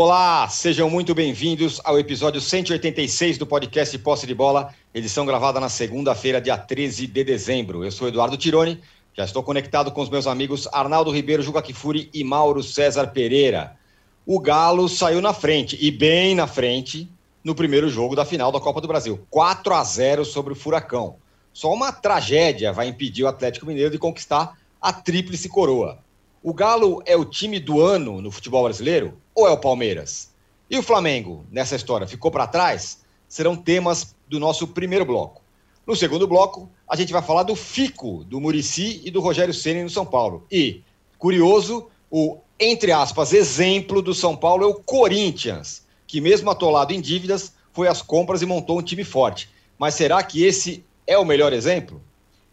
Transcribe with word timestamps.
Olá, 0.00 0.48
sejam 0.48 0.88
muito 0.88 1.12
bem-vindos 1.12 1.80
ao 1.82 1.98
episódio 1.98 2.40
186 2.40 3.36
do 3.36 3.44
podcast 3.44 3.98
Posse 3.98 4.28
de 4.28 4.34
Bola, 4.34 4.72
edição 4.94 5.26
gravada 5.26 5.58
na 5.58 5.68
segunda-feira, 5.68 6.40
dia 6.40 6.56
13 6.56 7.08
de 7.08 7.24
dezembro. 7.24 7.84
Eu 7.84 7.90
sou 7.90 8.06
Eduardo 8.06 8.36
Tironi, 8.36 8.80
já 9.12 9.24
estou 9.24 9.42
conectado 9.42 9.90
com 9.90 10.00
os 10.00 10.08
meus 10.08 10.28
amigos 10.28 10.68
Arnaldo 10.72 11.10
Ribeiro, 11.10 11.42
Juca 11.42 11.60
Kifuri 11.60 12.08
e 12.14 12.22
Mauro 12.22 12.62
César 12.62 13.08
Pereira. 13.08 13.76
O 14.24 14.38
Galo 14.38 14.88
saiu 14.88 15.20
na 15.20 15.34
frente, 15.34 15.76
e 15.80 15.90
bem 15.90 16.32
na 16.32 16.46
frente, 16.46 17.10
no 17.42 17.54
primeiro 17.54 17.88
jogo 17.88 18.16
da 18.16 18.24
final 18.24 18.50
da 18.50 18.60
Copa 18.60 18.80
do 18.80 18.88
Brasil. 18.88 19.24
4 19.30 19.74
a 19.74 19.84
0 19.84 20.24
sobre 20.24 20.52
o 20.52 20.56
Furacão. 20.56 21.16
Só 21.52 21.72
uma 21.72 21.92
tragédia 21.92 22.72
vai 22.72 22.88
impedir 22.88 23.24
o 23.24 23.28
Atlético 23.28 23.66
Mineiro 23.66 23.90
de 23.90 23.98
conquistar 23.98 24.58
a 24.80 24.92
tríplice 24.92 25.48
coroa. 25.48 25.98
O 26.42 26.54
Galo 26.54 27.02
é 27.04 27.16
o 27.16 27.24
time 27.24 27.58
do 27.58 27.80
ano 27.80 28.20
no 28.22 28.30
futebol 28.30 28.64
brasileiro 28.64 29.18
ou 29.34 29.46
é 29.48 29.50
o 29.50 29.58
Palmeiras? 29.58 30.30
E 30.70 30.78
o 30.78 30.82
Flamengo, 30.82 31.44
nessa 31.50 31.74
história, 31.74 32.06
ficou 32.06 32.30
para 32.30 32.46
trás? 32.46 33.00
Serão 33.28 33.56
temas 33.56 34.14
do 34.28 34.38
nosso 34.38 34.68
primeiro 34.68 35.04
bloco. 35.04 35.42
No 35.86 35.96
segundo 35.96 36.28
bloco, 36.28 36.70
a 36.86 36.94
gente 36.94 37.12
vai 37.12 37.22
falar 37.22 37.42
do 37.42 37.56
Fico, 37.56 38.22
do 38.24 38.40
Murici 38.40 39.00
e 39.04 39.10
do 39.10 39.20
Rogério 39.20 39.54
Ceni 39.54 39.82
no 39.82 39.90
São 39.90 40.04
Paulo. 40.04 40.46
E, 40.50 40.82
curioso, 41.18 41.88
o, 42.10 42.38
entre 42.60 42.92
aspas, 42.92 43.32
exemplo 43.32 44.02
do 44.02 44.14
São 44.14 44.36
Paulo 44.36 44.64
é 44.64 44.66
o 44.66 44.74
Corinthians, 44.74 45.86
que 46.08 46.20
mesmo 46.20 46.50
atolado 46.50 46.92
em 46.92 47.00
dívidas, 47.00 47.52
foi 47.70 47.86
às 47.86 48.02
compras 48.02 48.42
e 48.42 48.46
montou 48.46 48.78
um 48.78 48.82
time 48.82 49.04
forte. 49.04 49.48
Mas 49.78 49.94
será 49.94 50.20
que 50.22 50.42
esse 50.42 50.84
é 51.06 51.16
o 51.16 51.24
melhor 51.24 51.52
exemplo? 51.52 52.02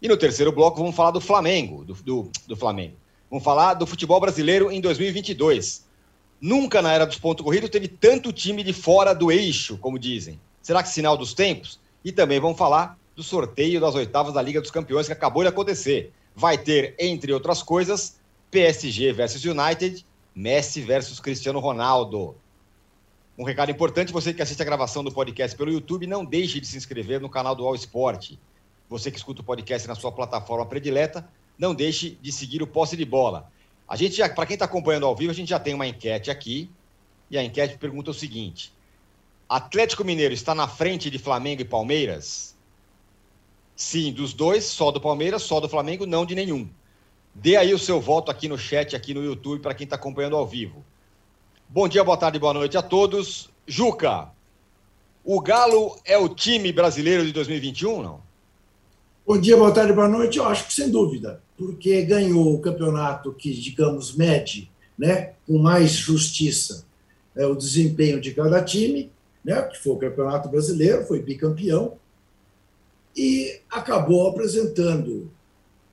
E 0.01 0.07
no 0.07 0.17
terceiro 0.17 0.51
bloco, 0.51 0.77
vamos 0.77 0.95
falar 0.95 1.11
do 1.11 1.21
Flamengo, 1.21 1.83
do, 1.83 1.93
do, 1.95 2.29
do 2.45 2.55
Flamengo. 2.55 2.95
Vamos 3.29 3.43
falar 3.43 3.73
do 3.73 3.87
futebol 3.87 4.19
brasileiro 4.19 4.71
em 4.71 4.79
2022. 4.79 5.83
Nunca 6.39 6.81
na 6.81 6.93
era 6.93 7.05
dos 7.05 7.17
pontos 7.17 7.43
corridos 7.43 7.69
teve 7.69 7.87
tanto 7.87 8.31
time 8.31 8.61
de 8.61 8.73
fora 8.73 9.15
do 9.15 9.31
eixo, 9.31 9.77
como 9.77 9.97
dizem. 9.97 10.39
Será 10.61 10.83
que 10.83 10.89
sinal 10.89 11.17
dos 11.17 11.33
tempos? 11.33 11.79
E 12.03 12.11
também 12.11 12.39
vamos 12.39 12.57
falar 12.57 12.99
do 13.15 13.23
sorteio 13.23 13.79
das 13.79 13.95
oitavas 13.95 14.33
da 14.33 14.41
Liga 14.41 14.61
dos 14.61 14.69
Campeões 14.69 15.07
que 15.07 15.13
acabou 15.13 15.43
de 15.43 15.49
acontecer. 15.49 16.11
Vai 16.35 16.57
ter, 16.57 16.93
entre 16.99 17.31
outras 17.31 17.63
coisas, 17.63 18.17
PSG 18.51 19.13
versus 19.13 19.43
United, 19.43 20.05
Messi 20.35 20.81
versus 20.81 21.19
Cristiano 21.19 21.59
Ronaldo. 21.59 22.35
Um 23.37 23.43
recado 23.43 23.69
importante, 23.69 24.13
você 24.13 24.33
que 24.33 24.41
assiste 24.41 24.61
a 24.61 24.65
gravação 24.65 25.03
do 25.03 25.11
podcast 25.11 25.57
pelo 25.57 25.69
YouTube, 25.69 26.07
não 26.07 26.23
deixe 26.23 26.61
de 26.61 26.67
se 26.67 26.77
inscrever 26.77 27.19
no 27.19 27.29
canal 27.29 27.53
do 27.53 27.65
All 27.65 27.75
Sport. 27.75 28.33
Você 28.89 29.11
que 29.11 29.17
escuta 29.17 29.41
o 29.41 29.43
podcast 29.43 29.85
na 29.87 29.95
sua 29.95 30.11
plataforma 30.11 30.65
predileta, 30.65 31.27
não 31.57 31.75
deixe 31.75 32.17
de 32.21 32.31
seguir 32.31 32.63
o 32.63 32.67
posse 32.67 32.95
de 32.95 33.03
bola. 33.03 33.51
A 33.87 33.97
gente 33.97 34.15
já, 34.15 34.29
para 34.29 34.45
quem 34.45 34.53
está 34.53 34.63
acompanhando 34.63 35.05
ao 35.05 35.15
vivo, 35.15 35.31
a 35.31 35.35
gente 35.35 35.49
já 35.49 35.59
tem 35.59 35.73
uma 35.73 35.85
enquete 35.85 36.31
aqui. 36.31 36.69
E 37.29 37.37
a 37.37 37.43
enquete 37.43 37.77
pergunta 37.77 38.11
o 38.11 38.13
seguinte: 38.13 38.71
Atlético 39.49 40.05
Mineiro 40.05 40.33
está 40.33 40.55
na 40.55 40.67
frente 40.67 41.09
de 41.09 41.19
Flamengo 41.19 41.61
e 41.61 41.65
Palmeiras? 41.65 42.55
Sim, 43.75 44.13
dos 44.13 44.33
dois, 44.33 44.63
só 44.63 44.91
do 44.91 45.01
Palmeiras, 45.01 45.43
só 45.43 45.59
do 45.59 45.67
Flamengo, 45.67 46.05
não 46.05 46.25
de 46.25 46.35
nenhum. 46.35 46.69
Dê 47.33 47.57
aí 47.57 47.73
o 47.73 47.79
seu 47.79 47.99
voto 47.99 48.31
aqui 48.31 48.47
no 48.47 48.57
chat, 48.57 48.95
aqui 48.95 49.13
no 49.13 49.21
YouTube, 49.21 49.61
para 49.61 49.73
quem 49.73 49.83
está 49.83 49.97
acompanhando 49.97 50.37
ao 50.37 50.47
vivo. 50.47 50.85
Bom 51.75 51.89
dia, 51.89 52.05
boa 52.05 52.15
tarde, 52.15 52.39
boa 52.39 52.53
noite 52.53 52.77
a 52.77 52.81
todos. 52.81 53.49
Juca, 53.67 54.29
o 55.25 55.41
Galo 55.41 55.99
é 56.05 56.17
o 56.17 56.29
time 56.29 56.71
brasileiro 56.71 57.25
de 57.25 57.33
2021, 57.33 58.01
não? 58.01 58.21
Bom 59.27 59.37
dia, 59.37 59.57
boa 59.57 59.73
tarde, 59.73 59.91
boa 59.91 60.07
noite. 60.07 60.37
Eu 60.37 60.45
acho 60.45 60.67
que 60.67 60.73
sem 60.73 60.89
dúvida, 60.89 61.43
porque 61.57 62.01
ganhou 62.03 62.55
o 62.55 62.61
campeonato 62.61 63.33
que, 63.33 63.53
digamos, 63.53 64.15
mede 64.15 64.71
né, 64.97 65.33
com 65.45 65.57
mais 65.57 65.91
justiça 65.91 66.85
é, 67.35 67.45
o 67.45 67.53
desempenho 67.53 68.21
de 68.21 68.33
cada 68.33 68.63
time, 68.63 69.11
né, 69.43 69.61
que 69.63 69.77
foi 69.77 69.95
o 69.95 69.97
Campeonato 69.97 70.47
Brasileiro, 70.47 71.05
foi 71.05 71.21
bicampeão, 71.21 71.97
e 73.13 73.59
acabou 73.69 74.29
apresentando 74.29 75.29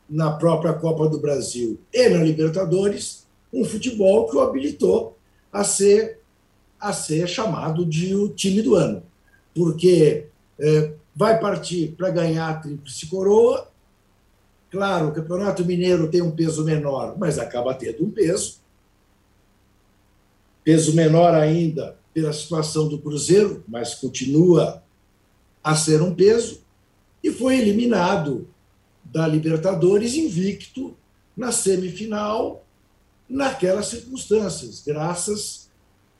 na 0.08 0.30
própria 0.30 0.74
Copa 0.74 1.08
do 1.08 1.18
Brasil 1.18 1.80
e 1.92 2.08
na 2.08 2.22
Libertadores 2.22 3.26
um 3.52 3.64
futebol 3.64 4.28
que 4.28 4.36
o 4.36 4.40
habilitou 4.40 5.18
a 5.52 5.62
ser, 5.62 6.20
a 6.80 6.92
ser 6.92 7.28
chamado 7.28 7.84
de 7.84 8.14
o 8.14 8.28
time 8.28 8.62
do 8.62 8.74
ano. 8.74 9.02
Porque 9.54 10.26
é, 10.58 10.94
vai 11.14 11.38
partir 11.38 11.94
para 11.96 12.10
ganhar 12.10 12.48
a 12.48 12.54
Tríplice 12.54 13.06
Coroa. 13.06 13.70
Claro, 14.70 15.08
o 15.08 15.12
Campeonato 15.12 15.64
Mineiro 15.64 16.10
tem 16.10 16.22
um 16.22 16.30
peso 16.30 16.64
menor, 16.64 17.16
mas 17.18 17.38
acaba 17.38 17.74
tendo 17.74 18.04
um 18.04 18.10
peso. 18.10 18.60
Peso 20.64 20.94
menor 20.94 21.34
ainda 21.34 21.98
pela 22.14 22.32
situação 22.32 22.88
do 22.88 22.98
Cruzeiro, 22.98 23.62
mas 23.68 23.94
continua 23.94 24.82
a 25.62 25.74
ser 25.74 26.00
um 26.00 26.14
peso. 26.14 26.62
E 27.22 27.30
foi 27.30 27.58
eliminado 27.58 28.48
da 29.04 29.26
Libertadores 29.26 30.14
invicto 30.14 30.96
na 31.36 31.52
semifinal, 31.52 32.61
naquelas 33.32 33.86
circunstâncias, 33.86 34.82
graças 34.86 35.70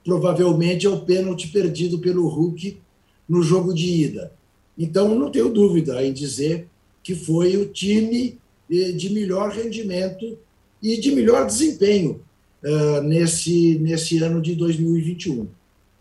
provavelmente 0.05 0.87
ao 0.87 1.03
pênalti 1.03 1.49
perdido 1.49 1.99
pelo 1.99 2.27
Hulk 2.27 2.81
no 3.29 3.43
jogo 3.43 3.73
de 3.73 3.87
ida. 3.87 4.33
Então, 4.77 5.15
não 5.15 5.31
tenho 5.31 5.53
dúvida 5.53 6.05
em 6.05 6.13
dizer 6.13 6.67
que 7.03 7.15
foi 7.15 7.57
o 7.57 7.67
time 7.67 8.39
eh, 8.71 8.93
de 8.93 9.11
melhor 9.11 9.51
rendimento 9.51 10.39
e 10.83 10.97
de 10.97 11.13
melhor 11.13 11.47
desempenho 11.47 12.21
uh, 12.65 13.03
nesse, 13.03 13.79
nesse 13.79 14.19
ano 14.19 14.41
de 14.41 14.55
2021. 14.57 15.47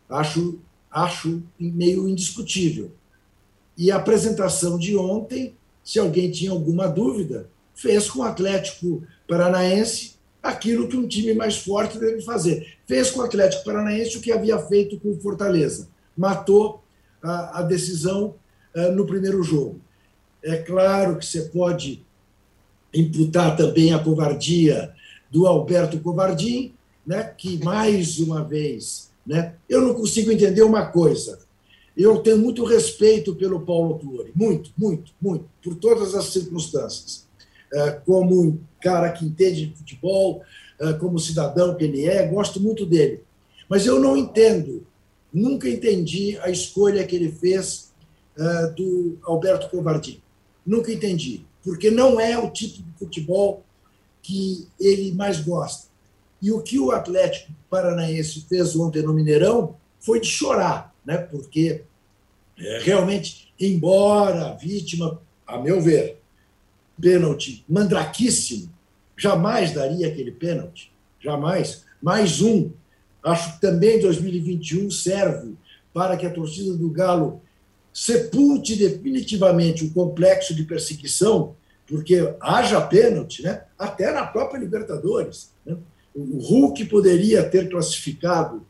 Acho, 0.09 0.57
acho 0.89 1.43
meio 1.59 2.07
indiscutível. 2.07 2.91
E 3.77 3.91
a 3.91 3.97
apresentação 3.97 4.79
de 4.79 4.95
ontem, 4.95 5.53
se 5.83 5.99
alguém 5.99 6.31
tinha 6.31 6.51
alguma 6.51 6.87
dúvida, 6.87 7.49
fez 7.75 8.09
com 8.09 8.19
o 8.19 8.23
Atlético 8.23 9.03
Paranaense 9.27 10.15
aquilo 10.41 10.87
que 10.87 10.97
um 10.97 11.07
time 11.07 11.33
mais 11.33 11.57
forte 11.57 11.99
deve 11.99 12.21
fazer. 12.21 12.75
Fez 12.87 13.11
com 13.11 13.19
o 13.19 13.23
Atlético 13.23 13.63
Paranaense 13.63 14.17
o 14.17 14.21
que 14.21 14.31
havia 14.31 14.57
feito 14.59 14.99
com 14.99 15.11
o 15.11 15.19
Fortaleza. 15.19 15.87
Matou 16.17 16.83
a, 17.21 17.59
a 17.59 17.61
decisão 17.61 18.35
eh, 18.73 18.91
no 18.91 19.05
primeiro 19.05 19.43
jogo. 19.43 19.79
É 20.43 20.57
claro 20.57 21.17
que 21.17 21.25
você 21.25 21.43
pode 21.43 22.03
imputar 22.93 23.55
também 23.55 23.93
a 23.93 23.99
covardia 23.99 24.93
do 25.29 25.47
Alberto 25.47 25.99
Covardim, 25.99 26.73
né, 27.05 27.23
que 27.37 27.63
mais 27.63 28.19
uma 28.19 28.43
vez, 28.43 29.11
né, 29.25 29.55
eu 29.69 29.81
não 29.81 29.93
consigo 29.93 30.31
entender 30.31 30.61
uma 30.61 30.87
coisa. 30.87 31.39
Eu 31.95 32.19
tenho 32.19 32.37
muito 32.37 32.63
respeito 32.63 33.35
pelo 33.35 33.61
Paulo 33.61 33.99
Tuori, 33.99 34.31
muito, 34.35 34.71
muito, 34.77 35.11
muito, 35.21 35.45
por 35.63 35.75
todas 35.75 36.15
as 36.15 36.25
circunstâncias. 36.25 37.27
É, 37.73 37.91
como 37.91 38.41
um 38.41 38.59
cara 38.81 39.11
que 39.11 39.25
entende 39.25 39.67
de 39.67 39.77
futebol, 39.77 40.41
é, 40.79 40.93
como 40.93 41.19
cidadão 41.19 41.75
que 41.75 41.83
ele 41.83 42.05
é, 42.05 42.27
gosto 42.27 42.59
muito 42.59 42.85
dele. 42.85 43.21
Mas 43.69 43.85
eu 43.85 43.99
não 43.99 44.17
entendo, 44.17 44.85
nunca 45.33 45.69
entendi 45.69 46.37
a 46.39 46.49
escolha 46.49 47.05
que 47.05 47.15
ele 47.15 47.31
fez 47.31 47.91
uh, 48.37 48.73
do 48.75 49.17
Alberto 49.23 49.69
Covardi. 49.69 50.21
Nunca 50.65 50.91
entendi, 50.91 51.45
porque 51.63 51.89
não 51.89 52.19
é 52.19 52.37
o 52.37 52.49
tipo 52.49 52.83
de 52.83 52.91
futebol 52.99 53.63
que 54.21 54.67
ele 54.79 55.13
mais 55.13 55.39
gosta. 55.39 55.87
E 56.41 56.51
o 56.51 56.61
que 56.61 56.79
o 56.79 56.91
Atlético 56.91 57.53
Paranaense 57.69 58.45
fez 58.49 58.75
ontem 58.75 59.03
no 59.03 59.13
Mineirão 59.13 59.75
foi 59.99 60.19
de 60.19 60.27
chorar, 60.27 60.93
né? 61.05 61.17
porque 61.17 61.83
realmente, 62.81 63.53
embora 63.59 64.47
a 64.47 64.53
vítima, 64.53 65.21
a 65.47 65.57
meu 65.57 65.79
ver, 65.79 66.20
pênalti 67.01 67.65
mandraquíssimo, 67.67 68.69
jamais 69.17 69.73
daria 69.73 70.07
aquele 70.07 70.31
pênalti, 70.31 70.91
jamais. 71.19 71.83
Mais 72.01 72.41
um, 72.41 72.71
acho 73.23 73.53
que 73.53 73.61
também 73.61 73.99
2021 73.99 74.89
serve 74.89 75.53
para 75.93 76.15
que 76.15 76.25
a 76.25 76.31
torcida 76.31 76.73
do 76.75 76.89
Galo 76.89 77.41
sepulte 77.93 78.75
definitivamente 78.75 79.83
o 79.83 79.91
complexo 79.91 80.55
de 80.55 80.63
perseguição, 80.63 81.55
porque 81.85 82.33
haja 82.39 82.79
pênalti, 82.79 83.43
né? 83.43 83.63
até 83.77 84.13
na 84.13 84.25
própria 84.25 84.59
Libertadores. 84.59 85.51
Né? 85.65 85.75
O 86.15 86.37
Hulk 86.37 86.85
poderia 86.85 87.43
ter 87.43 87.69
classificado 87.69 88.65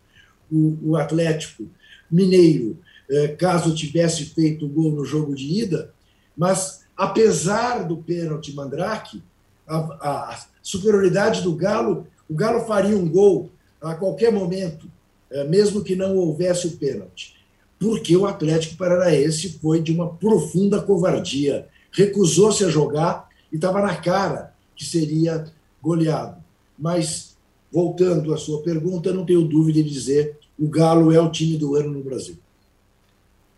o, 0.52 0.78
o 0.82 0.96
Atlético 0.96 1.70
Mineiro 2.10 2.80
eh, 3.10 3.30
caso 3.30 3.76
tivesse 3.76 4.26
feito 4.26 4.66
o 4.66 4.70
gol 4.70 4.92
no 4.92 5.06
jogo 5.06 5.36
de 5.36 5.62
ida, 5.62 5.94
mas 6.36 6.81
apesar 6.96 7.84
do 7.86 7.98
pênalti 7.98 8.54
Mandrake, 8.54 9.24
a, 9.68 9.78
a, 9.78 10.40
superioridade 10.62 11.42
do 11.42 11.56
Galo, 11.56 12.08
o 12.30 12.36
Galo 12.36 12.66
faria 12.66 12.98
um 12.98 13.08
gol 13.08 13.50
a 13.82 13.96
qualquer 13.96 14.32
momento, 14.32 14.88
eh, 15.30 15.44
mesmo 15.46 15.84
que 15.84 15.96
não 15.96 16.16
houvesse 16.16 16.68
o 16.68 16.78
pênalti 16.78 17.42
porque 17.82 18.16
o 18.16 18.28
Atlético 18.28 18.78
Paranaense 18.78 19.58
foi 19.60 19.82
de 19.82 19.92
uma 19.92 20.08
profunda 20.08 20.80
covardia. 20.80 21.68
Recusou-se 21.92 22.64
a 22.64 22.70
jogar 22.70 23.28
e 23.52 23.56
estava 23.56 23.82
na 23.82 23.96
cara 23.96 24.54
que 24.76 24.86
seria 24.86 25.52
goleado. 25.82 26.38
Mas, 26.78 27.36
voltando 27.72 28.36
à 28.36 28.38
sua 28.38 28.62
pergunta, 28.62 29.12
não 29.12 29.26
tenho 29.26 29.48
dúvida 29.48 29.82
de 29.82 29.90
dizer 29.90 30.38
o 30.60 30.68
Galo 30.68 31.12
é 31.12 31.20
o 31.20 31.32
time 31.32 31.58
do 31.58 31.74
ano 31.76 31.90
no 31.90 32.04
Brasil. 32.04 32.38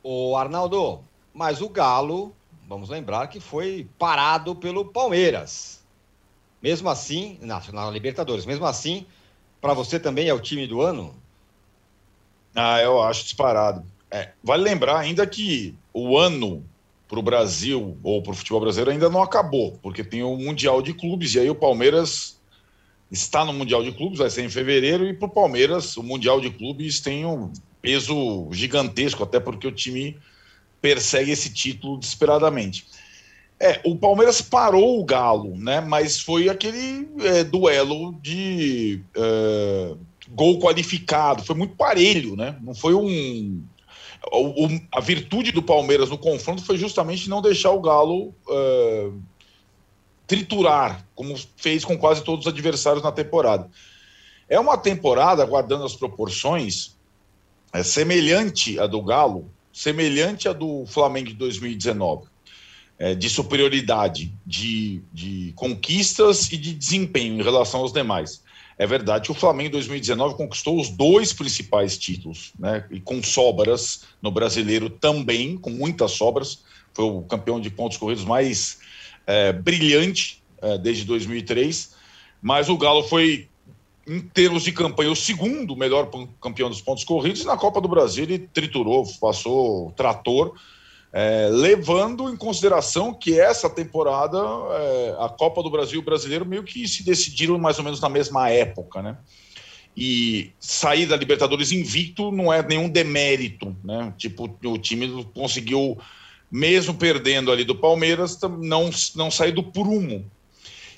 O 0.02 0.38
Arnaldo, 0.38 1.02
mas 1.34 1.62
o 1.62 1.68
Galo, 1.68 2.32
vamos 2.74 2.90
lembrar 2.90 3.28
que 3.28 3.40
foi 3.40 3.88
parado 4.00 4.56
pelo 4.56 4.86
Palmeiras. 4.86 5.84
Mesmo 6.62 6.90
assim, 6.90 7.38
na, 7.42 7.62
Libertadores, 7.92 8.48
mesmo 8.48 8.66
assim, 8.66 9.06
para 9.62 9.76
você 9.76 10.00
também 10.00 10.28
é 10.28 10.34
o 10.34 10.40
time 10.40 10.66
do 10.66 10.82
ano? 10.82 11.14
Ah, 12.56 12.82
eu 12.82 13.02
acho 13.04 13.26
disparado. 13.26 13.86
É, 14.10 14.32
vale 14.44 14.64
lembrar 14.64 14.98
ainda 14.98 15.26
que 15.28 15.76
o 15.94 16.18
ano 16.18 16.66
para 17.08 17.20
o 17.20 17.22
Brasil 17.22 17.96
ou 18.02 18.24
para 18.24 18.32
o 18.32 18.36
futebol 18.36 18.62
brasileiro 18.62 18.90
ainda 18.90 19.10
não 19.10 19.22
acabou, 19.22 19.78
porque 19.84 20.04
tem 20.04 20.24
o 20.24 20.36
Mundial 20.36 20.82
de 20.82 20.96
Clubes 20.96 21.36
e 21.36 21.40
aí 21.40 21.50
o 21.50 21.56
Palmeiras 21.56 22.40
está 23.12 23.46
no 23.46 23.54
Mundial 23.54 23.84
de 23.84 23.92
Clubes, 23.92 24.18
vai 24.18 24.32
ser 24.32 24.44
em 24.44 24.50
fevereiro, 24.50 25.06
e 25.06 25.14
para 25.14 25.28
o 25.28 25.32
Palmeiras 25.32 25.96
o 25.96 26.02
Mundial 26.02 26.42
de 26.42 26.50
Clubes 26.50 27.00
tem 27.00 27.24
um 27.24 27.54
peso 27.84 28.50
gigantesco, 28.52 29.22
até 29.22 29.40
porque 29.40 29.68
o 29.68 29.72
time 29.72 30.18
persegue 30.84 31.32
esse 31.32 31.50
título 31.50 31.98
desesperadamente. 31.98 32.86
É, 33.58 33.80
o 33.86 33.96
Palmeiras 33.96 34.42
parou 34.42 35.00
o 35.00 35.06
Galo, 35.06 35.56
né? 35.56 35.80
Mas 35.80 36.20
foi 36.20 36.50
aquele 36.50 37.08
é, 37.22 37.46
duelo 37.46 38.14
de 38.22 39.02
é, 39.16 39.96
gol 40.32 40.60
qualificado, 40.60 41.46
foi 41.46 41.56
muito 41.56 41.78
parelho, 41.78 42.36
né? 42.36 42.58
Não 42.62 42.76
foi 42.76 42.94
um. 42.94 43.64
O, 44.30 44.66
o, 44.66 44.82
a 44.92 45.00
virtude 45.00 45.54
do 45.54 45.64
Palmeiras 45.64 46.10
no 46.10 46.18
confronto 46.18 46.66
foi 46.66 46.78
justamente 46.78 47.30
não 47.30 47.42
deixar 47.42 47.72
o 47.72 47.82
Galo 47.82 48.36
é, 48.50 49.10
triturar, 50.28 51.08
como 51.16 51.34
fez 51.56 51.86
com 51.86 51.98
quase 51.98 52.26
todos 52.26 52.46
os 52.46 52.52
adversários 52.52 53.04
na 53.04 53.12
temporada. 53.14 53.70
É 54.50 54.60
uma 54.60 54.78
temporada, 54.78 55.46
guardando 55.46 55.86
as 55.86 55.96
proporções, 55.96 56.98
é 57.72 57.84
semelhante 57.84 58.78
à 58.78 58.86
do 58.86 59.02
Galo, 59.02 59.50
semelhante 59.74 60.48
à 60.48 60.54
do 60.54 60.86
Flamengo 60.86 61.30
de 61.30 61.34
2019, 61.34 62.28
é, 63.00 63.16
de 63.16 63.28
superioridade, 63.28 64.32
de, 64.46 65.02
de 65.12 65.52
conquistas 65.56 66.52
e 66.52 66.58
de 66.58 66.74
desempenho 66.74 67.40
em 67.40 67.44
relação 67.44 67.82
aos 67.82 67.92
demais. 67.92 68.44
É 68.78 68.88
verdade 68.88 69.26
que 69.26 69.32
o 69.32 69.36
Flamengo 69.36 69.70
em 69.70 69.72
2019 69.72 70.36
conquistou 70.36 70.80
os 70.80 70.90
dois 70.90 71.32
principais 71.34 71.98
títulos, 71.98 72.54
né? 72.58 72.86
E 72.90 73.00
com 73.00 73.22
sobras 73.22 74.04
no 74.22 74.32
brasileiro 74.32 74.90
também, 74.90 75.58
com 75.58 75.70
muitas 75.70 76.12
sobras. 76.12 76.64
Foi 76.94 77.06
o 77.06 77.22
campeão 77.24 77.60
de 77.60 77.70
pontos 77.70 77.98
corridos 77.98 78.26
mais 78.26 78.80
é, 79.28 79.54
brilhante 79.54 80.44
é, 80.62 80.78
desde 80.78 81.06
2003. 81.06 81.94
Mas 82.42 82.68
o 82.68 82.78
Galo 82.78 83.04
foi, 83.04 83.48
em 84.08 84.20
termos 84.20 84.64
de 84.64 84.72
campanha, 84.72 85.12
o 85.12 85.16
segundo 85.16 85.76
melhor 85.76 86.10
campeão 86.42 86.70
dos 86.70 86.82
pontos 86.82 87.04
corridos. 87.04 87.42
E 87.42 87.46
na 87.46 87.58
Copa 87.58 87.80
do 87.80 87.88
Brasil 87.88 88.24
ele 88.24 88.40
triturou, 88.40 89.06
passou 89.20 89.92
trator 89.92 90.54
é, 91.14 91.48
levando 91.52 92.28
em 92.28 92.36
consideração 92.36 93.14
que 93.14 93.40
essa 93.40 93.70
temporada, 93.70 94.40
é, 94.40 95.16
a 95.20 95.30
Copa 95.30 95.62
do 95.62 95.70
Brasil 95.70 96.00
e 96.00 96.02
o 96.02 96.06
Brasileiro 96.06 96.44
meio 96.44 96.64
que 96.64 96.88
se 96.88 97.04
decidiram 97.04 97.60
mais 97.60 97.78
ou 97.78 97.84
menos 97.84 98.02
na 98.02 98.10
mesma 98.10 98.50
época, 98.50 99.02
né? 99.04 99.16
E 99.96 100.52
sair 100.60 101.06
da 101.06 101.16
Libertadores 101.16 101.72
invicto 101.72 102.32
não 102.32 102.52
é 102.52 102.64
nenhum 102.64 102.90
demérito, 102.90 103.76
né? 103.84 104.12
Tipo, 104.18 104.50
o 104.66 104.78
time 104.80 105.24
conseguiu, 105.36 106.00
mesmo 106.52 106.96
perdendo 106.96 107.52
ali 107.52 107.64
do 107.64 107.76
Palmeiras, 107.76 108.40
não, 108.60 108.90
não 109.16 109.30
sair 109.30 109.52
do 109.52 109.62
prumo. 109.62 110.26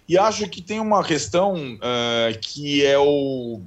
E 0.08 0.18
acho 0.18 0.48
que 0.50 0.62
tem 0.62 0.80
uma 0.80 1.04
questão 1.04 1.76
uh, 1.76 2.40
que 2.40 2.86
é 2.86 2.98
o 2.98 3.62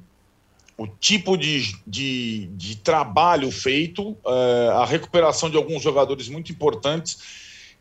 o 0.78 0.86
tipo 0.86 1.36
de, 1.36 1.74
de, 1.84 2.46
de 2.52 2.76
trabalho 2.76 3.50
feito, 3.50 4.10
uh, 4.10 4.70
a 4.76 4.86
recuperação 4.86 5.50
de 5.50 5.56
alguns 5.56 5.82
jogadores 5.82 6.28
muito 6.28 6.52
importantes. 6.52 7.18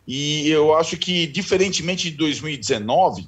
E 0.07 0.49
eu 0.49 0.75
acho 0.75 0.97
que, 0.97 1.27
diferentemente 1.27 2.09
de 2.09 2.17
2019, 2.17 3.27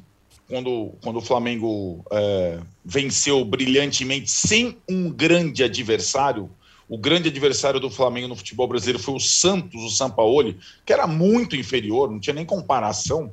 quando, 0.49 0.93
quando 1.03 1.17
o 1.17 1.21
Flamengo 1.21 2.03
uh, 2.11 2.65
venceu 2.83 3.45
brilhantemente 3.45 4.31
sem 4.31 4.75
um 4.89 5.11
grande 5.11 5.63
adversário, 5.63 6.49
o 6.87 6.97
grande 6.97 7.29
adversário 7.29 7.79
do 7.79 7.91
Flamengo 7.91 8.27
no 8.27 8.35
futebol 8.35 8.67
brasileiro 8.67 8.97
foi 8.97 9.13
o 9.13 9.19
Santos, 9.19 9.83
o 9.83 9.89
Sampaoli, 9.89 10.57
que 10.83 10.91
era 10.91 11.05
muito 11.05 11.55
inferior, 11.55 12.09
não 12.09 12.19
tinha 12.19 12.33
nem 12.33 12.45
comparação. 12.45 13.31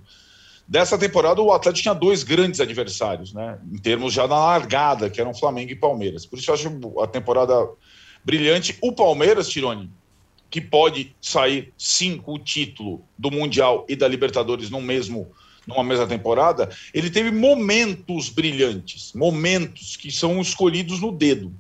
Dessa 0.69 0.99
temporada, 0.99 1.41
o 1.41 1.53
Atlético 1.53 1.83
tinha 1.83 1.95
dois 1.95 2.25
grandes 2.25 2.61
adversários, 2.61 3.33
né? 3.33 3.59
Em 3.73 3.79
termos 3.79 4.13
já 4.13 4.27
na 4.27 4.37
largada, 4.37 5.09
que 5.09 5.21
eram 5.21 5.33
Flamengo 5.33 5.71
e 5.71 5.77
Palmeiras. 5.77 6.27
Por 6.27 6.39
isso 6.39 6.51
eu 6.51 6.55
acho 6.55 7.01
a 7.01 7.07
temporada 7.07 7.55
brilhante. 8.25 8.77
O 8.83 8.93
Palmeiras, 8.93 9.49
Tironi, 9.49 9.89
que 10.51 10.61
pode 10.61 11.15
sair 11.21 11.73
sim 11.79 12.17
com 12.17 12.35
o 12.35 12.39
título 12.39 13.05
do 13.17 13.31
Mundial 13.31 13.87
e 13.89 13.95
da 13.95 14.09
Libertadores 14.09 14.69
no 14.69 14.81
mesmo 14.81 15.31
numa 15.67 15.83
mesma 15.83 16.07
temporada, 16.07 16.71
ele 16.95 17.11
teve 17.11 17.33
momentos 17.33 18.29
brilhantes, 18.29 19.13
momentos 19.13 19.97
que 19.97 20.13
são 20.13 20.41
escolhidos 20.41 21.01
no 21.01 21.11
dedo. 21.11 21.53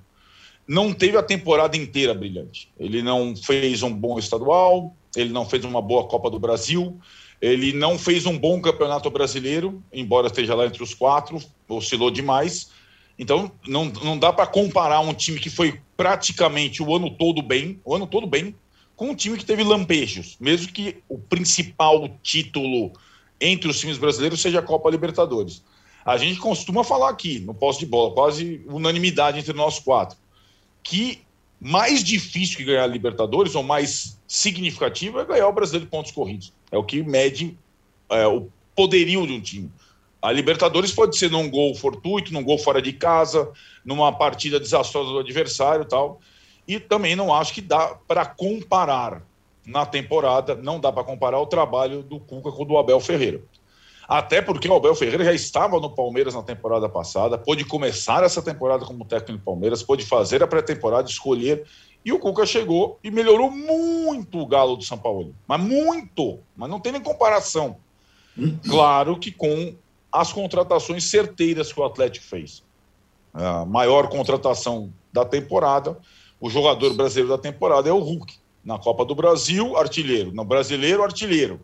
Não 0.66 0.92
teve 0.92 1.16
a 1.16 1.22
temporada 1.22 1.76
inteira 1.76 2.14
brilhante. 2.14 2.70
Ele 2.78 3.02
não 3.02 3.34
fez 3.34 3.82
um 3.82 3.92
bom 3.92 4.16
estadual, 4.18 4.94
ele 5.16 5.30
não 5.30 5.44
fez 5.44 5.64
uma 5.64 5.82
boa 5.82 6.06
Copa 6.06 6.30
do 6.30 6.38
Brasil, 6.38 6.98
ele 7.40 7.72
não 7.72 7.98
fez 7.98 8.26
um 8.26 8.38
bom 8.38 8.60
campeonato 8.60 9.10
brasileiro, 9.10 9.82
embora 9.92 10.28
esteja 10.28 10.54
lá 10.54 10.66
entre 10.66 10.82
os 10.82 10.94
quatro, 10.94 11.40
oscilou 11.68 12.10
demais. 12.10 12.70
Então, 13.18 13.50
não, 13.66 13.86
não 13.86 14.18
dá 14.18 14.32
para 14.32 14.46
comparar 14.46 15.00
um 15.00 15.14
time 15.14 15.38
que 15.38 15.50
foi 15.50 15.80
praticamente 15.96 16.82
o 16.82 16.94
ano 16.94 17.10
todo 17.10 17.42
bem, 17.42 17.80
o 17.84 17.94
ano 17.94 18.06
todo 18.06 18.26
bem, 18.26 18.54
com 18.94 19.10
um 19.10 19.14
time 19.14 19.36
que 19.36 19.44
teve 19.44 19.62
lampejos, 19.62 20.36
mesmo 20.40 20.72
que 20.72 21.02
o 21.08 21.18
principal 21.18 22.08
título 22.22 22.92
entre 23.40 23.70
os 23.70 23.78
times 23.78 23.98
brasileiros 23.98 24.40
seja 24.40 24.60
a 24.60 24.62
Copa 24.62 24.90
Libertadores. 24.90 25.62
A 26.04 26.16
gente 26.16 26.38
costuma 26.38 26.84
falar 26.84 27.10
aqui, 27.10 27.40
no 27.40 27.52
posto 27.52 27.80
de 27.80 27.86
bola, 27.86 28.14
quase 28.14 28.62
unanimidade 28.66 29.38
entre 29.38 29.52
nós 29.52 29.78
quatro, 29.78 30.16
que 30.82 31.20
mais 31.60 32.02
difícil 32.04 32.56
que 32.56 32.64
ganhar 32.64 32.84
a 32.84 32.86
Libertadores, 32.86 33.54
ou 33.54 33.62
mais 33.62 34.18
significativo, 34.26 35.18
é 35.18 35.24
ganhar 35.24 35.48
o 35.48 35.52
Brasileiro 35.52 35.86
de 35.86 35.90
pontos 35.90 36.12
corridos. 36.12 36.52
É 36.70 36.78
o 36.78 36.84
que 36.84 37.02
mede 37.02 37.56
é, 38.10 38.26
o 38.26 38.48
poderio 38.74 39.26
de 39.26 39.32
um 39.32 39.40
time. 39.40 39.70
A 40.20 40.32
Libertadores 40.32 40.92
pode 40.92 41.16
ser 41.16 41.30
num 41.30 41.48
gol 41.48 41.74
fortuito, 41.74 42.32
num 42.32 42.42
gol 42.42 42.58
fora 42.58 42.82
de 42.82 42.92
casa, 42.92 43.50
numa 43.84 44.12
partida 44.12 44.58
desastrosa 44.58 45.10
do 45.10 45.18
adversário 45.18 45.84
tal. 45.84 46.20
E 46.66 46.80
também 46.80 47.14
não 47.14 47.32
acho 47.32 47.54
que 47.54 47.60
dá 47.60 47.96
para 48.08 48.26
comparar 48.26 49.22
na 49.64 49.84
temporada, 49.84 50.54
não 50.54 50.80
dá 50.80 50.92
para 50.92 51.04
comparar 51.04 51.40
o 51.40 51.46
trabalho 51.46 52.02
do 52.02 52.18
Cuca 52.18 52.50
com 52.50 52.62
o 52.62 52.64
do 52.64 52.78
Abel 52.78 53.00
Ferreira. 53.00 53.42
Até 54.08 54.40
porque 54.40 54.68
o 54.68 54.74
Abel 54.74 54.94
Ferreira 54.94 55.24
já 55.24 55.32
estava 55.32 55.80
no 55.80 55.90
Palmeiras 55.90 56.34
na 56.34 56.42
temporada 56.42 56.88
passada, 56.88 57.36
pôde 57.36 57.64
começar 57.64 58.22
essa 58.22 58.40
temporada 58.40 58.84
como 58.84 59.04
técnico 59.04 59.40
do 59.40 59.44
Palmeiras, 59.44 59.82
pôde 59.82 60.04
fazer 60.04 60.42
a 60.42 60.46
pré-temporada, 60.46 61.08
escolher 61.08 61.64
e 62.06 62.12
o 62.12 62.20
Cuca 62.20 62.46
chegou 62.46 63.00
e 63.02 63.10
melhorou 63.10 63.50
muito 63.50 64.38
o 64.38 64.46
Galo 64.46 64.76
do 64.76 64.84
São 64.84 64.96
Paulo. 64.96 65.34
Mas 65.44 65.60
muito. 65.60 66.38
Mas 66.56 66.70
não 66.70 66.78
tem 66.78 66.92
nem 66.92 67.00
comparação. 67.00 67.78
Claro 68.70 69.18
que 69.18 69.32
com 69.32 69.74
as 70.12 70.32
contratações 70.32 71.02
certeiras 71.02 71.72
que 71.72 71.80
o 71.80 71.84
Atlético 71.84 72.24
fez. 72.24 72.62
A 73.34 73.64
maior 73.64 74.08
contratação 74.08 74.92
da 75.12 75.24
temporada, 75.24 75.98
o 76.40 76.48
jogador 76.48 76.94
brasileiro 76.94 77.30
da 77.30 77.42
temporada 77.42 77.88
é 77.88 77.92
o 77.92 77.98
Hulk. 77.98 78.34
Na 78.64 78.78
Copa 78.78 79.04
do 79.04 79.14
Brasil, 79.14 79.76
artilheiro. 79.76 80.32
No 80.32 80.44
brasileiro, 80.44 81.02
artilheiro. 81.02 81.60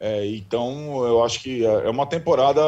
É, 0.00 0.26
então, 0.26 1.04
eu 1.04 1.22
acho 1.22 1.42
que 1.42 1.64
é 1.64 1.90
uma 1.90 2.06
temporada. 2.06 2.62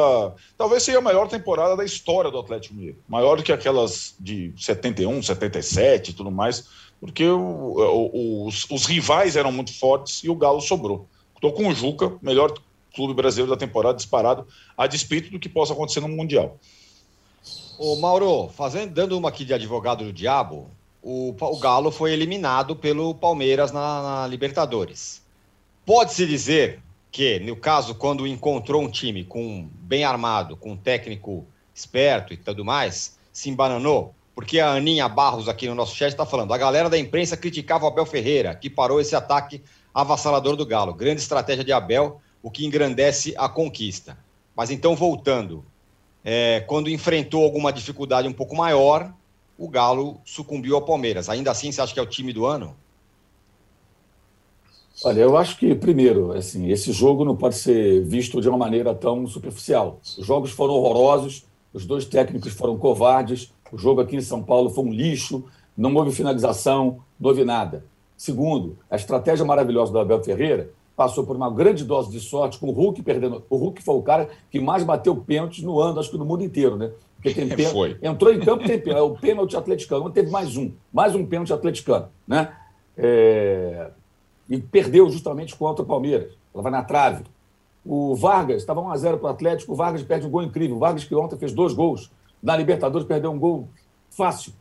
Talvez 0.55 0.83
seja 0.83 0.99
a 0.99 1.01
melhor 1.01 1.27
temporada 1.27 1.75
da 1.75 1.83
história 1.83 2.29
do 2.29 2.39
Atlético 2.39 2.75
Mineiro. 2.75 2.97
Maior 3.07 3.37
do 3.37 3.43
que 3.43 3.51
aquelas 3.51 4.15
de 4.19 4.53
71, 4.55 5.21
77 5.23 6.11
e 6.11 6.13
tudo 6.13 6.31
mais 6.31 6.86
porque 6.99 7.25
o, 7.25 7.39
o, 7.39 8.47
os, 8.47 8.65
os, 8.69 8.85
rivais 8.85 9.35
eram 9.35 9.51
muito 9.51 9.73
fortes 9.73 10.23
e 10.23 10.29
o 10.29 10.35
Galo 10.35 10.61
sobrou. 10.61 11.07
Estou 11.35 11.53
com 11.53 11.67
o 11.67 11.73
Juca, 11.73 12.17
melhor 12.21 12.53
clube 12.93 13.13
brasileiro 13.13 13.51
da 13.51 13.57
temporada, 13.57 13.95
disparado, 13.95 14.47
a 14.75 14.87
despeito 14.87 15.29
do 15.29 15.39
que 15.39 15.47
possa 15.47 15.73
acontecer 15.73 15.99
no 15.99 16.07
Mundial. 16.07 16.57
Ô 17.77 17.95
Mauro, 17.97 18.49
fazendo, 18.49 18.93
dando 18.93 19.17
uma 19.17 19.29
aqui 19.29 19.45
de 19.45 19.53
advogado 19.53 20.03
do 20.03 20.11
diabo, 20.11 20.67
o, 21.03 21.35
o 21.39 21.59
Galo 21.59 21.91
foi 21.91 22.11
eliminado 22.11 22.75
pelo 22.75 23.13
Palmeiras 23.13 23.71
na, 23.71 24.01
na 24.01 24.27
Libertadores. 24.27 25.21
Pode-se 25.85 26.25
dizer 26.25 26.81
que, 27.11 27.39
no 27.39 27.55
caso, 27.55 27.93
quando 27.93 28.25
encontrou 28.25 28.81
um 28.81 28.89
time 28.89 29.23
com 29.23 29.69
bem 29.73 30.03
armado, 30.03 30.57
com 30.57 30.71
um 30.71 30.77
técnico 30.77 31.45
esperto 31.73 32.33
e 32.33 32.37
tudo 32.37 32.65
mais, 32.65 33.17
se 33.31 33.49
embananou, 33.49 34.15
porque 34.37 34.59
a 34.59 34.73
Aninha 34.73 35.09
Barros 35.09 35.49
aqui 35.49 35.67
no 35.67 35.73
nosso 35.73 35.95
chat 35.95 36.09
está 36.09 36.23
falando. 36.23 36.53
A 36.53 36.57
galera 36.59 36.91
da 36.91 36.95
imprensa 36.95 37.35
criticava 37.35 37.85
o 37.85 37.87
Abel 37.87 38.05
Ferreira, 38.05 38.53
que 38.53 38.69
parou 38.69 39.01
esse 39.01 39.15
ataque 39.15 39.63
avassalador 39.91 40.55
do 40.55 40.63
Galo. 40.63 40.93
Grande 40.93 41.21
estratégia 41.21 41.63
de 41.63 41.73
Abel, 41.73 42.21
o 42.43 42.51
que 42.51 42.63
engrandece 42.63 43.33
a 43.35 43.49
conquista. 43.49 44.15
Mas 44.55 44.69
então, 44.69 44.95
voltando, 44.95 45.65
é, 46.23 46.63
quando 46.67 46.87
enfrentou 46.87 47.43
alguma 47.43 47.73
dificuldade 47.73 48.27
um 48.27 48.31
pouco 48.31 48.55
maior, 48.55 49.11
o 49.57 49.67
Galo 49.67 50.21
sucumbiu 50.23 50.75
ao 50.75 50.83
Palmeiras. 50.83 51.29
Ainda 51.29 51.49
assim, 51.49 51.71
você 51.71 51.81
acha 51.81 51.91
que 51.95 51.99
é 51.99 52.03
o 52.03 52.05
time 52.05 52.31
do 52.31 52.45
ano? 52.45 52.75
Olha, 55.03 55.21
eu 55.21 55.35
acho 55.35 55.57
que, 55.57 55.73
primeiro, 55.73 56.33
assim, 56.33 56.69
esse 56.69 56.91
jogo 56.91 57.25
não 57.25 57.35
pode 57.35 57.55
ser 57.55 58.03
visto 58.03 58.39
de 58.39 58.47
uma 58.47 58.57
maneira 58.59 58.93
tão 58.93 59.25
superficial. 59.25 59.99
Os 60.03 60.23
jogos 60.23 60.51
foram 60.51 60.75
horrorosos, 60.75 61.43
os 61.73 61.87
dois 61.87 62.05
técnicos 62.05 62.53
foram 62.53 62.77
covardes, 62.77 63.51
o 63.71 63.77
jogo 63.77 64.01
aqui 64.01 64.15
em 64.15 64.21
São 64.21 64.41
Paulo 64.41 64.69
foi 64.69 64.83
um 64.83 64.91
lixo, 64.91 65.43
não 65.75 65.93
houve 65.95 66.11
finalização, 66.11 66.99
não 67.19 67.29
houve 67.29 67.43
nada. 67.43 67.85
Segundo, 68.15 68.77
a 68.89 68.95
estratégia 68.95 69.45
maravilhosa 69.45 69.91
do 69.91 69.99
Abel 69.99 70.23
Ferreira 70.23 70.71
passou 70.95 71.23
por 71.23 71.35
uma 71.35 71.51
grande 71.51 71.85
dose 71.85 72.11
de 72.11 72.19
sorte 72.19 72.57
com 72.57 72.67
o 72.67 72.71
Hulk 72.71 73.03
perdendo. 73.03 73.43
O 73.49 73.55
Hulk 73.55 73.83
foi 73.83 73.95
o 73.95 74.01
cara 74.01 74.29
que 74.49 74.59
mais 74.59 74.83
bateu 74.83 75.15
pênaltis 75.15 75.63
no 75.63 75.79
ano, 75.79 75.99
acho 75.99 76.09
que 76.09 76.17
no 76.17 76.25
mundo 76.25 76.43
inteiro, 76.43 76.75
né? 76.75 76.91
Porque 77.15 77.33
tem 77.33 77.47
pênalti. 77.55 77.97
Entrou 78.01 78.33
em 78.33 78.39
campo, 78.39 78.65
tem 78.65 78.79
pênalti. 78.79 78.99
É 78.99 79.01
o 79.03 79.15
pênalti 79.15 79.55
atleticano. 79.55 80.09
Teve 80.09 80.31
mais 80.31 80.57
um, 80.57 80.71
mais 80.91 81.13
um 81.13 81.23
pênalti 81.23 81.53
atleticano, 81.53 82.07
né? 82.27 82.51
É... 82.97 83.91
E 84.49 84.57
perdeu 84.57 85.07
justamente 85.09 85.55
contra 85.55 85.83
o 85.83 85.85
Palmeiras. 85.85 86.33
Ela 86.51 86.63
vai 86.63 86.71
na 86.71 86.81
trave. 86.81 87.23
O 87.85 88.15
Vargas 88.15 88.57
estava 88.57 88.81
1x0 88.81 89.17
para 89.19 89.27
o 89.27 89.31
Atlético, 89.31 89.73
o 89.73 89.75
Vargas 89.75 90.01
perde 90.01 90.25
um 90.25 90.29
gol 90.29 90.41
incrível. 90.41 90.75
O 90.77 90.79
Vargas, 90.79 91.03
que 91.03 91.13
ontem 91.13 91.37
fez 91.37 91.53
dois 91.53 91.73
gols. 91.73 92.11
Na 92.47 92.55
Libertadores, 92.55 93.05
perdeu 93.05 93.29
um 93.29 93.37
gol 93.37 93.67
fácil. 94.09 94.53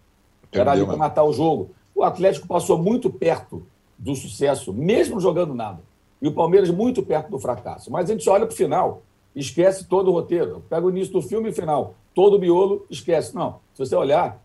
Era 0.51 0.73
ali 0.73 0.85
para 0.85 0.97
matar 0.97 1.23
o 1.23 1.33
jogo. 1.33 1.71
O 1.95 2.03
Atlético 2.03 2.49
passou 2.49 2.77
muito 2.77 3.09
perto 3.09 3.65
do 3.97 4.17
sucesso, 4.17 4.73
mesmo 4.73 5.21
jogando 5.21 5.55
nada. 5.55 5.79
E 6.21 6.27
o 6.27 6.33
Palmeiras 6.33 6.69
muito 6.69 7.01
perto 7.01 7.31
do 7.31 7.39
fracasso. 7.39 7.89
Mas 7.93 8.11
a 8.11 8.13
gente 8.13 8.29
olha 8.29 8.45
para 8.45 8.53
o 8.53 8.57
final, 8.57 9.03
esquece 9.37 9.87
todo 9.87 10.09
o 10.09 10.13
roteiro. 10.13 10.65
Pega 10.69 10.85
o 10.85 10.91
início 10.91 11.13
do 11.13 11.23
filme 11.23 11.47
e 11.47 11.53
o 11.53 11.55
final. 11.55 11.95
Todo 12.13 12.39
o 12.39 12.41
miolo, 12.41 12.85
esquece. 12.91 13.33
Não, 13.37 13.61
se 13.73 13.87
você 13.87 13.95
olhar, 13.95 14.43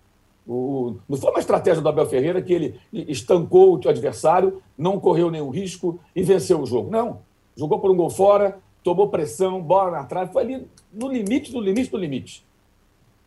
o... 0.47 0.97
não 1.09 1.17
foi 1.17 1.31
uma 1.31 1.39
estratégia 1.39 1.81
do 1.81 1.89
Abel 1.89 2.05
Ferreira 2.05 2.43
que 2.43 2.53
ele 2.53 2.79
estancou 2.93 3.75
o 3.75 3.89
adversário, 3.89 4.61
não 4.77 4.99
correu 4.99 5.31
nenhum 5.31 5.49
risco 5.49 5.99
e 6.15 6.21
venceu 6.21 6.61
o 6.61 6.65
jogo. 6.67 6.91
Não. 6.91 7.21
Jogou 7.55 7.79
por 7.79 7.89
um 7.89 7.95
gol 7.95 8.11
fora, 8.11 8.59
tomou 8.83 9.09
pressão, 9.09 9.59
bola 9.59 9.89
na 9.89 10.03
trave, 10.03 10.31
foi 10.31 10.43
ali 10.43 10.67
no 10.93 11.07
limite, 11.07 11.51
no 11.51 11.59
limite, 11.59 11.91
no 11.91 11.97
limite. 11.97 12.50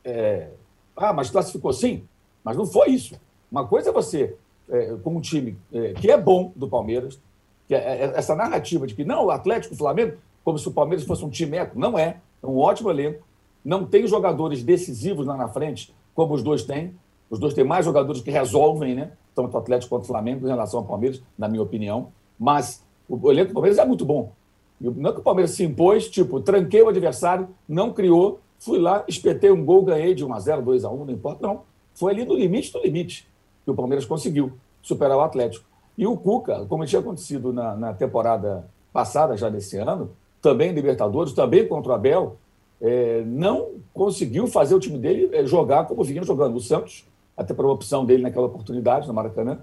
É... 0.04 0.48
Ah, 0.96 1.12
mas 1.12 1.30
classificou 1.30 1.72
sim? 1.72 2.04
Mas 2.42 2.56
não 2.56 2.66
foi 2.66 2.90
isso. 2.90 3.14
Uma 3.50 3.66
coisa 3.66 3.90
é 3.90 3.92
você, 3.92 4.36
é, 4.68 4.96
como 5.02 5.18
um 5.18 5.20
time 5.20 5.56
é, 5.72 5.92
que 5.94 6.10
é 6.10 6.16
bom 6.16 6.52
do 6.54 6.68
Palmeiras, 6.68 7.18
que 7.66 7.74
é, 7.74 7.78
é, 7.78 8.12
essa 8.14 8.34
narrativa 8.34 8.86
de 8.86 8.94
que 8.94 9.04
não, 9.04 9.26
o 9.26 9.30
Atlético, 9.30 9.74
o 9.74 9.78
Flamengo, 9.78 10.16
como 10.44 10.58
se 10.58 10.68
o 10.68 10.72
Palmeiras 10.72 11.06
fosse 11.06 11.24
um 11.24 11.30
time 11.30 11.56
eco. 11.56 11.78
Não 11.78 11.98
é. 11.98 12.18
É 12.42 12.46
um 12.46 12.58
ótimo 12.58 12.90
elenco. 12.90 13.22
Não 13.64 13.86
tem 13.86 14.06
jogadores 14.06 14.62
decisivos 14.62 15.26
lá 15.26 15.36
na 15.36 15.48
frente, 15.48 15.94
como 16.14 16.34
os 16.34 16.42
dois 16.42 16.62
têm. 16.64 16.94
Os 17.30 17.38
dois 17.38 17.54
têm 17.54 17.64
mais 17.64 17.84
jogadores 17.84 18.20
que 18.20 18.30
resolvem, 18.30 18.94
né? 18.94 19.12
Tanto 19.34 19.54
o 19.54 19.58
Atlético 19.58 19.90
quanto 19.90 20.04
o 20.04 20.06
Flamengo 20.06 20.46
em 20.46 20.50
relação 20.50 20.80
ao 20.80 20.86
Palmeiras, 20.86 21.22
na 21.38 21.48
minha 21.48 21.62
opinião. 21.62 22.08
Mas 22.38 22.84
o 23.08 23.30
elenco 23.30 23.48
do 23.48 23.54
Palmeiras 23.54 23.78
é 23.78 23.84
muito 23.84 24.04
bom. 24.04 24.32
Não 24.78 25.10
é 25.10 25.12
que 25.12 25.20
o 25.20 25.22
Palmeiras 25.22 25.52
se 25.52 25.64
impôs, 25.64 26.08
tipo, 26.10 26.40
tranquei 26.40 26.82
o 26.82 26.88
adversário, 26.88 27.48
não 27.66 27.92
criou, 27.92 28.40
fui 28.58 28.78
lá, 28.78 29.04
espetei 29.08 29.50
um 29.50 29.64
gol, 29.64 29.82
ganhei 29.82 30.14
de 30.14 30.24
1 30.24 30.32
a 30.32 30.40
0 30.40 30.62
2 30.62 30.84
a 30.84 30.90
1 30.90 31.04
não 31.04 31.12
importa, 31.12 31.46
não. 31.46 31.62
Foi 31.94 32.12
ali 32.12 32.24
no 32.24 32.34
limite 32.34 32.72
do 32.72 32.80
limite 32.80 33.28
que 33.64 33.70
o 33.70 33.74
Palmeiras 33.74 34.04
conseguiu 34.04 34.52
superar 34.82 35.16
o 35.16 35.20
Atlético. 35.20 35.64
E 35.96 36.06
o 36.06 36.16
Cuca, 36.16 36.66
como 36.66 36.84
tinha 36.84 37.00
acontecido 37.00 37.52
na, 37.52 37.76
na 37.76 37.94
temporada 37.94 38.68
passada, 38.92 39.36
já 39.36 39.48
nesse 39.48 39.76
ano, 39.76 40.10
também 40.42 40.72
Libertadores, 40.72 41.32
também 41.32 41.66
contra 41.66 41.92
o 41.92 41.94
Abel, 41.94 42.36
é, 42.80 43.22
não 43.26 43.72
conseguiu 43.92 44.46
fazer 44.46 44.74
o 44.74 44.80
time 44.80 44.98
dele 44.98 45.30
é, 45.32 45.46
jogar 45.46 45.86
como 45.86 46.04
vinha 46.04 46.22
jogando. 46.22 46.56
O 46.56 46.60
Santos, 46.60 47.06
até 47.36 47.54
por 47.54 47.64
opção 47.66 48.04
dele 48.04 48.22
naquela 48.22 48.46
oportunidade, 48.46 49.06
no 49.06 49.14
Maracanã, 49.14 49.60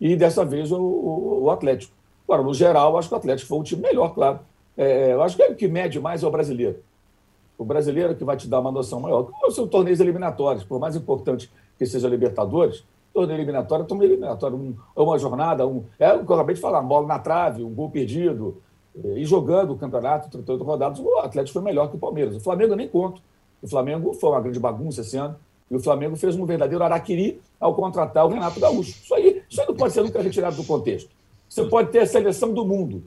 e 0.00 0.14
dessa 0.16 0.44
vez 0.44 0.70
o, 0.70 0.80
o, 0.80 1.42
o 1.44 1.50
Atlético. 1.50 1.92
Agora, 2.28 2.42
no 2.42 2.54
geral, 2.54 2.96
acho 2.96 3.08
que 3.08 3.14
o 3.14 3.18
Atlético 3.18 3.48
foi 3.48 3.58
um 3.58 3.62
time 3.62 3.82
melhor, 3.82 4.14
claro. 4.14 4.40
É, 4.76 5.12
eu 5.12 5.22
acho 5.22 5.36
que 5.36 5.42
o 5.42 5.54
que 5.54 5.68
mede 5.68 6.00
mais 6.00 6.22
é 6.22 6.26
o 6.26 6.30
brasileiro. 6.30 6.78
O 7.56 7.64
brasileiro 7.64 8.12
é 8.12 8.14
que 8.14 8.24
vai 8.24 8.36
te 8.36 8.48
dar 8.48 8.60
uma 8.60 8.72
noção 8.72 9.00
maior. 9.00 9.24
Como 9.24 9.50
são 9.50 9.66
torneios 9.66 10.00
eliminatórios, 10.00 10.64
por 10.64 10.80
mais 10.80 10.96
importante 10.96 11.50
que 11.78 11.86
seja 11.86 12.06
a 12.06 12.10
Libertadores, 12.10 12.84
torneio 13.12 13.38
eliminatório, 13.38 13.84
torneio 13.84 14.12
eliminatório, 14.12 14.56
um, 14.56 14.74
uma 14.96 15.18
jornada, 15.18 15.66
um, 15.66 15.84
é 15.98 16.12
o 16.12 16.24
que 16.24 16.30
eu 16.30 16.34
acabei 16.34 16.56
de 16.56 16.60
falar, 16.60 16.82
bola 16.82 17.06
na 17.06 17.18
trave, 17.18 17.62
um 17.62 17.72
gol 17.72 17.88
perdido, 17.88 18.60
eh, 18.96 19.18
e 19.18 19.24
jogando 19.24 19.72
o 19.72 19.76
campeonato, 19.76 20.28
38 20.30 20.64
rodadas, 20.64 20.98
o 20.98 21.18
Atlético 21.18 21.54
foi 21.54 21.62
melhor 21.62 21.88
que 21.88 21.96
o 21.96 21.98
Palmeiras. 21.98 22.34
O 22.36 22.40
Flamengo 22.40 22.72
eu 22.72 22.76
nem 22.76 22.88
conto. 22.88 23.22
O 23.62 23.68
Flamengo 23.68 24.12
foi 24.14 24.30
uma 24.30 24.40
grande 24.40 24.58
bagunça 24.58 25.00
esse 25.00 25.16
ano, 25.16 25.36
e 25.70 25.76
o 25.76 25.80
Flamengo 25.80 26.16
fez 26.16 26.36
um 26.36 26.44
verdadeiro 26.44 26.84
araquiri 26.84 27.40
ao 27.58 27.74
contratar 27.74 28.26
o 28.26 28.28
Renato 28.28 28.60
Gaúcho. 28.60 28.98
Isso 29.02 29.14
aí, 29.14 29.42
isso 29.48 29.60
aí 29.60 29.66
não 29.66 29.74
pode 29.74 29.92
ser 29.92 30.02
nunca 30.02 30.20
retirado 30.20 30.56
do 30.56 30.64
contexto. 30.64 31.10
Você 31.48 31.64
pode 31.64 31.90
ter 31.90 32.00
a 32.00 32.06
seleção 32.06 32.52
do 32.52 32.64
mundo. 32.64 33.04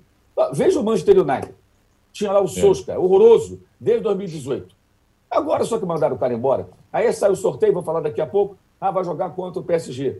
Veja 0.54 0.80
o 0.80 0.84
Manchester 0.84 1.20
United. 1.20 1.54
Tinha 2.18 2.32
lá 2.32 2.42
o 2.42 2.48
Sosca, 2.48 3.00
horroroso, 3.00 3.60
desde 3.80 4.02
2018. 4.02 4.76
Agora 5.30 5.64
só 5.64 5.78
que 5.78 5.86
mandaram 5.86 6.16
o 6.16 6.18
cara 6.20 6.34
embora. 6.34 6.68
Aí 6.92 7.14
sai 7.14 7.30
o 7.30 7.36
sorteio, 7.36 7.72
vou 7.72 7.84
falar 7.84 8.00
daqui 8.00 8.20
a 8.20 8.26
pouco. 8.26 8.58
Ah, 8.82 8.90
vai 8.90 9.04
jogar 9.04 9.30
contra 9.36 9.60
o 9.60 9.64
PSG. 9.64 10.20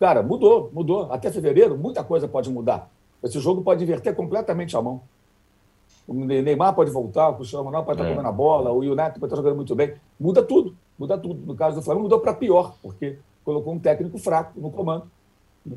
Cara, 0.00 0.20
mudou, 0.20 0.68
mudou. 0.72 1.12
Até 1.12 1.30
fevereiro, 1.30 1.78
muita 1.78 2.02
coisa 2.02 2.26
pode 2.26 2.50
mudar. 2.50 2.90
Esse 3.22 3.38
jogo 3.38 3.62
pode 3.62 3.84
inverter 3.84 4.16
completamente 4.16 4.76
a 4.76 4.82
mão. 4.82 5.00
O 6.08 6.12
Neymar 6.12 6.74
pode 6.74 6.90
voltar, 6.90 7.28
o 7.28 7.36
Cristiano 7.36 7.66
Ronaldo 7.66 7.86
pode 7.86 8.00
estar 8.00 8.10
é. 8.10 8.10
comendo 8.10 8.28
a 8.28 8.32
bola, 8.32 8.72
o 8.72 8.78
United 8.78 9.20
pode 9.20 9.26
estar 9.26 9.36
jogando 9.36 9.54
muito 9.54 9.76
bem. 9.76 9.94
Muda 10.18 10.42
tudo, 10.42 10.74
muda 10.98 11.16
tudo. 11.16 11.46
No 11.46 11.54
caso 11.54 11.76
do 11.76 11.82
Flamengo, 11.82 12.02
mudou 12.02 12.18
para 12.18 12.34
pior, 12.34 12.74
porque 12.82 13.16
colocou 13.44 13.72
um 13.72 13.78
técnico 13.78 14.18
fraco 14.18 14.60
no 14.60 14.72
comando, 14.72 15.04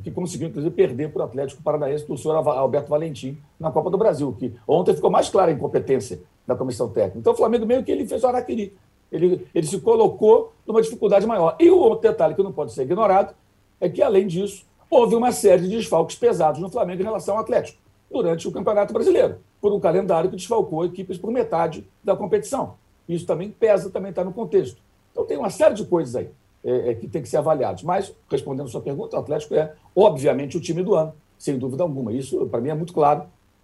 que 0.03 0.09
conseguiu, 0.09 0.47
inclusive, 0.47 0.73
perder 0.73 1.11
para 1.11 1.21
o 1.21 1.25
Atlético 1.25 1.61
Paranaense 1.61 2.07
do 2.07 2.17
senhor 2.17 2.35
Alberto 2.35 2.89
Valentim 2.89 3.37
na 3.59 3.71
Copa 3.71 3.89
do 3.89 3.97
Brasil, 3.97 4.35
que 4.37 4.53
ontem 4.67 4.95
ficou 4.95 5.11
mais 5.11 5.29
clara 5.29 5.51
a 5.51 5.53
incompetência 5.53 6.21
da 6.45 6.55
comissão 6.55 6.89
técnica. 6.89 7.19
Então, 7.19 7.33
o 7.33 7.35
Flamengo 7.35 7.65
meio 7.65 7.83
que 7.83 7.91
ele 7.91 8.07
fez 8.07 8.23
o 8.23 8.27
araquiri. 8.27 8.73
Ele, 9.11 9.47
ele 9.53 9.67
se 9.67 9.79
colocou 9.79 10.53
numa 10.65 10.81
dificuldade 10.81 11.25
maior. 11.27 11.55
E 11.59 11.69
o 11.69 11.77
outro 11.77 12.09
detalhe 12.09 12.33
que 12.33 12.41
não 12.41 12.51
pode 12.51 12.73
ser 12.73 12.83
ignorado 12.83 13.33
é 13.79 13.87
que, 13.87 14.01
além 14.01 14.25
disso, 14.25 14.65
houve 14.89 15.15
uma 15.15 15.31
série 15.31 15.63
de 15.63 15.69
desfalques 15.69 16.15
pesados 16.15 16.59
no 16.59 16.69
Flamengo 16.69 17.01
em 17.01 17.05
relação 17.05 17.35
ao 17.35 17.41
Atlético 17.41 17.79
durante 18.11 18.47
o 18.47 18.51
Campeonato 18.51 18.93
Brasileiro, 18.93 19.37
por 19.61 19.71
um 19.73 19.79
calendário 19.79 20.29
que 20.29 20.35
desfalcou 20.35 20.85
equipes 20.85 21.17
por 21.17 21.31
metade 21.31 21.87
da 22.03 22.15
competição. 22.15 22.75
Isso 23.07 23.25
também 23.25 23.51
pesa, 23.51 23.89
também 23.89 24.09
está 24.09 24.23
no 24.23 24.33
contexto. 24.33 24.81
Então, 25.11 25.25
tem 25.25 25.37
uma 25.37 25.49
série 25.49 25.75
de 25.75 25.85
coisas 25.85 26.15
aí 26.15 26.29
é, 26.65 26.89
é, 26.89 26.95
que 26.95 27.07
tem 27.07 27.21
que 27.21 27.29
ser 27.29 27.37
avaliadas. 27.37 27.83
Mas, 27.83 28.13
respondendo 28.29 28.65
a 28.65 28.69
sua 28.69 28.81
pergunta, 28.81 29.15
o 29.15 29.19
Atlético 29.19 29.53
é, 29.53 29.73
obviamente, 29.95 30.57
o 30.57 30.59
time 30.61 30.81
do 30.81 30.95
ano, 30.95 31.13
sem 31.37 31.59
dúvida 31.59 31.83
alguma. 31.83 32.11
Isso, 32.11 32.45
para 32.47 32.59
mim, 32.59 32.69
é 32.69 32.73
muito 32.73 32.91
claro, 32.91 33.23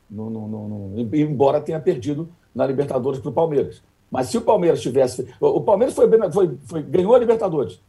no, 0.09 0.29
no, 0.29 0.47
no, 0.47 0.99
embora 1.15 1.59
tenha 1.59 1.79
perdido 1.79 2.29
na 2.53 2.65
Libertadores 2.67 3.19
para 3.19 3.29
o 3.29 3.33
Palmeiras. 3.33 3.81
Mas 4.11 4.27
se 4.27 4.37
o 4.37 4.41
Palmeiras 4.41 4.81
tivesse. 4.81 5.27
O 5.39 5.61
Palmeiras 5.61 5.95
foi, 5.95 6.07
foi, 6.31 6.57
foi, 6.65 6.83
ganhou 6.83 7.15
a 7.15 7.19
Libertadores. 7.19 7.79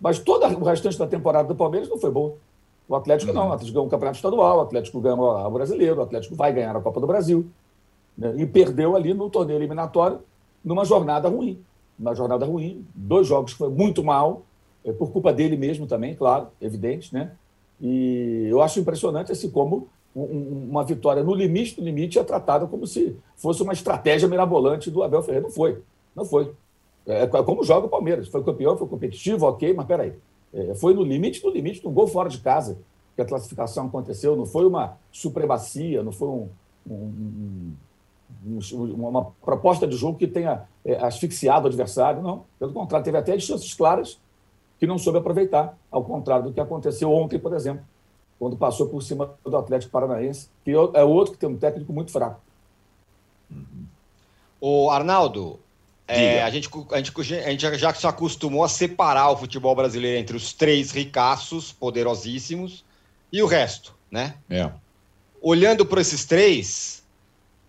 Mas 0.00 0.18
todo 0.18 0.44
o 0.44 0.64
restante 0.64 0.98
da 0.98 1.06
temporada 1.06 1.46
do 1.46 1.54
Palmeiras 1.54 1.88
não 1.88 1.98
foi 1.98 2.10
bom. 2.10 2.36
O 2.88 2.96
Atlético 2.96 3.32
não. 3.32 3.50
O 3.50 3.52
Atlético 3.52 3.74
ganhou 3.74 3.86
o 3.86 3.90
Campeonato 3.90 4.16
Estadual, 4.16 4.58
o 4.58 4.60
Atlético 4.62 5.00
ganhou 5.00 5.20
o 5.20 5.50
Brasileiro, 5.50 6.00
o 6.00 6.02
Atlético 6.02 6.34
vai 6.34 6.52
ganhar 6.52 6.74
a 6.74 6.80
Copa 6.80 7.00
do 7.00 7.06
Brasil. 7.06 7.46
Né? 8.16 8.34
E 8.38 8.46
perdeu 8.46 8.96
ali 8.96 9.12
no 9.12 9.28
torneio 9.28 9.58
eliminatório, 9.58 10.20
numa 10.64 10.86
jornada 10.86 11.28
ruim. 11.28 11.60
Uma 11.98 12.14
jornada 12.14 12.46
ruim. 12.46 12.86
Dois 12.94 13.26
jogos 13.26 13.52
que 13.52 13.58
foi 13.58 13.68
muito 13.68 14.02
mal, 14.02 14.42
é, 14.84 14.92
por 14.92 15.10
culpa 15.10 15.32
dele 15.32 15.56
mesmo 15.56 15.86
também, 15.86 16.14
claro, 16.14 16.48
evidente, 16.60 17.12
né? 17.12 17.32
E 17.80 18.46
eu 18.48 18.60
acho 18.60 18.80
impressionante 18.80 19.30
assim 19.30 19.50
como 19.50 19.88
uma 20.14 20.84
vitória 20.84 21.22
no 21.22 21.34
limite 21.34 21.76
do 21.76 21.84
limite 21.84 22.18
é 22.18 22.24
tratada 22.24 22.66
como 22.66 22.86
se 22.86 23.16
fosse 23.36 23.62
uma 23.62 23.72
estratégia 23.72 24.28
mirabolante 24.28 24.90
do 24.90 25.02
Abel 25.02 25.22
Ferreira. 25.22 25.46
Não 25.46 25.52
foi. 25.52 25.82
Não 26.14 26.24
foi. 26.24 26.52
É, 27.06 27.22
é 27.22 27.26
como 27.26 27.62
joga 27.62 27.86
o 27.86 27.90
Palmeiras. 27.90 28.28
Foi 28.28 28.42
campeão, 28.42 28.76
foi 28.76 28.88
competitivo, 28.88 29.46
ok, 29.46 29.72
mas 29.74 29.86
peraí. 29.86 30.12
É, 30.52 30.74
foi 30.74 30.94
no 30.94 31.02
limite 31.02 31.42
do 31.42 31.50
limite, 31.50 31.84
no 31.84 31.90
gol 31.90 32.06
fora 32.06 32.28
de 32.28 32.38
casa 32.38 32.78
que 33.14 33.22
a 33.22 33.24
classificação 33.24 33.86
aconteceu. 33.86 34.34
Não 34.34 34.46
foi 34.46 34.66
uma 34.66 34.96
supremacia, 35.12 36.02
não 36.02 36.12
foi 36.12 36.28
um, 36.28 36.48
um, 36.88 37.72
um, 38.46 39.06
uma 39.08 39.26
proposta 39.44 39.86
de 39.86 39.96
jogo 39.96 40.18
que 40.18 40.26
tenha 40.26 40.64
é, 40.84 40.96
asfixiado 40.96 41.66
o 41.66 41.68
adversário. 41.68 42.22
Não. 42.22 42.44
Pelo 42.58 42.72
contrário, 42.72 43.04
teve 43.04 43.18
até 43.18 43.38
chances 43.38 43.72
claras 43.74 44.18
que 44.78 44.86
não 44.86 44.98
soube 44.98 45.18
aproveitar, 45.18 45.76
ao 45.90 46.04
contrário 46.04 46.44
do 46.44 46.52
que 46.52 46.60
aconteceu 46.60 47.12
ontem, 47.12 47.38
por 47.38 47.54
exemplo 47.54 47.84
quando 48.38 48.56
passou 48.56 48.88
por 48.88 49.02
cima 49.02 49.34
do 49.44 49.56
Atlético 49.56 49.90
Paranaense, 49.90 50.48
que 50.64 50.70
é 50.70 51.02
outro 51.02 51.32
que 51.32 51.38
tem 51.40 51.48
um 51.48 51.56
técnico 51.56 51.92
muito 51.92 52.12
fraco. 52.12 52.40
O 54.60 54.90
Arnaldo, 54.90 55.58
É, 56.06 56.42
a, 56.42 56.48
gente, 56.48 56.70
a, 56.90 56.96
gente, 56.96 57.34
a 57.34 57.50
gente 57.50 57.78
já 57.78 57.92
se 57.92 58.06
acostumou 58.06 58.64
a 58.64 58.68
separar 58.68 59.30
o 59.30 59.36
futebol 59.36 59.74
brasileiro 59.74 60.18
entre 60.18 60.36
os 60.36 60.54
três 60.54 60.90
ricaços, 60.90 61.70
poderosíssimos, 61.70 62.82
e 63.30 63.42
o 63.42 63.46
resto, 63.46 63.94
né? 64.10 64.36
É. 64.48 64.70
Olhando 65.42 65.84
para 65.84 66.00
esses 66.00 66.24
três, 66.24 67.02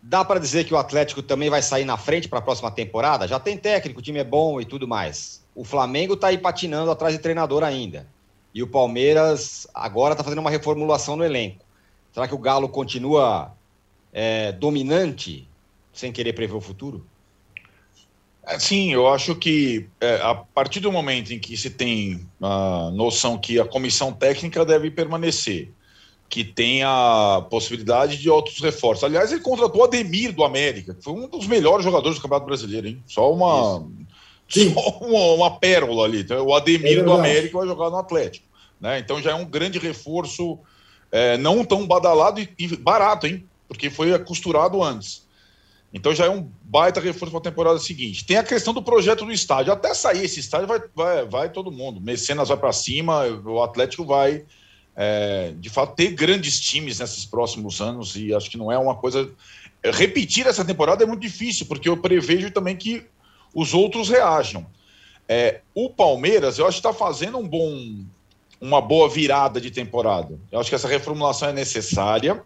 dá 0.01 0.23
para 0.23 0.39
dizer 0.39 0.63
que 0.63 0.73
o 0.73 0.77
Atlético 0.77 1.21
também 1.21 1.49
vai 1.49 1.61
sair 1.61 1.83
na 1.83 1.97
frente 1.97 2.29
para 2.29 2.39
a 2.39 2.41
próxima 2.41 2.71
temporada? 2.71 3.27
Já 3.27 3.39
tem 3.39 3.57
técnico, 3.57 3.99
o 3.99 4.03
time 4.03 4.19
é 4.19 4.23
bom 4.23 4.61
e 4.61 4.65
tudo 4.65 4.87
mais. 4.87 5.43
O 5.59 5.65
Flamengo 5.65 6.13
está 6.13 6.27
aí 6.27 6.37
patinando 6.37 6.89
atrás 6.89 7.13
de 7.13 7.19
treinador 7.19 7.65
ainda. 7.65 8.07
E 8.55 8.63
o 8.63 8.67
Palmeiras 8.67 9.67
agora 9.73 10.13
está 10.13 10.23
fazendo 10.23 10.39
uma 10.39 10.49
reformulação 10.49 11.17
no 11.17 11.25
elenco. 11.25 11.65
Será 12.13 12.29
que 12.29 12.33
o 12.33 12.37
Galo 12.37 12.69
continua 12.69 13.51
é, 14.13 14.53
dominante 14.53 15.45
sem 15.91 16.13
querer 16.13 16.31
prever 16.31 16.55
o 16.55 16.61
futuro? 16.61 17.05
É, 18.45 18.57
sim, 18.57 18.93
eu 18.93 19.09
acho 19.09 19.35
que 19.35 19.89
é, 19.99 20.21
a 20.21 20.33
partir 20.33 20.79
do 20.79 20.93
momento 20.93 21.33
em 21.33 21.39
que 21.39 21.57
se 21.57 21.69
tem 21.69 22.25
a 22.41 22.89
noção 22.93 23.37
que 23.37 23.59
a 23.59 23.65
comissão 23.65 24.13
técnica 24.13 24.63
deve 24.63 24.89
permanecer, 24.89 25.73
que 26.29 26.45
tem 26.45 26.83
a 26.83 27.45
possibilidade 27.49 28.17
de 28.17 28.29
outros 28.29 28.61
reforços. 28.61 29.03
Aliás, 29.03 29.29
ele 29.29 29.41
contratou 29.41 29.81
o 29.81 29.83
Ademir 29.83 30.31
do 30.31 30.45
América, 30.45 30.93
que 30.93 31.03
foi 31.03 31.11
um 31.11 31.27
dos 31.27 31.47
melhores 31.47 31.83
jogadores 31.83 32.17
do 32.17 32.21
Campeonato 32.21 32.45
Brasileiro, 32.45 32.87
hein? 32.87 33.03
Só 33.05 33.33
uma, 33.33 33.85
só 34.73 34.97
uma, 35.01 35.33
uma, 35.35 35.59
pérola 35.59 36.05
ali. 36.05 36.21
Então, 36.21 36.45
o 36.45 36.53
Ademir 36.53 36.99
é 36.99 37.03
do 37.03 37.13
América 37.13 37.57
vai 37.57 37.67
jogar 37.67 37.89
no 37.89 37.97
Atlético. 37.97 38.49
Né? 38.79 38.99
Então 38.99 39.21
já 39.21 39.31
é 39.31 39.35
um 39.35 39.45
grande 39.45 39.77
reforço, 39.77 40.57
é, 41.11 41.37
não 41.37 41.65
tão 41.65 41.85
badalado 41.85 42.39
e, 42.39 42.49
e 42.57 42.75
barato, 42.77 43.27
hein? 43.27 43.45
Porque 43.67 43.89
foi 43.89 44.17
costurado 44.19 44.81
antes. 44.81 45.27
Então 45.93 46.13
já 46.13 46.25
é 46.25 46.29
um 46.29 46.49
baita 46.63 46.99
reforço 46.99 47.31
para 47.31 47.39
a 47.39 47.51
temporada 47.51 47.79
seguinte. 47.79 48.25
Tem 48.25 48.37
a 48.37 48.43
questão 48.43 48.73
do 48.73 48.81
projeto 48.81 49.25
do 49.25 49.31
estádio. 49.31 49.73
Até 49.73 49.93
sair 49.93 50.23
esse 50.23 50.39
estádio 50.39 50.67
vai, 50.67 50.81
vai, 50.95 51.25
vai 51.25 51.49
todo 51.49 51.71
mundo. 51.71 51.99
Mecenas 51.99 52.49
vai 52.49 52.57
para 52.57 52.71
cima, 52.71 53.25
o 53.25 53.61
Atlético 53.61 54.05
vai, 54.05 54.45
é, 54.95 55.53
de 55.57 55.69
fato, 55.69 55.95
ter 55.95 56.11
grandes 56.11 56.59
times 56.59 56.99
nesses 56.99 57.25
próximos 57.25 57.81
anos. 57.81 58.15
E 58.15 58.33
acho 58.33 58.49
que 58.49 58.57
não 58.57 58.71
é 58.71 58.77
uma 58.77 58.95
coisa. 58.95 59.29
Repetir 59.83 60.45
essa 60.45 60.63
temporada 60.63 61.03
é 61.03 61.07
muito 61.07 61.21
difícil, 61.21 61.65
porque 61.65 61.89
eu 61.89 61.97
prevejo 61.97 62.51
também 62.51 62.75
que 62.75 63.05
os 63.53 63.73
outros 63.73 64.09
reajam. 64.09 64.65
É, 65.27 65.61
o 65.75 65.89
Palmeiras, 65.89 66.57
eu 66.57 66.65
acho 66.65 66.81
que 66.81 66.87
está 66.87 66.93
fazendo 66.93 67.37
um 67.37 67.47
bom, 67.47 68.03
uma 68.59 68.81
boa 68.81 69.07
virada 69.07 69.61
de 69.61 69.69
temporada. 69.69 70.39
Eu 70.51 70.59
acho 70.59 70.69
que 70.69 70.75
essa 70.75 70.87
reformulação 70.87 71.49
é 71.49 71.53
necessária. 71.53 72.43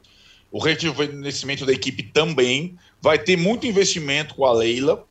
O 0.51 0.59
rejuvenescimento 0.59 1.65
da 1.65 1.71
equipe 1.71 2.03
também. 2.03 2.77
Vai 3.01 3.17
ter 3.17 3.37
muito 3.37 3.65
investimento 3.65 4.35
com 4.35 4.45
a 4.45 4.51
Leila. 4.51 5.05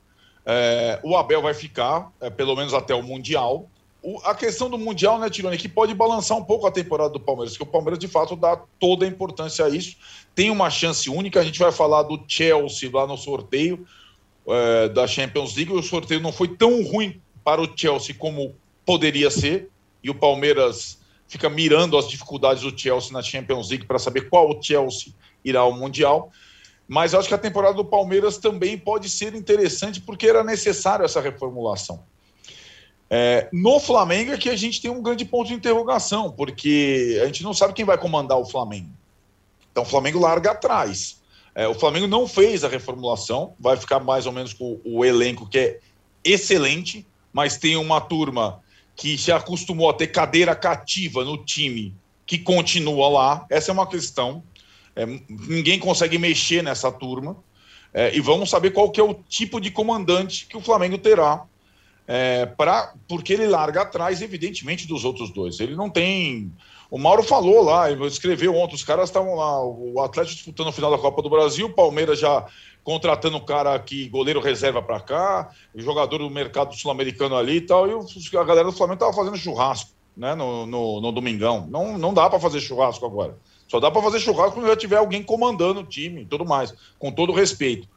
É, 0.45 1.01
o 1.03 1.17
Abel 1.17 1.41
vai 1.41 1.55
ficar, 1.55 2.11
é, 2.21 2.29
pelo 2.29 2.55
menos 2.55 2.75
até 2.75 2.95
o 2.95 3.03
Mundial. 3.03 3.69
O, 4.03 4.19
a 4.25 4.35
questão 4.35 4.69
do 4.69 4.77
Mundial, 4.77 5.19
né, 5.19 5.31
Tirone, 5.31 5.57
que 5.57 5.69
pode 5.69 5.95
balançar 5.95 6.37
um 6.37 6.45
pouco 6.45 6.67
a 6.67 6.71
temporada 6.71 7.11
do 7.11 7.21
Palmeiras, 7.21 7.57
que 7.57 7.63
o 7.63 7.67
Palmeiras, 7.67 7.99
de 7.99 8.09
fato, 8.09 8.37
dá 8.37 8.61
toda 8.79 9.07
a 9.07 9.09
importância 9.09 9.65
a 9.65 9.69
isso. 9.71 9.97
Tem 10.35 10.51
uma 10.51 10.69
chance 10.69 11.09
única. 11.09 11.41
A 11.41 11.45
gente 11.45 11.59
vai 11.59 11.73
falar 11.73 12.03
do 12.03 12.23
Chelsea 12.29 12.91
lá 12.93 13.07
no 13.07 13.17
sorteio 13.17 13.87
é, 14.49 14.89
da 14.89 15.07
Champions 15.07 15.57
League. 15.57 15.73
O 15.73 15.83
sorteio 15.83 16.21
não 16.21 16.33
foi 16.33 16.49
tão 16.49 16.83
ruim 16.83 17.21
para 17.45 17.61
o 17.61 17.69
Chelsea 17.77 18.15
como 18.15 18.55
poderia 18.85 19.31
ser. 19.31 19.69
E 20.03 20.11
o 20.11 20.15
Palmeiras 20.15 20.99
fica 21.29 21.49
mirando 21.49 21.97
as 21.97 22.09
dificuldades 22.09 22.63
do 22.63 22.79
Chelsea 22.79 23.13
na 23.13 23.23
Champions 23.23 23.71
League 23.71 23.87
para 23.87 23.99
saber 23.99 24.29
qual 24.29 24.51
o 24.51 24.63
Chelsea 24.63 25.13
irá 25.45 25.61
ao 25.61 25.77
Mundial. 25.77 26.31
Mas 26.87 27.15
acho 27.15 27.29
que 27.29 27.35
a 27.35 27.39
temporada 27.39 27.75
do 27.75 27.85
Palmeiras 27.85 28.37
também 28.37 28.77
pode 28.77 29.09
ser 29.09 29.35
interessante 29.35 30.01
porque 30.01 30.27
era 30.27 30.45
necessário 30.45 31.05
essa 31.05 31.21
reformulação. 31.21 32.05
É, 33.09 33.49
no 33.53 33.79
Flamengo 33.79 34.33
é 34.33 34.39
que 34.39 34.49
a 34.49 34.57
gente 34.57 34.81
tem 34.81 34.91
um 34.91 35.03
grande 35.03 35.25
ponto 35.25 35.49
de 35.49 35.55
interrogação, 35.55 36.31
porque 36.31 37.21
a 37.23 37.27
gente 37.27 37.43
não 37.43 37.55
sabe 37.55 37.75
quem 37.75 37.85
vai 37.85 37.99
comandar 37.99 38.39
o 38.39 38.45
Flamengo. 38.45 38.89
Então 39.71 39.85
o 39.85 39.87
Flamengo 39.87 40.19
larga 40.19 40.51
atrás. 40.51 41.22
É, 41.55 41.69
o 41.69 41.75
Flamengo 41.75 42.07
não 42.07 42.27
fez 42.27 42.65
a 42.65 42.69
reformulação, 42.69 43.55
vai 43.59 43.77
ficar 43.77 44.01
mais 44.01 44.27
ou 44.27 44.33
menos 44.33 44.53
com 44.53 44.81
o 44.85 45.05
elenco 45.05 45.49
que 45.49 45.59
é 45.59 45.81
excelente, 46.25 47.07
mas 47.33 47.57
tem 47.57 47.77
uma 47.77 48.01
turma 48.01 48.61
que 48.97 49.17
já 49.17 49.37
acostumou 49.37 49.91
a 49.91 49.95
ter 49.95 50.09
cadeira 50.09 50.55
cativa 50.55 51.25
no 51.25 51.37
time 51.45 51.95
que 52.27 52.39
continua 52.39 53.09
lá. 53.09 53.47
Essa 53.51 53.71
é 53.71 53.75
uma 53.75 53.87
questão. 53.87 54.43
É, 54.95 55.05
ninguém 55.29 55.79
consegue 55.79 56.19
mexer 56.19 56.63
nessa 56.63 56.91
turma. 56.91 57.37
É, 57.93 58.15
e 58.17 58.21
vamos 58.21 58.49
saber 58.49 58.71
qual 58.71 58.91
que 58.91 59.01
é 59.01 59.05
o 59.05 59.15
tipo 59.15 59.61
de 59.61 59.71
comandante 59.71 60.47
que 60.47 60.57
o 60.57 60.61
Flamengo 60.61 60.97
terá. 60.97 61.45
É, 62.07 62.47
pra, 62.47 62.95
porque 63.07 63.33
ele 63.33 63.47
larga 63.47 63.83
atrás, 63.83 64.23
evidentemente, 64.23 64.87
dos 64.87 65.05
outros 65.05 65.31
dois. 65.31 65.61
Ele 65.61 65.77
não 65.77 65.91
tem. 65.91 66.53
O 66.93 66.99
Mauro 66.99 67.23
falou 67.23 67.63
lá, 67.63 67.91
escreveu 67.91 68.55
ontem, 68.55 68.75
os 68.75 68.85
caras 68.85 69.09
estavam 69.09 69.35
lá, 69.35 69.65
o 69.65 69.99
Atlético 70.03 70.37
disputando 70.37 70.69
o 70.69 70.73
final 70.73 70.91
da 70.91 70.99
Copa 70.99 71.23
do 71.23 71.31
Brasil, 71.31 71.65
o 71.65 71.73
Palmeiras 71.73 72.19
já 72.19 72.45
contratando 72.85 73.39
um 73.39 73.45
cara 73.47 73.79
que 73.79 74.11
goleiro 74.11 74.41
reserva 74.41 74.83
para 74.83 75.01
cá, 75.01 75.49
jogador 75.75 76.19
do 76.19 76.29
mercado 76.29 76.75
sul-americano 76.77 77.35
ali 77.35 77.57
e 77.57 77.61
tal, 77.63 77.89
e 77.89 78.37
a 78.37 78.45
galera 78.45 78.67
do 78.67 78.77
Flamengo 78.77 78.97
estava 78.97 79.13
fazendo 79.15 79.39
churrasco 79.39 79.91
né, 80.15 80.35
no, 80.35 80.67
no, 80.67 81.01
no 81.01 81.13
domingão. 81.13 81.67
Não, 81.67 81.97
não 81.97 82.13
dá 82.13 82.29
para 82.29 82.39
fazer 82.39 82.61
churrasco 82.61 83.07
agora. 83.07 83.39
Só 83.67 83.81
dá 83.81 83.91
para 83.91 84.03
fazer 84.03 84.21
churrasco 84.21 84.57
quando 84.57 84.69
já 84.69 84.77
tiver 84.77 84.99
alguém 84.99 85.23
comandando 85.23 85.81
o 85.81 85.87
time 85.87 86.21
e 86.21 86.27
tudo 86.27 86.45
mais, 86.45 86.75
com 86.99 87.11
todo 87.11 87.33
respeito. 87.33 87.89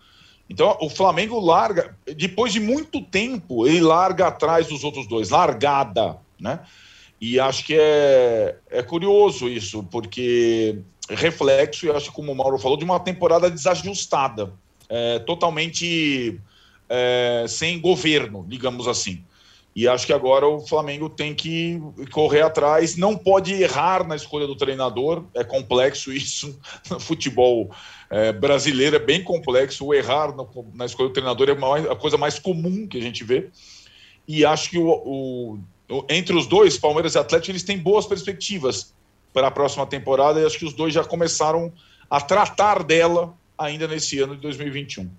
Então, 0.49 0.77
o 0.79 0.89
Flamengo 0.89 1.37
larga, 1.37 1.97
depois 2.15 2.53
de 2.53 2.61
muito 2.61 3.01
tempo, 3.01 3.67
ele 3.67 3.81
larga 3.81 4.27
atrás 4.27 4.67
dos 4.67 4.85
outros 4.85 5.05
dois, 5.05 5.31
largada, 5.31 6.17
né? 6.39 6.61
E 7.27 7.39
acho 7.39 7.65
que 7.65 7.73
é, 7.75 8.55
é 8.69 8.83
curioso 8.83 9.49
isso, 9.49 9.81
porque 9.85 10.77
reflexo, 11.09 11.87
e 11.87 11.89
acho 11.89 12.11
que 12.11 12.15
como 12.15 12.31
o 12.31 12.35
Mauro 12.35 12.59
falou, 12.59 12.77
de 12.77 12.85
uma 12.85 12.99
temporada 12.99 13.49
desajustada, 13.49 14.53
é, 14.87 15.17
totalmente 15.17 16.39
é, 16.87 17.45
sem 17.47 17.81
governo, 17.81 18.45
digamos 18.47 18.87
assim. 18.87 19.23
E 19.75 19.87
acho 19.87 20.05
que 20.05 20.13
agora 20.13 20.47
o 20.47 20.59
Flamengo 20.67 21.09
tem 21.09 21.33
que 21.33 21.81
correr 22.11 22.43
atrás, 22.43 22.95
não 22.95 23.17
pode 23.17 23.53
errar 23.53 24.07
na 24.07 24.15
escolha 24.15 24.45
do 24.45 24.55
treinador, 24.55 25.25
é 25.33 25.43
complexo 25.43 26.13
isso. 26.13 26.59
No 26.91 26.99
futebol 26.99 27.71
é, 28.11 28.31
brasileiro 28.31 28.97
é 28.97 28.99
bem 28.99 29.23
complexo, 29.23 29.83
o 29.83 29.95
errar 29.95 30.31
no, 30.35 30.47
na 30.75 30.85
escolha 30.85 31.09
do 31.09 31.13
treinador 31.13 31.49
é 31.49 31.91
a 31.91 31.95
coisa 31.95 32.19
mais 32.19 32.37
comum 32.37 32.87
que 32.87 32.99
a 32.99 33.01
gente 33.01 33.23
vê. 33.23 33.49
E 34.27 34.45
acho 34.45 34.69
que 34.69 34.77
o, 34.77 34.87
o, 34.87 35.53
o, 35.53 35.59
entre 36.09 36.35
os 36.35 36.47
dois, 36.47 36.77
Palmeiras 36.77 37.15
e 37.15 37.17
Atlético, 37.17 37.51
eles 37.51 37.63
têm 37.63 37.77
boas 37.77 38.05
perspectivas 38.05 38.93
para 39.33 39.47
a 39.47 39.51
próxima 39.51 39.85
temporada 39.85 40.39
e 40.39 40.45
acho 40.45 40.57
que 40.57 40.65
os 40.65 40.73
dois 40.73 40.93
já 40.93 41.03
começaram 41.03 41.71
a 42.09 42.21
tratar 42.21 42.83
dela 42.83 43.33
ainda 43.57 43.87
nesse 43.87 44.19
ano 44.19 44.35
de 44.35 44.41
2021. 44.41 45.09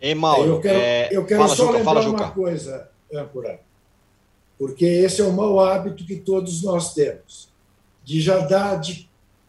Ei, 0.00 0.14
Mauro, 0.14 0.48
eu 0.48 0.60
quero, 0.60 0.78
é... 0.78 1.08
eu 1.10 1.24
quero 1.24 1.42
fala, 1.42 1.56
só 1.56 1.66
Juca, 1.66 1.78
lembrar 1.78 2.08
uma 2.08 2.30
coisa, 2.30 2.88
âncora, 3.12 3.60
porque 4.58 4.84
esse 4.84 5.20
é 5.20 5.24
o 5.24 5.32
mau 5.32 5.60
hábito 5.60 6.04
que 6.04 6.16
todos 6.16 6.62
nós 6.62 6.94
temos, 6.94 7.48
de 8.04 8.20
já 8.20 8.38
dar 8.38 8.76
de 8.76 9.08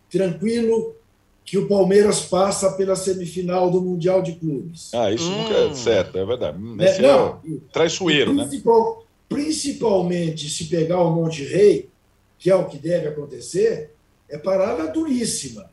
tranquilo 0.10 0.96
que 1.44 1.58
o 1.58 1.68
Palmeiras 1.68 2.22
passa 2.22 2.72
pela 2.72 2.96
semifinal 2.96 3.70
do 3.70 3.80
Mundial 3.80 4.22
de 4.22 4.34
Clubes. 4.34 4.92
Ah, 4.94 5.12
isso 5.12 5.30
hum. 5.30 5.44
nunca 5.44 5.54
é 5.54 5.68
hum. 5.68 5.76
certo, 5.76 6.18
é 6.18 6.26
verdade. 6.26 6.58
É, 6.80 7.02
não, 7.02 7.40
é 7.46 7.58
traiçoeiro, 7.72 8.34
né? 8.34 8.46
principal, 8.46 9.00
né? 9.00 9.05
Principalmente 9.28 10.50
se 10.50 10.66
pegar 10.66 11.02
o 11.02 11.14
Monte 11.14 11.44
Rei, 11.44 11.90
que 12.38 12.50
é 12.50 12.56
o 12.56 12.68
que 12.68 12.78
deve 12.78 13.08
acontecer, 13.08 13.94
é 14.30 14.38
parada 14.38 14.92
duríssima. 14.92 15.72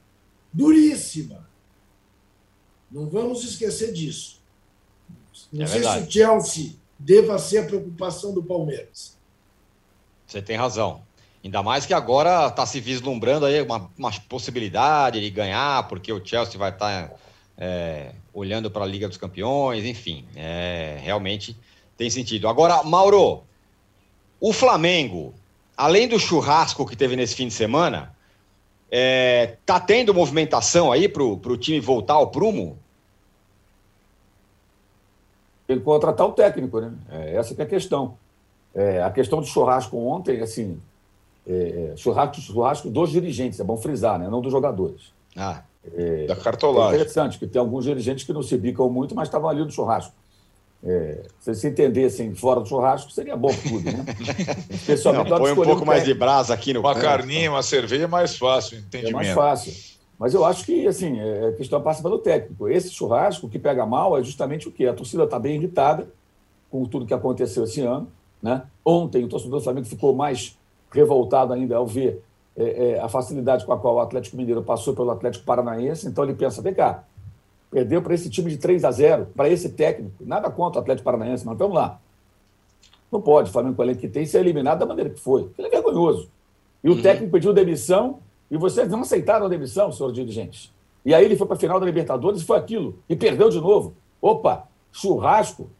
Duríssima. 0.53 1.49
Não 2.91 3.09
vamos 3.09 3.45
esquecer 3.45 3.93
disso. 3.93 4.41
Não 5.53 5.65
é 5.65 5.67
sei 5.67 5.81
verdade. 5.81 6.03
se 6.03 6.09
o 6.09 6.12
Chelsea 6.12 6.73
deva 6.99 7.38
ser 7.38 7.59
a 7.59 7.65
preocupação 7.65 8.33
do 8.33 8.43
Palmeiras. 8.43 9.19
Você 10.27 10.41
tem 10.41 10.57
razão. 10.57 11.03
Ainda 11.45 11.62
mais 11.62 11.85
que 11.85 11.93
agora 11.93 12.47
está 12.47 12.65
se 12.65 12.81
vislumbrando 12.81 13.47
aí 13.47 13.61
uma, 13.61 13.91
uma, 13.99 14.12
possibilidade 14.29 15.21
de 15.21 15.29
ganhar, 15.29 15.88
porque 15.88 16.12
o 16.12 16.25
Chelsea 16.25 16.57
vai 16.57 16.71
estar 16.71 17.09
tá, 17.09 17.15
é, 17.59 18.12
olhando 18.33 18.71
para 18.71 18.85
a 18.85 18.87
Liga 18.87 19.09
dos 19.09 19.17
Campeões, 19.17 19.85
enfim, 19.85 20.25
é, 20.37 20.99
realmente 21.03 21.57
tem 22.03 22.11
sentido. 22.11 22.49
Agora, 22.49 22.83
Mauro, 22.83 23.43
o 24.41 24.53
Flamengo, 24.53 25.33
além 25.77 26.09
do 26.09 26.19
churrasco 26.19 26.85
que 26.85 26.97
teve 26.97 27.15
nesse 27.15 27.37
fim 27.37 27.47
de 27.47 27.55
semana, 27.55 28.12
é, 28.91 29.57
tá 29.65 29.79
tendo 29.79 30.12
movimentação 30.12 30.91
aí 30.91 31.09
para 31.09 31.23
o 31.23 31.57
time 31.57 31.79
voltar 31.79 32.15
ao 32.15 32.27
prumo? 32.27 32.77
Que 35.69 35.79
contratar 35.79 36.27
o 36.27 36.33
técnico, 36.33 36.81
né? 36.81 36.93
É, 37.09 37.37
essa 37.37 37.55
que 37.55 37.61
é 37.61 37.65
a 37.65 37.69
questão. 37.69 38.17
É, 38.75 39.01
a 39.01 39.11
questão 39.11 39.41
do 39.41 39.47
churrasco 39.47 39.97
ontem, 39.97 40.41
assim, 40.41 40.81
é, 41.47 41.95
churrasco, 41.97 42.41
churrasco 42.41 42.91
dos 42.91 43.12
dirigentes, 43.12 43.61
é 43.61 43.65
bom 43.65 43.77
frisar, 43.77 44.19
né? 44.19 44.29
Não 44.29 44.41
dos 44.41 44.51
jogadores. 44.51 45.12
Ah, 45.37 45.62
é, 45.95 46.27
da 46.27 46.35
cartolagem. 46.35 46.95
É 46.95 46.97
interessante, 46.97 47.38
que 47.38 47.47
tem 47.47 47.61
alguns 47.61 47.85
dirigentes 47.85 48.25
que 48.25 48.33
não 48.33 48.43
se 48.43 48.59
bicam 48.59 48.91
muito, 48.91 49.15
mas 49.15 49.29
estavam 49.29 49.49
ali 49.49 49.61
no 49.61 49.71
churrasco. 49.71 50.12
É, 50.85 51.23
se 51.38 51.55
se 51.55 51.68
entendessem 51.68 52.35
fora 52.35 52.61
do 52.61 52.68
churrasco, 52.68 53.11
seria 53.12 53.37
bom 53.37 53.53
tudo, 53.62 53.85
né? 53.85 54.05
Especialmente 54.68 55.31
Não, 55.31 55.38
põe 55.38 55.53
um 55.53 55.57
pouco 55.57 55.87
mais 55.87 56.05
de 56.05 56.12
brasa 56.12 56.53
aqui 56.53 56.73
no 56.73 56.81
Uma 56.81 56.95
carninha, 56.95 57.51
uma 57.53 57.62
cerveja 57.62 58.05
é 58.05 58.09
mais 58.09 58.37
fácil, 58.37 58.79
entendimento. 58.79 59.11
É 59.11 59.14
mais 59.14 59.29
fácil. 59.29 59.92
Mas 60.18 60.35
eu 60.35 60.45
acho 60.45 60.64
que, 60.64 60.87
assim, 60.87 61.18
é, 61.21 61.49
a 61.49 61.53
questão 61.53 61.81
passa 61.81 62.03
pelo 62.03 62.18
técnico. 62.18 62.68
Esse 62.68 62.90
churrasco, 62.90 63.49
que 63.49 63.59
pega 63.59 63.87
mal, 63.87 64.18
é 64.18 64.23
justamente 64.23 64.68
o 64.68 64.73
quê? 64.73 64.87
A 64.87 64.95
torcida 64.95 65.25
está 65.25 65.38
bem 65.38 65.57
irritada 65.57 66.09
com 66.71 66.85
tudo 66.85 67.07
que 67.07 67.14
aconteceu 67.14 67.64
esse 67.64 67.81
ano. 67.81 68.09
Né? 68.40 68.62
Ontem, 68.85 69.25
o 69.25 69.29
torcedor 69.29 69.59
do 69.59 69.64
Flamengo 69.64 69.87
ficou 69.87 70.14
mais 70.14 70.57
revoltado 70.92 71.53
ainda 71.53 71.77
ao 71.77 71.87
ver 71.87 72.23
é, 72.57 72.90
é, 72.90 73.01
a 73.01 73.09
facilidade 73.09 73.64
com 73.64 73.73
a 73.73 73.79
qual 73.79 73.97
o 73.97 74.01
Atlético 74.01 74.37
Mineiro 74.37 74.62
passou 74.62 74.95
pelo 74.95 75.11
Atlético 75.11 75.45
Paranaense. 75.45 76.09
Então, 76.09 76.25
ele 76.25 76.35
pensa, 76.35 76.62
vem 76.62 76.75
cá, 76.75 77.05
Perdeu 77.73 78.03
para 78.03 78.15
esse 78.15 78.29
time 78.29 78.51
de 78.51 78.59
3 78.59 78.85
a 78.85 78.91
0 78.91 79.29
para 79.35 79.49
esse 79.49 79.71
técnico. 79.71 80.13
Nada 80.21 80.51
contra 80.51 80.79
o 80.79 80.83
Atlético 80.83 81.07
Paranaense, 81.07 81.47
mas 81.47 81.57
vamos 81.57 81.75
lá. 81.75 81.99
Não 83.11 83.19
pode, 83.19 83.49
o 83.49 83.53
Flamengo 83.53 83.75
com 83.75 83.81
o 83.81 83.85
elenco 83.87 84.01
que 84.03 84.09
tem, 84.09 84.27
ser 84.27 84.41
eliminado 84.41 84.81
da 84.81 84.87
maneira 84.87 85.09
que 85.09 85.19
foi. 85.19 85.51
Ele 85.57 85.69
é 85.69 85.71
vergonhoso. 85.71 86.29
E 86.85 86.91
o 86.91 86.93
uhum. 86.93 87.03
técnico 87.03 87.33
pediu 87.33 87.55
demissão 87.55 88.19
e 88.51 88.59
vocês 88.59 88.91
não 88.91 89.01
aceitaram 89.01 89.47
a 89.47 89.49
demissão, 89.49 89.91
senhor 89.91 90.13
dirigente. 90.13 90.71
E 91.03 91.15
aí 91.15 91.25
ele 91.25 91.35
foi 91.35 91.47
para 91.47 91.57
a 91.57 91.59
final 91.59 91.81
da 91.81 91.87
Libertadores 91.87 92.43
e 92.43 92.45
foi 92.45 92.59
aquilo. 92.59 92.99
E 93.09 93.17
perdeu 93.17 93.49
de 93.49 93.59
novo. 93.59 93.95
Opa, 94.21 94.69
churrasco? 94.93 95.71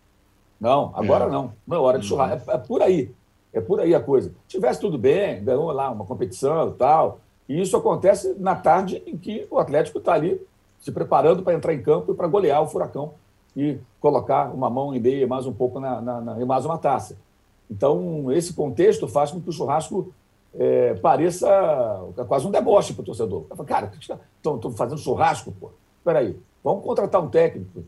Não, 0.59 0.93
agora 0.95 1.27
é. 1.27 1.29
não. 1.29 1.53
Não 1.67 1.77
é 1.77 1.81
hora 1.81 1.99
de 1.99 2.07
churrasco. 2.07 2.51
É, 2.51 2.55
é, 2.55 2.59
por 2.59 2.81
aí. 2.81 3.11
É 3.53 3.61
por 3.61 3.81
aí 3.81 3.95
a 3.95 4.01
coisa. 4.01 4.33
Tivesse 4.49 4.81
tudo 4.81 4.97
bem, 4.97 5.45
ganhou 5.45 5.71
lá 5.73 5.91
uma 5.91 6.07
competição 6.07 6.71
e 6.71 6.73
tal. 6.73 7.21
E 7.47 7.61
isso 7.61 7.77
acontece 7.77 8.35
na 8.39 8.55
tarde 8.55 9.03
em 9.07 9.15
que 9.19 9.47
o 9.51 9.59
Atlético 9.59 9.99
está 9.99 10.15
ali 10.15 10.41
se 10.83 10.90
preparando 10.90 11.45
para 11.45 11.55
entrar 11.55 11.73
em 11.73 11.81
campo 11.81 12.12
e 12.12 12.14
para 12.14 12.27
golear 12.27 12.61
o 12.61 12.66
Furacão 12.66 13.14
e 13.57 13.79
colocar 14.01 14.53
uma 14.53 14.68
mão 14.68 14.92
e 14.95 14.99
meia 14.99 15.27
mais 15.29 15.47
um 15.47 15.53
pouco 15.53 15.79
na, 15.79 16.01
na, 16.01 16.21
na, 16.21 16.45
mais 16.45 16.66
uma 16.66 16.77
taça. 16.77 17.16
Então, 17.71 18.33
esse 18.33 18.53
contexto 18.53 19.07
faz 19.07 19.31
com 19.31 19.40
que 19.40 19.49
o 19.49 19.53
churrasco 19.53 20.12
é, 20.55 20.95
pareça 20.95 21.49
quase 22.27 22.47
um 22.47 22.51
deboche 22.51 22.92
para 22.92 23.03
o 23.03 23.05
torcedor. 23.05 23.45
Cara, 23.64 23.92
estão 24.37 24.73
fazendo 24.73 24.99
churrasco, 24.99 25.53
pô. 25.53 25.71
Espera 25.99 26.18
aí, 26.18 26.37
vamos 26.64 26.83
contratar 26.83 27.23
um 27.23 27.29
técnico. 27.29 27.85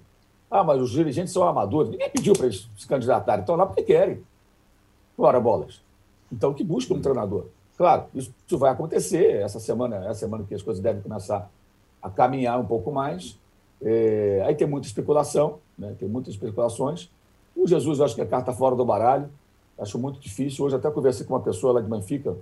Ah, 0.48 0.62
mas 0.62 0.80
os 0.80 0.90
dirigentes 0.90 1.32
são 1.32 1.42
amadores. 1.42 1.90
Ninguém 1.90 2.08
pediu 2.10 2.32
para 2.32 2.46
eles 2.46 2.70
se 2.76 2.86
candidatarem. 2.86 3.40
Estão 3.40 3.56
lá 3.56 3.66
porque 3.66 3.82
querem. 3.82 4.22
Ora, 5.18 5.40
bolas. 5.40 5.82
Então, 6.30 6.54
que 6.54 6.62
busca 6.62 6.94
um 6.94 7.00
treinador. 7.00 7.46
Claro, 7.76 8.04
isso, 8.14 8.32
isso 8.46 8.56
vai 8.56 8.70
acontecer. 8.70 9.42
Essa 9.42 9.58
semana 9.58 9.96
é 9.96 10.08
a 10.08 10.14
semana 10.14 10.44
que 10.44 10.54
as 10.54 10.62
coisas 10.62 10.80
devem 10.80 11.02
começar 11.02 11.50
a 12.04 12.10
caminhar 12.10 12.60
um 12.60 12.66
pouco 12.66 12.92
mais. 12.92 13.40
É, 13.80 14.44
aí 14.46 14.54
tem 14.54 14.68
muita 14.68 14.86
especulação, 14.86 15.58
né? 15.78 15.96
tem 15.98 16.06
muitas 16.06 16.34
especulações. 16.34 17.10
O 17.56 17.66
Jesus, 17.66 17.98
eu 17.98 18.04
acho 18.04 18.14
que 18.14 18.20
é 18.20 18.26
carta 18.26 18.52
fora 18.52 18.76
do 18.76 18.84
baralho. 18.84 19.30
Acho 19.78 19.98
muito 19.98 20.20
difícil. 20.20 20.66
Hoje 20.66 20.76
até 20.76 20.90
conversei 20.90 21.26
com 21.26 21.32
uma 21.32 21.40
pessoa 21.40 21.72
lá 21.72 21.80
de 21.80 21.88
Benfica, 21.88 22.36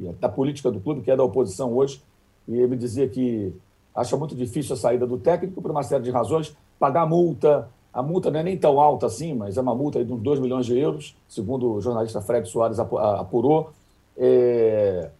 é 0.00 0.12
da 0.14 0.30
política 0.30 0.70
do 0.70 0.80
clube, 0.80 1.02
que 1.02 1.10
é 1.10 1.16
da 1.16 1.22
oposição 1.22 1.76
hoje, 1.76 2.02
e 2.48 2.54
ele 2.54 2.68
me 2.68 2.76
dizia 2.76 3.06
que 3.06 3.54
acha 3.94 4.16
muito 4.16 4.34
difícil 4.34 4.74
a 4.74 4.78
saída 4.78 5.06
do 5.06 5.18
técnico 5.18 5.60
por 5.60 5.70
uma 5.70 5.82
série 5.82 6.02
de 6.02 6.10
razões. 6.10 6.56
Pagar 6.78 7.06
multa, 7.06 7.68
a 7.92 8.02
multa 8.02 8.30
não 8.30 8.40
é 8.40 8.42
nem 8.42 8.56
tão 8.56 8.80
alta 8.80 9.06
assim, 9.06 9.34
mas 9.34 9.58
é 9.58 9.60
uma 9.60 9.74
multa 9.74 10.02
de 10.02 10.10
uns 10.10 10.22
2 10.22 10.40
milhões 10.40 10.64
de 10.64 10.76
euros, 10.76 11.14
segundo 11.28 11.74
o 11.74 11.80
jornalista 11.80 12.22
Fred 12.22 12.48
Soares 12.48 12.78
apurou. 12.80 13.70
É, 14.16 15.10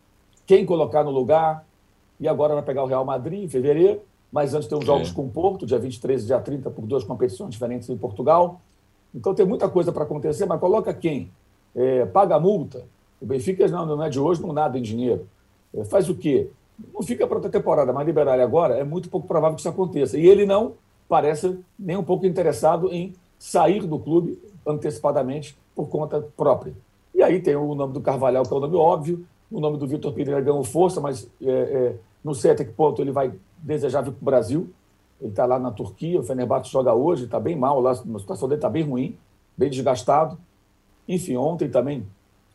quem 0.46 0.64
colocar 0.64 1.04
no 1.04 1.10
lugar, 1.10 1.64
e 2.22 2.28
agora 2.28 2.54
vai 2.54 2.62
pegar 2.62 2.84
o 2.84 2.86
Real 2.86 3.04
Madrid 3.04 3.42
em 3.42 3.48
fevereiro, 3.48 4.00
mas 4.30 4.54
antes 4.54 4.68
tem 4.68 4.78
os 4.78 4.84
jogos 4.84 5.10
é. 5.10 5.12
com 5.12 5.24
o 5.24 5.28
Porto, 5.28 5.66
dia 5.66 5.76
23 5.76 6.22
e 6.22 6.26
dia 6.26 6.40
30, 6.40 6.70
por 6.70 6.86
duas 6.86 7.02
competições 7.02 7.50
diferentes 7.50 7.88
em 7.90 7.96
Portugal. 7.96 8.60
Então 9.12 9.34
tem 9.34 9.44
muita 9.44 9.68
coisa 9.68 9.90
para 9.90 10.04
acontecer, 10.04 10.46
mas 10.46 10.60
coloca 10.60 10.94
quem? 10.94 11.32
É, 11.74 12.06
paga 12.06 12.36
a 12.36 12.40
multa. 12.40 12.84
O 13.20 13.26
Benfica 13.26 13.66
não, 13.66 13.84
não 13.84 14.04
é 14.04 14.08
de 14.08 14.20
hoje, 14.20 14.40
não 14.40 14.52
nada 14.52 14.78
em 14.78 14.82
dinheiro. 14.82 15.26
É, 15.74 15.84
faz 15.84 16.08
o 16.08 16.14
quê? 16.14 16.48
Não 16.94 17.02
fica 17.02 17.26
para 17.26 17.38
outra 17.38 17.50
temporada, 17.50 17.92
mas 17.92 18.06
liberar 18.06 18.34
ele 18.34 18.42
agora 18.42 18.76
é 18.76 18.84
muito 18.84 19.10
pouco 19.10 19.26
provável 19.26 19.56
que 19.56 19.60
isso 19.60 19.68
aconteça. 19.68 20.16
E 20.16 20.24
ele 20.24 20.46
não 20.46 20.74
parece 21.08 21.58
nem 21.76 21.96
um 21.96 22.04
pouco 22.04 22.24
interessado 22.24 22.88
em 22.92 23.12
sair 23.36 23.84
do 23.84 23.98
clube 23.98 24.40
antecipadamente 24.64 25.58
por 25.74 25.88
conta 25.88 26.24
própria. 26.36 26.72
E 27.12 27.20
aí 27.20 27.40
tem 27.40 27.56
o 27.56 27.74
nome 27.74 27.92
do 27.92 28.00
Carvalhal, 28.00 28.44
que 28.44 28.54
é 28.54 28.56
o 28.56 28.60
nome 28.60 28.76
óbvio, 28.76 29.26
o 29.50 29.60
nome 29.60 29.76
do 29.76 29.86
Vitor 29.86 30.12
Pereira 30.12 30.40
ganhou 30.40 30.62
força, 30.62 31.00
mas 31.00 31.28
é, 31.42 31.50
é, 31.50 31.94
não 32.24 32.34
sei 32.34 32.52
até 32.52 32.64
que 32.64 32.72
ponto 32.72 33.02
ele 33.02 33.10
vai 33.10 33.32
desejar 33.58 34.02
vir 34.02 34.12
para 34.12 34.22
o 34.22 34.24
Brasil. 34.24 34.70
Ele 35.20 35.30
está 35.30 35.44
lá 35.46 35.58
na 35.58 35.70
Turquia, 35.70 36.20
o 36.20 36.22
Fenerbahçe 36.22 36.70
joga 36.70 36.94
hoje, 36.94 37.24
está 37.24 37.38
bem 37.38 37.56
mal 37.56 37.80
lá, 37.80 37.92
a 37.92 37.94
situação 37.94 38.48
dele 38.48 38.58
está 38.58 38.68
bem 38.68 38.82
ruim, 38.82 39.16
bem 39.56 39.70
desgastado. 39.70 40.38
Enfim, 41.08 41.36
ontem 41.36 41.68
também. 41.68 42.06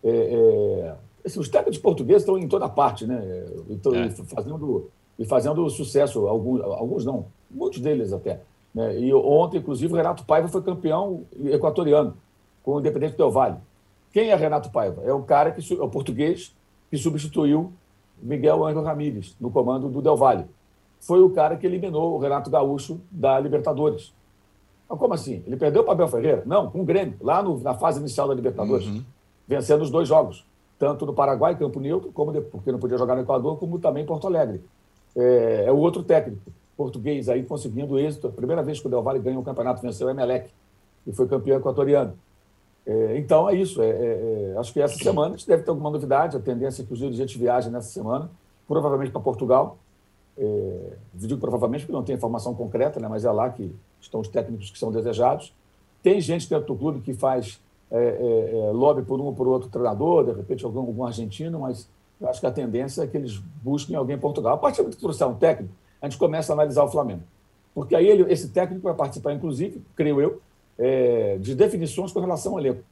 É, 0.03 0.09
é, 0.09 0.95
assim, 1.25 1.39
os 1.39 1.49
técnicos 1.49 1.79
portugueses 1.79 2.23
estão 2.23 2.37
em 2.37 2.47
toda 2.47 2.67
parte, 2.69 3.05
né? 3.05 3.45
Estão 3.69 3.95
é. 3.95 4.09
fazendo, 4.09 4.89
e 5.17 5.25
fazendo 5.25 5.69
sucesso, 5.69 6.27
alguns, 6.27 6.61
alguns 6.61 7.05
não, 7.05 7.25
muitos 7.49 7.79
deles 7.79 8.13
até. 8.13 8.41
Né? 8.73 8.99
E 8.99 9.13
ontem, 9.13 9.57
inclusive, 9.57 9.91
o 9.93 9.95
Renato 9.95 10.25
Paiva 10.25 10.47
foi 10.47 10.61
campeão 10.61 11.23
equatoriano 11.45 12.15
com 12.63 12.75
o 12.75 12.79
Independente 12.79 13.17
Del 13.17 13.31
Vale. 13.31 13.57
Quem 14.11 14.29
é 14.29 14.35
Renato 14.35 14.69
Paiva? 14.69 15.01
É 15.03 15.13
o 15.13 15.23
cara 15.23 15.51
que 15.51 15.73
é 15.73 15.81
o 15.81 15.89
português 15.89 16.55
que 16.89 16.97
substituiu 16.97 17.71
Miguel 18.21 18.65
Ângelo 18.65 18.85
Ramírez, 18.85 19.35
no 19.39 19.49
comando 19.51 19.89
do 19.89 20.01
Del 20.01 20.15
Valle. 20.15 20.45
Foi 20.99 21.21
o 21.21 21.29
cara 21.29 21.55
que 21.57 21.65
eliminou 21.65 22.15
o 22.15 22.17
Renato 22.17 22.49
Gaúcho 22.49 22.99
da 23.11 23.39
Libertadores. 23.39 24.13
Mas 24.89 24.97
como 24.97 25.13
assim? 25.13 25.43
Ele 25.45 25.57
perdeu 25.57 25.83
para 25.83 25.93
Abel 25.93 26.07
Ferreira? 26.07 26.43
Não, 26.45 26.69
com 26.69 26.81
o 26.81 26.85
Grêmio, 26.85 27.15
lá 27.21 27.43
no, 27.43 27.59
na 27.59 27.73
fase 27.73 27.99
inicial 27.99 28.27
da 28.27 28.33
Libertadores, 28.33 28.87
uhum. 28.87 29.03
vencendo 29.47 29.81
os 29.81 29.91
dois 29.91 30.07
jogos, 30.07 30.45
tanto 30.79 31.05
no 31.05 31.13
Paraguai, 31.13 31.55
Campo 31.57 31.79
Neutro, 31.79 32.11
como 32.11 32.31
de, 32.31 32.41
porque 32.41 32.71
não 32.71 32.79
podia 32.79 32.97
jogar 32.97 33.15
no 33.15 33.21
Equador, 33.21 33.57
como 33.57 33.79
também 33.79 34.03
em 34.03 34.05
Porto 34.05 34.27
Alegre. 34.27 34.61
É, 35.15 35.65
é 35.67 35.71
o 35.71 35.77
outro 35.77 36.03
técnico 36.03 36.51
português 36.77 37.27
aí 37.27 37.43
conseguindo 37.43 37.97
êxito. 37.97 38.27
A 38.27 38.31
primeira 38.31 38.61
vez 38.61 38.79
que 38.79 38.85
o 38.85 38.89
Del 38.89 39.01
Valle 39.01 39.19
ganhou 39.19 39.41
o 39.41 39.45
campeonato, 39.45 39.81
venceu 39.81 40.07
o 40.07 40.09
Emelec, 40.09 40.51
e 41.05 41.11
foi 41.11 41.27
campeão 41.27 41.57
equatoriano. 41.57 42.13
É, 42.87 43.17
então 43.17 43.49
é 43.49 43.55
isso. 43.55 43.81
É, 43.81 43.89
é, 43.89 44.53
é, 44.53 44.57
acho 44.57 44.71
que 44.71 44.81
essa 44.81 44.97
semana 44.97 45.35
a 45.35 45.37
gente 45.37 45.45
deve 45.45 45.63
ter 45.63 45.69
alguma 45.69 45.91
novidade. 45.91 46.37
A 46.37 46.39
tendência 46.39 46.81
é 46.81 46.85
que 46.85 46.93
os 46.93 46.99
dirigentes 46.99 47.35
viajem 47.35 47.69
nessa 47.69 47.89
semana, 47.89 48.31
provavelmente 48.65 49.11
para 49.11 49.19
Portugal. 49.19 49.77
É, 50.37 50.93
digo 51.13 51.37
provavelmente 51.37 51.81
porque 51.81 51.93
não 51.93 52.03
tem 52.03 52.15
informação 52.15 52.53
concreta, 52.55 52.99
né, 52.99 53.07
mas 53.07 53.25
é 53.25 53.31
lá 53.31 53.49
que 53.49 53.75
estão 53.99 54.21
os 54.21 54.29
técnicos 54.29 54.71
que 54.71 54.79
são 54.79 54.91
desejados. 54.91 55.53
Tem 56.01 56.21
gente 56.21 56.49
dentro 56.49 56.67
do 56.67 56.75
clube 56.75 57.01
que 57.01 57.13
faz 57.13 57.59
é, 57.91 58.67
é, 58.67 58.71
lobby 58.71 59.01
por 59.01 59.19
um 59.19 59.25
ou 59.25 59.33
por 59.33 59.47
outro 59.47 59.67
treinador, 59.67 60.25
de 60.25 60.31
repente 60.31 60.63
algum, 60.63 60.79
algum 60.79 61.03
argentino, 61.03 61.59
mas 61.59 61.89
eu 62.21 62.29
acho 62.29 62.39
que 62.39 62.45
a 62.45 62.51
tendência 62.51 63.01
é 63.01 63.07
que 63.07 63.17
eles 63.17 63.37
busquem 63.61 63.95
alguém 63.95 64.15
em 64.15 64.19
Portugal. 64.19 64.53
A 64.53 64.57
partir 64.57 64.83
do 64.83 64.89
que 64.89 64.95
trouxer 64.95 65.27
um 65.27 65.35
técnico, 65.35 65.73
a 66.01 66.07
gente 66.07 66.17
começa 66.17 66.53
a 66.53 66.55
analisar 66.55 66.83
o 66.83 66.89
Flamengo. 66.89 67.23
Porque 67.73 67.95
aí 67.95 68.07
ele, 68.07 68.31
esse 68.31 68.49
técnico 68.49 68.83
vai 68.83 68.93
participar, 68.93 69.33
inclusive, 69.33 69.81
creio 69.95 70.21
eu, 70.21 70.41
é, 70.77 71.37
de 71.39 71.55
definições 71.55 72.11
com 72.11 72.19
relação 72.19 72.53
ao 72.53 72.59
elenco. 72.59 72.83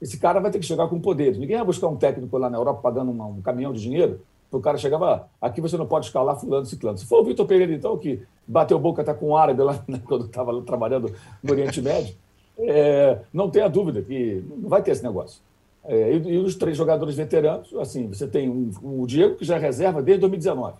Esse 0.00 0.18
cara 0.18 0.40
vai 0.40 0.50
ter 0.50 0.58
que 0.58 0.66
chegar 0.66 0.88
com 0.88 1.00
poderes. 1.00 1.38
Ninguém 1.38 1.56
vai 1.56 1.66
buscar 1.66 1.88
um 1.88 1.96
técnico 1.96 2.36
lá 2.36 2.50
na 2.50 2.58
Europa 2.58 2.80
pagando 2.82 3.10
uma, 3.10 3.26
um 3.26 3.40
caminhão 3.40 3.72
de 3.72 3.80
dinheiro 3.80 4.20
o 4.56 4.60
cara 4.60 4.78
chegar 4.78 4.98
lá. 4.98 5.26
Aqui 5.40 5.60
você 5.60 5.76
não 5.76 5.86
pode 5.86 6.06
escalar 6.06 6.38
fulano, 6.38 6.66
ciclano. 6.66 6.98
Se 6.98 7.06
for 7.06 7.20
o 7.20 7.24
Vitor 7.24 7.46
Pereira, 7.46 7.72
então, 7.72 7.96
que 7.98 8.22
bateu 8.46 8.78
boca 8.78 9.02
até 9.02 9.12
com 9.12 9.30
o 9.30 9.36
árabe 9.36 9.62
lá 9.62 9.82
né, 9.86 10.00
quando 10.06 10.26
estava 10.26 10.60
trabalhando 10.62 11.12
no 11.42 11.52
Oriente 11.52 11.80
Médio, 11.80 12.14
é, 12.58 13.18
não 13.32 13.50
tenha 13.50 13.68
dúvida 13.68 14.02
que 14.02 14.44
não 14.56 14.68
vai 14.68 14.82
ter 14.82 14.92
esse 14.92 15.02
negócio. 15.02 15.40
É, 15.84 16.12
e, 16.12 16.16
e, 16.16 16.38
os 16.38 16.54
três 16.54 16.76
jogadores 16.76 17.14
veteranos, 17.14 17.74
assim, 17.74 18.06
você 18.06 18.26
tem 18.26 18.48
um, 18.48 18.70
um, 18.82 19.02
o 19.02 19.06
Diego, 19.06 19.36
que 19.36 19.44
já 19.44 19.56
é 19.56 19.58
reserva 19.58 20.00
desde 20.00 20.20
2019. 20.20 20.76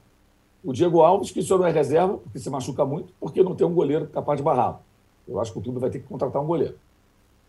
O 0.63 0.73
Diego 0.73 1.03
Alves, 1.03 1.31
que 1.31 1.43
só 1.43 1.59
não 1.59 1.67
é 1.67 1.71
reserva, 1.71 2.17
porque 2.17 2.39
se 2.39 2.49
machuca 2.49 2.87
muito, 2.87 3.13
porque 3.21 3.43
não 3.43 3.55
tem 3.55 3.67
um 3.67 3.75
goleiro 3.75 4.07
capaz 4.07 4.39
de 4.39 4.43
barrar. 4.43 4.81
Eu 5.27 5.41
acho 5.41 5.53
que 5.53 5.59
o 5.59 5.63
clube 5.63 5.79
vai 5.79 5.91
ter 5.91 5.99
que 5.99 6.07
contratar 6.07 6.43
um 6.43 6.47
goleiro. 6.47 6.75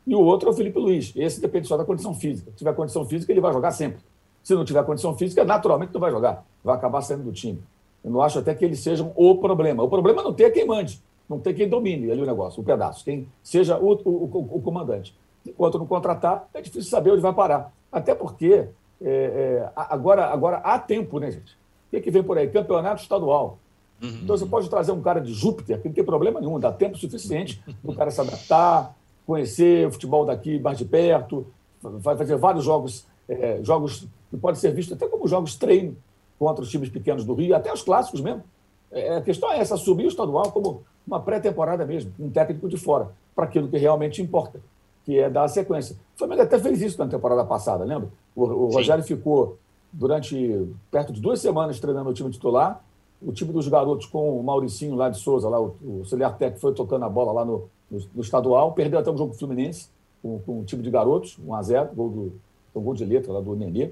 E 0.08 0.16
o 0.16 0.20
outro 0.20 0.50
é 0.50 0.52
o 0.52 0.56
Felipe 0.56 0.80
Luiz. 0.80 1.12
Esse 1.16 1.42
depende 1.42 1.68
só 1.68 1.78
da 1.78 1.86
condição 1.86 2.14
física. 2.14 2.52
Se 2.52 2.58
tiver 2.58 2.74
condição 2.76 3.06
física, 3.06 3.32
ele 3.32 3.42
vai 3.42 3.52
jogar 3.52 3.72
sempre. 3.72 4.00
Se 4.44 4.54
não 4.54 4.64
tiver 4.64 4.84
condição 4.86 5.18
física, 5.18 5.44
naturalmente 5.44 5.94
não 5.94 6.00
vai 6.00 6.12
jogar. 6.12 6.46
Vai 6.64 6.76
acabar 6.76 7.02
saindo 7.02 7.24
do 7.24 7.32
time. 7.32 7.62
Eu 8.04 8.12
não 8.12 8.22
acho 8.22 8.38
até 8.38 8.54
que 8.54 8.64
eles 8.64 8.80
sejam 8.80 9.12
o 9.16 9.38
problema. 9.40 9.82
O 9.82 9.90
problema 9.90 10.22
não 10.22 10.32
tem 10.32 10.52
quem 10.52 10.66
mande, 10.66 11.02
não 11.28 11.40
tem 11.40 11.56
quem 11.56 11.68
domine 11.68 12.12
ali 12.12 12.22
o 12.22 12.26
negócio, 12.26 12.62
o 12.62 12.64
pedaço, 12.64 13.04
quem 13.04 13.28
seja 13.42 13.80
o, 13.80 13.94
o, 13.94 14.10
o, 14.10 14.58
o 14.58 14.62
comandante. 14.62 15.18
Enquanto 15.46 15.80
não 15.80 15.88
contratar, 15.88 16.48
é 16.54 16.62
difícil 16.62 16.90
saber 16.90 17.12
onde 17.12 17.22
vai 17.22 17.34
parar. 17.34 17.74
Até 17.92 18.14
porque 18.14 18.68
é, 19.02 19.10
é, 19.10 19.70
agora, 19.76 20.28
agora 20.28 20.58
há 20.58 20.78
tempo, 20.78 21.20
né, 21.20 21.32
gente? 21.32 21.54
O 21.54 21.92
que, 21.92 22.02
que 22.02 22.12
vem 22.12 22.24
por 22.24 22.38
aí? 22.38 22.48
Campeonato 22.48 23.02
estadual. 23.02 23.58
Uhum. 24.02 24.20
Então 24.24 24.38
você 24.38 24.46
pode 24.46 24.70
trazer 24.70 24.92
um 24.92 25.02
cara 25.02 25.20
de 25.20 25.34
Júpiter, 25.34 25.82
que 25.82 25.88
não 25.88 25.96
tem 25.96 26.04
problema 26.04 26.40
nenhum, 26.40 26.60
dá 26.60 26.72
tempo 26.72 26.98
suficiente 26.98 27.62
para 27.82 27.92
o 27.92 27.96
cara 27.96 28.12
se 28.12 28.22
adaptar, 28.22 28.96
conhecer 29.26 29.88
o 29.88 29.92
futebol 29.92 30.26
daqui 30.26 30.60
mais 30.60 30.78
de 30.78 30.86
perto, 30.86 31.48
vai 31.82 32.16
fazer 32.16 32.36
vários 32.38 32.64
jogos, 32.64 33.06
é, 33.28 33.60
jogos 33.64 34.08
que 34.30 34.38
podem 34.38 34.60
ser 34.60 34.74
vistos 34.74 34.96
até 34.96 35.08
como 35.08 35.28
jogos 35.28 35.56
treino 35.56 35.96
contra 36.38 36.64
os 36.64 36.70
times 36.70 36.90
pequenos 36.90 37.24
do 37.24 37.34
Rio, 37.34 37.56
até 37.56 37.72
os 37.72 37.82
clássicos 37.82 38.22
mesmo. 38.22 38.44
É, 38.92 39.18
a 39.18 39.22
questão 39.22 39.52
é 39.52 39.60
essa, 39.60 39.76
assumir 39.76 40.06
o 40.06 40.10
estadual 40.10 40.52
como 40.52 40.84
uma 41.06 41.20
pré-temporada 41.20 41.86
mesmo, 41.86 42.12
um 42.20 42.30
técnico 42.30 42.68
de 42.68 42.78
fora, 42.78 43.10
para 43.36 43.46
aquilo 43.46 43.68
que 43.68 43.78
realmente 43.78 44.22
importa, 44.22 44.60
que 45.06 45.20
é 45.20 45.30
dar 45.30 45.44
a 45.44 45.48
sequência. 45.48 45.96
O 46.16 46.18
Flamengo 46.18 46.42
até 46.42 46.60
fez 46.60 46.82
isso 46.82 46.98
na 46.98 47.08
temporada 47.08 47.44
passada, 47.46 47.84
lembra? 47.84 48.10
O, 48.36 48.44
o 48.44 48.70
Rogério 48.70 49.04
ficou 49.04 49.58
durante 49.92 50.68
perto 50.92 51.14
de 51.14 51.22
duas 51.22 51.40
semanas 51.40 51.80
treinando 51.80 52.10
o 52.10 52.14
time 52.14 52.30
titular, 52.30 52.84
o 53.22 53.32
time 53.32 53.52
dos 53.52 53.68
garotos 53.68 54.06
com 54.06 54.40
o 54.40 54.44
Mauricinho 54.44 54.96
lá 54.96 55.10
de 55.10 55.18
Souza, 55.18 55.50
lá, 55.50 55.60
o, 55.60 55.76
o 55.84 56.00
auxiliar 56.00 56.38
técnico 56.38 56.62
foi 56.62 56.74
tocando 56.74 57.06
a 57.06 57.10
bola 57.10 57.32
lá 57.32 57.46
no, 57.46 57.70
no, 57.90 58.00
no 58.14 58.22
estadual, 58.22 58.74
perdeu 58.74 59.00
até 59.00 59.12
um 59.12 59.18
jogo 59.18 59.34
Fluminense, 59.34 59.90
com, 60.22 60.40
com 60.40 60.60
o 60.62 60.64
time 60.64 60.82
de 60.82 60.90
garotos, 60.90 61.38
1x0, 61.46 61.94
gol, 61.94 62.10
do, 62.10 62.34
um 62.76 62.84
gol 62.84 62.94
de 62.94 63.06
letra 63.06 63.32
lá 63.32 63.42
do 63.42 63.56
Nenê. 63.56 63.92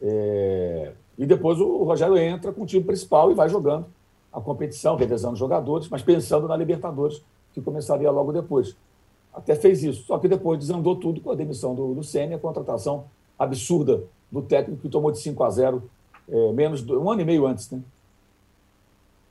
É, 0.00 0.92
e 1.16 1.26
depois 1.26 1.60
o 1.60 1.82
Rogério 1.84 2.16
entra 2.16 2.52
com 2.52 2.62
o 2.62 2.66
time 2.66 2.84
principal 2.84 3.30
e 3.30 3.34
vai 3.34 3.48
jogando 3.48 3.86
a 4.32 4.40
competição, 4.40 4.96
revezando 4.96 5.36
jogadores, 5.36 5.88
mas 5.88 6.02
pensando 6.02 6.46
na 6.46 6.56
Libertadores, 6.56 7.22
que 7.52 7.60
começaria 7.60 8.10
logo 8.10 8.32
depois. 8.32 8.76
Até 9.32 9.54
fez 9.54 9.82
isso, 9.82 10.04
só 10.04 10.18
que 10.18 10.28
depois 10.28 10.58
desandou 10.58 10.96
tudo 10.96 11.20
com 11.20 11.30
a 11.30 11.34
demissão 11.34 11.74
do, 11.74 11.94
do 11.94 12.02
Senna, 12.02 12.36
a 12.36 12.38
contratação 12.38 13.04
absurda 13.38 14.02
do 14.30 14.42
técnico 14.42 14.82
que 14.82 14.88
tomou 14.88 15.10
de 15.10 15.18
5 15.18 15.42
a 15.42 15.50
0 15.50 15.82
é, 16.28 16.52
menos 16.52 16.86
um 16.88 17.10
ano 17.10 17.22
e 17.22 17.24
meio 17.24 17.46
antes, 17.46 17.70
né? 17.70 17.80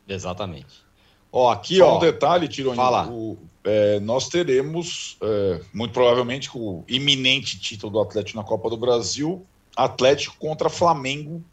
Exatamente. 0.07 0.87
Ó, 1.31 1.51
aqui, 1.51 1.77
Só 1.77 1.93
ó. 1.93 1.97
um 1.97 1.99
detalhe, 1.99 2.47
Tironi. 2.47 2.75
Fala. 2.75 3.07
O, 3.07 3.37
é, 3.63 3.99
nós 3.99 4.29
teremos, 4.29 5.17
é, 5.21 5.61
muito 5.73 5.91
provavelmente, 5.91 6.49
o 6.53 6.83
iminente 6.87 7.59
título 7.59 7.91
do 7.91 7.99
Atlético 7.99 8.37
na 8.37 8.43
Copa 8.43 8.69
do 8.69 8.77
Brasil, 8.77 9.45
Atlético 9.75 10.35
contra 10.39 10.69
Flamengo 10.69 11.43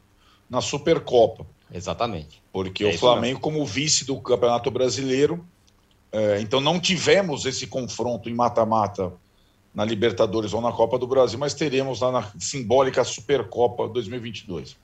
na 0.49 0.61
Supercopa. 0.61 1.47
Exatamente. 1.73 2.41
Porque 2.53 2.85
É 2.85 2.95
o 2.95 2.99
Flamengo, 2.99 3.41
como 3.41 3.65
vice 3.67 4.05
do 4.05 4.21
Campeonato 4.21 4.71
Brasileiro, 4.71 5.45
é, 6.13 6.41
então 6.41 6.61
não 6.61 6.79
tivemos 6.79 7.45
esse 7.45 7.67
confronto 7.67 8.29
em 8.29 8.35
mata-mata 8.35 9.13
na 9.75 9.85
Libertadores 9.85 10.55
ou 10.55 10.61
na 10.61 10.71
Copa 10.71 10.97
do 10.97 11.07
Brasil, 11.09 11.37
mas 11.37 11.53
teremos 11.53 12.01
lá 12.01 12.13
na 12.13 12.31
simbólica 12.39 13.03
Supercopa 13.03 13.89
2022. 13.89 14.77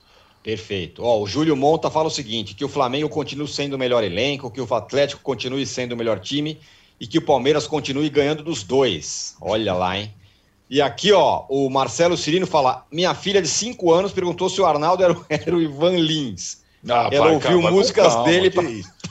Perfeito. 0.43 1.03
Ó, 1.03 1.21
o 1.21 1.27
Júlio 1.27 1.55
Monta 1.55 1.89
fala 1.89 2.07
o 2.07 2.11
seguinte: 2.11 2.55
que 2.55 2.65
o 2.65 2.69
Flamengo 2.69 3.07
continue 3.09 3.47
sendo 3.47 3.73
o 3.75 3.79
melhor 3.79 4.03
elenco, 4.03 4.49
que 4.49 4.59
o 4.61 4.73
Atlético 4.73 5.21
continue 5.21 5.65
sendo 5.65 5.93
o 5.93 5.97
melhor 5.97 6.19
time 6.19 6.57
e 6.99 7.05
que 7.07 7.17
o 7.17 7.21
Palmeiras 7.21 7.67
continue 7.67 8.09
ganhando 8.09 8.43
dos 8.43 8.63
dois. 8.63 9.35
Olha 9.39 9.73
lá, 9.73 9.97
hein? 9.97 10.11
E 10.69 10.81
aqui, 10.81 11.11
ó, 11.11 11.43
o 11.49 11.69
Marcelo 11.69 12.17
Cirino 12.17 12.47
fala: 12.47 12.85
minha 12.91 13.13
filha 13.13 13.41
de 13.41 13.47
5 13.47 13.91
anos 13.93 14.11
perguntou 14.11 14.49
se 14.49 14.59
o 14.61 14.65
Arnaldo 14.65 15.03
era 15.03 15.13
o, 15.13 15.25
era 15.29 15.55
o 15.55 15.61
Ivan 15.61 15.97
Lins 15.97 16.61
Ah, 16.89 17.09
Ela 17.11 17.25
vai, 17.25 17.33
ouviu 17.35 17.49
calma, 17.61 17.71
músicas 17.71 18.13
calma, 18.13 18.23
dele 18.29 18.49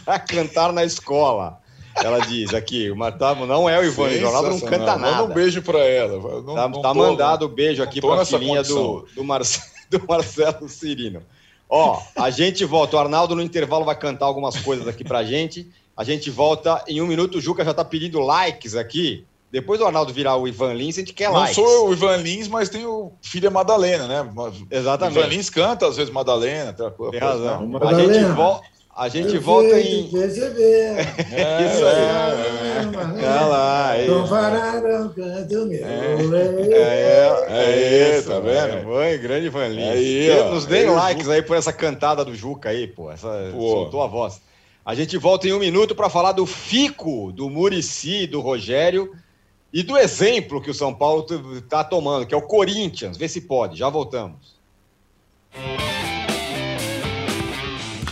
para 0.05 0.19
cantar 0.27 0.73
na 0.73 0.85
escola. 0.85 1.61
Ela 1.97 2.19
diz 2.21 2.55
aqui: 2.55 2.91
o 2.91 2.97
Matavo 2.97 3.47
não 3.47 3.69
é 3.69 3.79
o 3.79 3.85
Ivan 3.85 4.05
o 4.05 4.27
Arnaldo 4.27 4.51
não 4.51 4.61
canta 4.61 4.71
Sensacional. 4.79 4.99
Manda 4.99 5.11
nada. 5.13 5.25
um 5.31 5.35
beijo 5.35 5.63
para 5.63 5.79
ela. 5.81 6.41
Não, 6.43 6.55
Tá, 6.55 6.69
não 6.69 6.83
tá 6.83 6.89
tô- 6.93 6.99
mandado 6.99 7.45
o 7.45 7.49
beijo 7.49 7.83
aqui 7.83 8.01
para 8.01 8.23
a 8.23 8.25
filhinha 8.25 8.63
do, 8.63 9.07
do, 9.15 9.23
Marce- 9.23 9.61
do 9.91 10.01
Marcelo 10.09 10.69
Cirino. 10.69 11.23
Ó, 11.69 12.01
a 12.17 12.31
gente 12.31 12.65
volta. 12.65 12.97
O 12.97 13.01
Arnaldo 13.01 13.35
no 13.37 13.43
intervalo 13.43 13.85
vai 13.85 13.97
cantar 13.97 14.27
algumas 14.27 14.57
coisas 14.61 14.89
aqui 14.89 15.05
pra 15.05 15.23
gente. 15.25 15.69
A 15.97 16.03
gente 16.05 16.31
volta 16.31 16.83
em 16.89 17.01
um 17.01 17.07
minuto. 17.07 17.39
O 17.39 17.41
Juca 17.41 17.65
já 17.65 17.75
tá 17.75 17.85
pedindo 17.85 18.19
likes 18.21 18.75
aqui. 18.75 19.25
Depois 19.53 19.81
do 19.81 19.85
Arnaldo 19.87 20.13
virar 20.13 20.37
o 20.37 20.47
Ivan 20.47 20.73
Lins, 20.75 20.97
a 20.97 21.01
gente 21.01 21.13
quer 21.13 21.27
Não 21.27 21.35
likes. 21.35 21.57
sou 21.57 21.89
o 21.89 21.93
Ivan 21.93 22.17
Lins, 22.19 22.47
mas 22.47 22.69
tenho 22.69 23.11
filha 23.21 23.51
Madalena, 23.51 24.07
né? 24.07 24.23
O 24.23 24.53
Exatamente. 24.71 25.19
Ivan 25.19 25.27
Lins 25.29 25.51
canta, 25.51 25.87
às 25.89 25.97
vezes, 25.97 26.13
Madalena. 26.13 26.71
Aquela 26.71 26.91
coisa, 26.93 27.11
Tem 27.11 27.21
razão. 27.21 27.67
né? 27.67 27.79
A 27.83 27.95
gente, 27.95 28.21
Madalena. 28.31 28.61
A 29.01 29.09
gente 29.09 29.35
Eu 29.35 29.41
volta 29.41 29.81
em. 29.81 30.09
Vê. 30.09 30.21
É, 31.33 31.67
Isso 31.67 31.87
é, 31.87 32.87
Olha 33.17 33.47
lá, 33.47 33.97
é 33.97 34.07
Não 34.07 34.25
isso. 34.25 34.31
pararam, 34.31 35.09
canto 35.09 35.67
meu. 35.67 35.87
É, 36.75 37.47
É, 37.49 38.19
isso, 38.19 38.29
tá 38.29 38.41
vendo? 38.41 38.87
Vai, 38.87 39.17
grande 39.17 39.47
Ivan 39.47 39.69
Lins. 39.69 39.89
Aí, 39.89 40.31
ó. 40.39 40.51
Nos 40.51 40.67
deem 40.67 40.83
Aí 40.83 40.91
likes 40.91 41.29
aí 41.31 41.41
por 41.41 41.57
essa 41.57 41.73
cantada 41.73 42.27
do 42.27 42.35
Juca 42.35 42.69
aí, 42.69 42.87
pô. 42.87 43.11
Essa, 43.11 43.51
Pô. 43.53 43.71
Soltou 43.71 44.03
a 44.03 44.07
voz. 44.07 44.43
A 44.85 44.95
gente 44.95 45.17
volta 45.17 45.49
em 45.49 45.55
um 45.55 45.59
minuto 45.59 45.95
para 45.95 46.11
falar 46.11 46.33
do 46.33 46.45
Fico, 46.45 47.33
do 47.33 47.49
Murici, 47.49 48.27
do 48.27 48.43
Rogério 48.43 49.15
e 49.73 49.83
do 49.83 49.97
exemplo 49.97 50.61
que 50.61 50.71
o 50.71 50.75
São 50.75 50.93
Paulo 50.93 51.25
está 51.57 51.83
tomando, 51.83 52.27
que 52.27 52.35
é 52.35 52.37
o 52.37 52.43
Corinthians. 52.43 53.17
Vê 53.17 53.27
se 53.29 53.41
pode. 53.41 53.79
Já 53.79 53.89
voltamos. 53.89 54.61
A 55.55 55.59
gente 55.59 55.90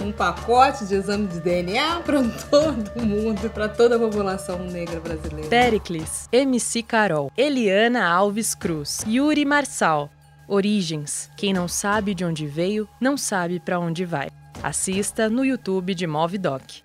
Um 0.00 0.12
pacote 0.12 0.86
de 0.86 0.94
exame 0.94 1.26
de 1.26 1.40
DNA 1.40 2.00
para 2.06 2.22
todo 2.50 3.04
mundo, 3.04 3.50
para 3.50 3.68
toda 3.68 3.96
a 3.96 3.98
população 3.98 4.58
negra 4.60 5.00
brasileira. 5.00 5.48
Pericles, 5.48 6.28
MC 6.30 6.82
Carol, 6.82 7.32
Eliana 7.36 8.06
Alves 8.08 8.54
Cruz, 8.54 9.04
Yuri 9.06 9.44
Marçal. 9.44 10.10
Origens. 10.48 11.28
Quem 11.36 11.52
não 11.52 11.68
sabe 11.68 12.14
de 12.14 12.24
onde 12.24 12.46
veio, 12.46 12.88
não 12.98 13.18
sabe 13.18 13.60
para 13.60 13.78
onde 13.78 14.06
vai. 14.06 14.28
Assista 14.62 15.28
no 15.28 15.44
YouTube 15.44 15.94
de 15.94 16.06
Movidoc. 16.06 16.82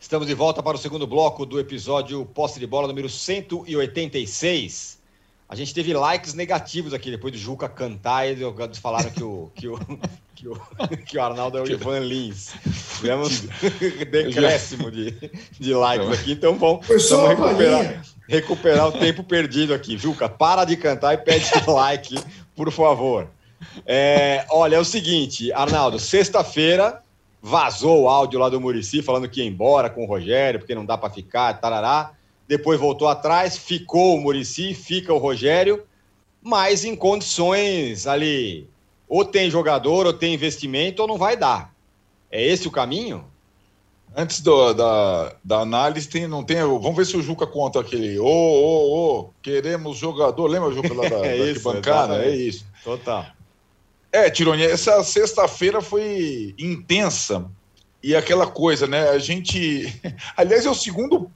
Estamos 0.00 0.26
de 0.26 0.34
volta 0.34 0.62
para 0.62 0.76
o 0.76 0.80
segundo 0.80 1.06
bloco 1.06 1.44
do 1.44 1.60
episódio 1.60 2.24
Posse 2.24 2.58
de 2.58 2.66
Bola 2.66 2.88
número 2.88 3.08
186. 3.08 4.97
A 5.48 5.56
gente 5.56 5.72
teve 5.72 5.94
likes 5.94 6.34
negativos 6.34 6.92
aqui 6.92 7.10
depois 7.10 7.32
do 7.32 7.38
Juca 7.38 7.68
cantar 7.68 8.26
e 8.26 8.32
eles 8.32 8.78
falaram 8.78 9.10
que 9.10 9.24
o, 9.24 9.50
que 9.54 9.66
o, 9.66 9.78
que 10.34 10.46
o, 10.46 10.60
que 11.06 11.16
o 11.16 11.22
Arnaldo 11.22 11.56
é 11.56 11.62
o 11.62 11.70
Ivan 11.70 12.00
Lins. 12.00 12.52
Tivemos 12.96 13.40
decréscimo 14.12 14.90
de, 14.90 15.12
de 15.58 15.72
likes 15.72 16.20
aqui, 16.20 16.32
então 16.32 16.58
vamos 16.58 17.10
uma 17.10 17.28
recuperar, 17.28 18.02
recuperar 18.28 18.88
o 18.88 18.92
tempo 18.92 19.24
perdido 19.24 19.72
aqui. 19.72 19.96
Juca, 19.96 20.28
para 20.28 20.66
de 20.66 20.76
cantar 20.76 21.14
e 21.14 21.18
pede 21.18 21.46
like, 21.66 22.14
por 22.54 22.70
favor. 22.70 23.26
É, 23.86 24.44
olha, 24.50 24.76
é 24.76 24.78
o 24.78 24.84
seguinte, 24.84 25.50
Arnaldo, 25.52 25.98
sexta-feira 25.98 27.02
vazou 27.40 28.02
o 28.02 28.08
áudio 28.08 28.38
lá 28.38 28.48
do 28.48 28.60
Murici 28.60 29.00
falando 29.00 29.28
que 29.28 29.40
ia 29.40 29.46
embora 29.46 29.88
com 29.88 30.04
o 30.04 30.06
Rogério, 30.06 30.60
porque 30.60 30.74
não 30.74 30.84
dá 30.84 30.98
para 30.98 31.08
ficar, 31.08 31.54
tarará. 31.58 32.12
Depois 32.48 32.80
voltou 32.80 33.06
atrás, 33.08 33.58
ficou 33.58 34.16
o 34.16 34.20
Murici, 34.20 34.72
fica 34.74 35.12
o 35.12 35.18
Rogério, 35.18 35.84
mas 36.42 36.84
em 36.84 36.96
condições 36.96 38.06
ali, 38.06 38.66
ou 39.06 39.22
tem 39.24 39.50
jogador, 39.50 40.06
ou 40.06 40.12
tem 40.14 40.32
investimento, 40.32 41.02
ou 41.02 41.08
não 41.08 41.18
vai 41.18 41.36
dar. 41.36 41.74
É 42.30 42.42
esse 42.44 42.66
o 42.66 42.70
caminho? 42.70 43.24
Antes 44.16 44.40
do- 44.40 44.72
da, 44.72 45.36
da 45.44 45.60
análise, 45.60 46.08
tem, 46.08 46.26
não 46.26 46.42
tem. 46.42 46.56
Vamos 46.62 46.96
ver 46.96 47.04
se 47.04 47.16
o 47.16 47.22
Juca 47.22 47.46
conta 47.46 47.80
aquele. 47.80 48.18
Ô, 48.18 48.24
ô, 48.26 49.18
ô, 49.20 49.30
queremos 49.42 49.98
jogador. 49.98 50.46
Lembra 50.46 50.70
o 50.70 50.74
Juca 50.74 50.94
lá 50.94 51.06
da, 51.08 51.26
É 51.26 51.36
isso, 51.36 51.68
arquibancada? 51.68 52.24
É 52.24 52.34
isso. 52.34 52.64
Total. 52.82 53.26
É, 54.10 54.30
Tironi, 54.30 54.62
essa 54.62 55.04
sexta-feira 55.04 55.82
foi 55.82 56.54
intensa. 56.58 57.44
E 58.02 58.16
aquela 58.16 58.46
coisa, 58.46 58.86
né? 58.86 59.10
A 59.10 59.18
gente. 59.18 59.92
Aliás, 60.34 60.64
é 60.64 60.70
o 60.70 60.74
segundo 60.74 61.30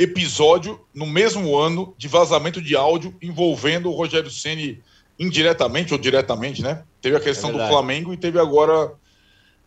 episódio 0.00 0.80
no 0.94 1.04
mesmo 1.04 1.58
ano 1.58 1.94
de 1.98 2.08
vazamento 2.08 2.62
de 2.62 2.74
áudio 2.74 3.14
envolvendo 3.20 3.90
o 3.90 3.94
Rogério 3.94 4.30
Ceni 4.30 4.82
indiretamente 5.18 5.92
ou 5.92 5.98
diretamente, 5.98 6.62
né? 6.62 6.84
Teve 7.02 7.16
a 7.16 7.20
questão 7.20 7.50
É 7.50 7.52
do. 7.52 7.68
Flamengo 7.68 8.10
e 8.10 8.16
teve 8.16 8.40
agora 8.40 8.94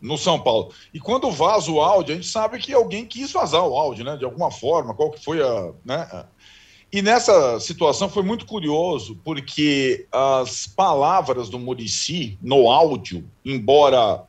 no 0.02 0.18
São 0.18 0.40
Paulo. 0.40 0.74
E 0.92 1.00
quando 1.00 1.30
vaza 1.30 1.72
o 1.72 1.80
áudio, 1.80 2.14
a 2.14 2.16
gente 2.16 2.28
sabe 2.28 2.58
que 2.58 2.74
alguém 2.74 3.06
quis 3.06 3.32
vazar 3.32 3.64
o 3.64 3.78
áudio, 3.78 4.04
né? 4.04 4.18
De 4.18 4.26
alguma 4.26 4.50
forma, 4.50 4.96
qual 4.96 5.12
que 5.12 5.24
foi 5.24 5.40
a, 5.40 5.72
né? 5.86 6.26
E 6.92 7.02
nessa 7.04 7.60
situação 7.60 8.10
foi 8.10 8.24
muito 8.24 8.48
curioso, 8.48 9.20
porque 9.24 10.08
as 10.12 10.66
palavras 10.66 11.48
do 11.48 11.60
Murici 11.60 12.38
no 12.42 12.70
áudio, 12.72 13.24
embora 13.46 14.24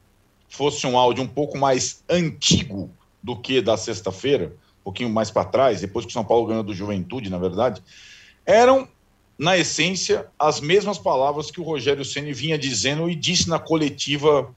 fosse 0.49 0.87
um 0.87 0.99
áudio 0.99 1.25
um 1.25 1.29
pouco 1.29 1.57
mais 1.57 2.05
antigo 2.09 2.91
do 3.23 3.37
que 3.37 3.63
da 3.63 3.77
sexta-feira, 3.77 4.55
pouquinho 4.85 5.09
mais 5.09 5.31
para 5.31 5.45
trás, 5.45 5.81
depois 5.81 6.05
que 6.05 6.11
o 6.11 6.13
São 6.13 6.25
Paulo 6.25 6.47
ganhou 6.47 6.63
do 6.63 6.75
Juventude, 6.75 7.31
na 7.31 7.39
verdade, 7.39 7.83
eram, 8.45 8.87
na 9.39 9.57
essência, 9.57 10.27
as 10.39 10.61
mesmas 10.61 10.99
palavras 10.99 11.51
que 11.51 11.61
o 11.61 11.65
Rogério 11.65 12.05
Ceni 12.05 12.33
vinha 12.33 12.59
dizendo 12.59 13.09
e 13.09 13.15
disse 13.17 13.49
na 13.49 13.59
coletiva 13.59 14.55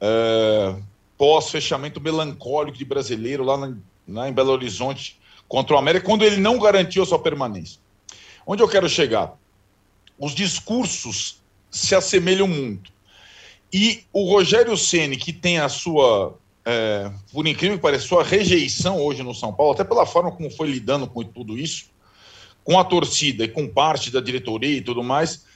é, 0.00 0.76
pós-fechamento 1.18 2.00
melancólico 2.00 2.78
de 2.78 2.84
brasileiro 2.84 3.42
lá, 3.42 3.56
na, 3.56 3.76
lá 4.08 4.28
em 4.28 4.32
Belo 4.32 4.52
Horizonte 4.52 5.18
contra 5.48 5.74
o 5.74 5.78
América, 5.78 6.06
quando 6.06 6.24
ele 6.24 6.36
não 6.36 6.58
garantiu 6.58 7.02
a 7.02 7.06
sua 7.06 7.18
permanência. 7.18 7.80
Onde 8.46 8.62
eu 8.62 8.68
quero 8.68 8.88
chegar? 8.88 9.36
Os 10.18 10.34
discursos 10.34 11.42
se 11.70 11.94
assemelham 11.94 12.46
muito. 12.46 12.92
E 13.72 14.04
o 14.12 14.30
Rogério 14.30 14.76
Ceni, 14.76 15.16
que 15.16 15.32
tem 15.32 15.58
a 15.58 15.68
sua, 15.68 16.38
é, 16.68 17.12
por 17.32 17.46
incrível 17.46 17.76
que 17.76 17.82
pareça, 17.82 18.08
sua 18.08 18.24
rejeição 18.24 19.00
hoje 19.00 19.22
no 19.22 19.32
São 19.32 19.52
Paulo, 19.52 19.72
até 19.72 19.84
pela 19.84 20.04
forma 20.04 20.32
como 20.32 20.50
foi 20.50 20.68
lidando 20.68 21.06
com 21.06 21.22
tudo 21.22 21.56
isso, 21.56 21.86
com 22.64 22.76
a 22.76 22.82
torcida 22.84 23.44
e 23.44 23.48
com 23.48 23.68
parte 23.68 24.10
da 24.10 24.20
diretoria 24.20 24.76
e 24.76 24.80
tudo 24.80 25.04
mais, 25.04 25.46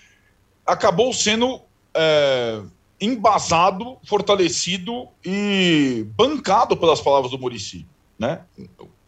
acabou 0.65 1.13
sendo 1.13 1.61
é, 1.93 2.63
embasado, 3.01 3.99
fortalecido 4.05 5.09
e 5.25 6.07
bancado 6.15 6.77
pelas 6.77 7.01
palavras 7.01 7.33
do 7.33 7.39
Murici, 7.39 7.85
né? 8.17 8.43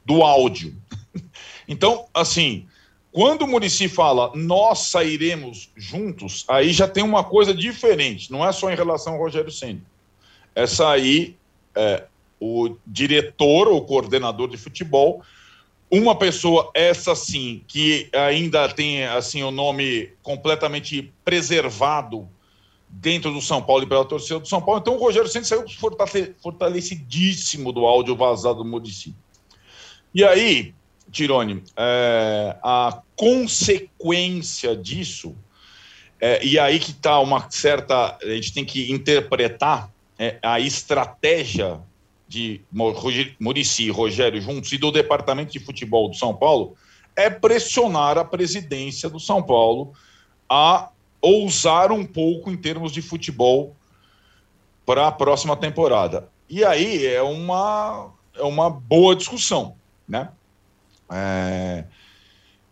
Do 0.04 0.22
áudio. 0.22 0.76
Então, 1.68 2.06
assim, 2.12 2.66
quando 3.12 3.42
o 3.42 3.46
Murici 3.46 3.88
fala 3.88 4.32
nós 4.34 4.88
sairemos 4.88 5.70
juntos, 5.76 6.44
aí 6.48 6.72
já 6.72 6.88
tem 6.88 7.04
uma 7.04 7.22
coisa 7.22 7.54
diferente, 7.54 8.30
não 8.32 8.44
é 8.44 8.50
só 8.50 8.70
em 8.70 8.74
relação 8.74 9.14
ao 9.14 9.20
Rogério 9.20 9.50
Senna. 9.50 9.80
É 10.54 10.66
sair 10.66 11.38
é, 11.74 12.04
o 12.40 12.76
diretor 12.86 13.68
ou 13.68 13.84
coordenador 13.84 14.48
de 14.48 14.56
futebol, 14.56 15.22
uma 15.90 16.16
pessoa, 16.16 16.70
essa 16.72 17.14
sim, 17.14 17.62
que 17.68 18.08
ainda 18.12 18.66
tem 18.68 19.04
assim 19.04 19.42
o 19.42 19.50
nome 19.50 20.10
completamente 20.22 21.12
preservado 21.22 22.26
dentro 22.88 23.30
do 23.30 23.42
São 23.42 23.62
Paulo 23.62 23.84
e 23.84 23.86
pela 23.86 24.04
torcida 24.04 24.40
do 24.40 24.48
São 24.48 24.62
Paulo. 24.62 24.80
Então 24.80 24.96
o 24.96 24.98
Rogério 24.98 25.28
Ceni 25.28 25.44
saiu 25.44 25.64
fortalecidíssimo 26.40 27.72
do 27.72 27.84
áudio 27.84 28.16
vazado 28.16 28.58
do 28.58 28.64
Murici. 28.64 29.14
E 30.14 30.24
aí, 30.24 30.74
Tirone, 31.10 31.62
é, 31.76 32.56
a 32.62 33.02
consequência 33.14 34.74
disso, 34.74 35.36
é, 36.18 36.42
e 36.42 36.58
aí 36.58 36.78
que 36.78 36.92
está 36.92 37.20
uma 37.20 37.50
certa. 37.50 38.16
A 38.22 38.28
gente 38.28 38.54
tem 38.54 38.64
que 38.64 38.90
interpretar 38.90 39.91
é, 40.22 40.38
a 40.40 40.60
estratégia 40.60 41.80
de 42.28 42.60
Murici 43.40 43.86
e 43.86 43.90
Rogério 43.90 44.40
juntos 44.40 44.70
e 44.70 44.78
do 44.78 44.92
departamento 44.92 45.50
de 45.50 45.58
futebol 45.58 46.08
do 46.08 46.14
São 46.14 46.32
Paulo 46.32 46.76
é 47.16 47.28
pressionar 47.28 48.16
a 48.16 48.24
presidência 48.24 49.10
do 49.10 49.18
São 49.18 49.42
Paulo 49.42 49.92
a 50.48 50.90
ousar 51.20 51.90
um 51.90 52.06
pouco 52.06 52.52
em 52.52 52.56
termos 52.56 52.92
de 52.92 53.02
futebol 53.02 53.74
para 54.86 55.08
a 55.08 55.12
próxima 55.12 55.56
temporada. 55.56 56.28
E 56.48 56.64
aí 56.64 57.04
é 57.04 57.22
uma, 57.22 58.12
é 58.36 58.44
uma 58.44 58.70
boa 58.70 59.16
discussão, 59.16 59.74
né? 60.06 60.30
É, 61.10 61.84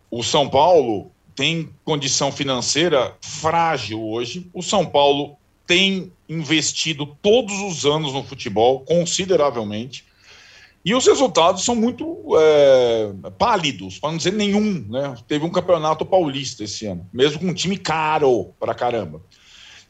o 0.09 0.23
São 0.23 0.49
Paulo 0.49 1.11
tem 1.35 1.69
condição 1.83 2.31
financeira 2.31 3.17
frágil 3.19 4.01
hoje. 4.01 4.49
O 4.53 4.63
São 4.63 4.85
Paulo 4.85 5.37
tem 5.71 6.11
investido 6.27 7.05
todos 7.21 7.57
os 7.61 7.85
anos 7.85 8.11
no 8.11 8.25
futebol, 8.25 8.81
consideravelmente. 8.81 10.03
E 10.83 10.93
os 10.93 11.05
resultados 11.05 11.63
são 11.63 11.73
muito 11.73 12.35
é, 12.37 13.13
pálidos, 13.37 13.97
para 13.97 14.09
não 14.09 14.17
dizer 14.17 14.33
nenhum. 14.33 14.85
Né? 14.89 15.15
Teve 15.25 15.45
um 15.45 15.49
campeonato 15.49 16.05
paulista 16.05 16.65
esse 16.65 16.85
ano, 16.87 17.07
mesmo 17.13 17.39
com 17.39 17.45
um 17.45 17.53
time 17.53 17.77
caro 17.77 18.53
para 18.59 18.75
caramba. 18.75 19.21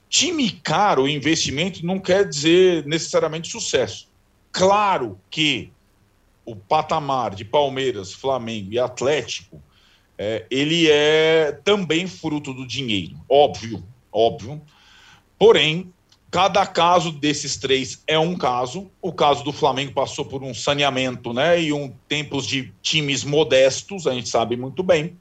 Time 0.07 0.51
caro, 0.51 1.07
investimento, 1.07 1.83
não 1.83 1.97
quer 1.97 2.29
dizer 2.29 2.85
necessariamente 2.85 3.49
sucesso. 3.49 4.07
Claro 4.51 5.19
que 5.31 5.73
o 6.45 6.55
patamar 6.55 7.33
de 7.33 7.43
Palmeiras, 7.43 8.13
Flamengo 8.13 8.71
e 8.71 8.77
Atlético, 8.77 9.59
é, 10.15 10.45
ele 10.51 10.87
é 10.91 11.59
também 11.63 12.05
fruto 12.05 12.53
do 12.53 12.67
dinheiro, 12.67 13.15
óbvio, 13.27 13.83
óbvio. 14.11 14.61
Porém, 15.41 15.91
Cada 16.31 16.65
caso 16.65 17.11
desses 17.11 17.57
três 17.57 18.01
é 18.07 18.17
um 18.17 18.37
caso. 18.37 18.89
O 19.01 19.11
caso 19.11 19.43
do 19.43 19.51
Flamengo 19.51 19.91
passou 19.91 20.23
por 20.23 20.41
um 20.41 20.53
saneamento, 20.53 21.33
né? 21.33 21.61
E 21.61 21.73
um 21.73 21.93
tempos 22.07 22.47
de 22.47 22.71
times 22.81 23.25
modestos, 23.25 24.07
a 24.07 24.13
gente 24.13 24.29
sabe 24.29 24.55
muito 24.55 24.81
bem. 24.81 25.17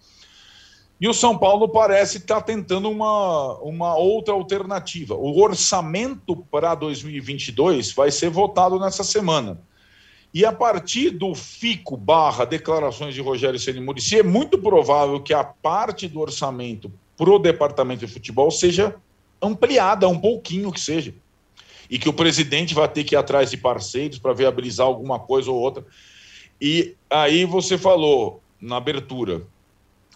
E 1.01 1.09
o 1.09 1.13
São 1.13 1.37
Paulo 1.37 1.69
parece 1.69 2.19
estar 2.19 2.37
tá 2.37 2.43
tentando 2.43 2.89
uma, 2.89 3.59
uma 3.59 3.97
outra 3.97 4.33
alternativa. 4.33 5.17
O 5.17 5.43
orçamento 5.43 6.37
para 6.49 6.77
2022 6.77 7.93
vai 7.93 8.13
ser 8.13 8.31
votado 8.31 8.79
nessa 8.79 9.03
semana. 9.03 9.61
E 10.33 10.45
a 10.45 10.53
partir 10.53 11.11
do 11.11 11.35
FICO 11.35 11.97
barra 11.97 12.45
declarações 12.45 13.17
de 13.17 13.21
Rogério 13.21 13.59
Ceni 13.59 13.81
Murici, 13.81 14.21
é 14.21 14.23
muito 14.23 14.57
provável 14.59 15.19
que 15.21 15.35
a 15.35 15.43
parte 15.43 16.07
do 16.07 16.21
orçamento 16.21 16.93
para 17.17 17.31
o 17.31 17.39
departamento 17.41 18.07
de 18.07 18.13
futebol 18.13 18.49
seja 18.53 18.95
ampliada 19.43 20.09
um 20.09 20.19
pouquinho 20.19 20.73
que 20.73 20.81
seja. 20.81 21.15
E 21.89 21.99
que 21.99 22.09
o 22.09 22.13
presidente 22.13 22.75
vai 22.75 22.89
ter 22.89 23.05
que 23.05 23.15
ir 23.15 23.19
atrás 23.19 23.51
de 23.51 23.57
parceiros 23.57 24.19
para 24.19 24.33
viabilizar 24.33 24.87
alguma 24.87 25.19
coisa 25.19 25.51
ou 25.51 25.59
outra. 25.59 25.85
E 26.61 26.95
aí 27.09 27.45
você 27.45 27.77
falou 27.77 28.41
na 28.61 28.77
abertura, 28.77 29.43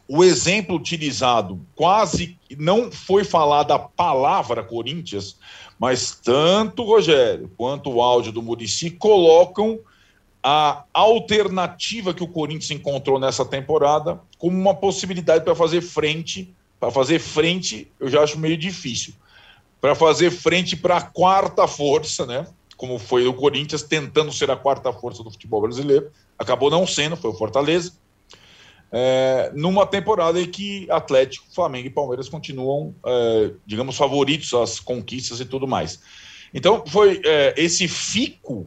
o 0.07 0.23
exemplo 0.23 0.77
utilizado 0.77 1.61
quase 1.75 2.39
não 2.59 2.93
foi 2.93 3.25
falada 3.25 3.75
a 3.75 3.79
palavra 3.79 4.63
Corinthians, 4.63 5.39
mas 5.79 6.19
tanto 6.23 6.83
o 6.83 6.87
Rogério 6.87 7.51
quanto 7.57 7.91
o 7.91 8.03
áudio 8.03 8.31
do 8.31 8.43
Murici 8.43 8.91
colocam 8.91 9.81
a 10.43 10.85
alternativa 10.93 12.13
que 12.13 12.23
o 12.23 12.29
Corinthians 12.29 12.71
encontrou 12.71 13.19
nessa 13.19 13.47
temporada 13.47 14.21
como 14.37 14.57
uma 14.59 14.75
possibilidade 14.75 15.43
para 15.43 15.55
fazer 15.55 15.81
frente 15.81 16.55
para 16.85 16.91
fazer 16.91 17.19
frente, 17.19 17.91
eu 17.99 18.11
já 18.11 18.23
acho 18.23 18.39
meio 18.39 18.59
difícil. 18.59 19.15
Para 19.81 19.95
fazer 19.95 20.31
frente 20.31 20.77
para 20.77 20.99
a 20.99 21.01
quarta 21.01 21.67
força, 21.67 22.27
né? 22.27 22.47
Como 22.77 22.99
foi 22.99 23.27
o 23.27 23.33
Corinthians 23.33 23.83
tentando 23.83 24.31
ser 24.31 24.51
a 24.51 24.57
quarta 24.57 24.93
força 24.93 25.23
do 25.23 25.31
futebol 25.31 25.63
brasileiro, 25.63 26.11
acabou 26.39 26.71
não 26.71 26.87
sendo, 26.87 27.17
foi 27.17 27.31
o 27.31 27.35
Fortaleza. 27.35 27.93
É, 28.93 29.51
numa 29.55 29.87
temporada 29.87 30.39
em 30.39 30.51
que 30.51 30.87
Atlético, 30.91 31.47
Flamengo 31.55 31.87
e 31.87 31.91
Palmeiras 31.91 32.29
continuam, 32.29 32.95
é, 33.07 33.53
digamos, 33.65 33.97
favoritos 33.97 34.53
às 34.53 34.79
conquistas 34.79 35.41
e 35.41 35.47
tudo 35.47 35.67
mais. 35.67 36.01
Então, 36.53 36.85
foi 36.87 37.23
é, 37.25 37.55
esse 37.57 37.89
fico, 37.89 38.67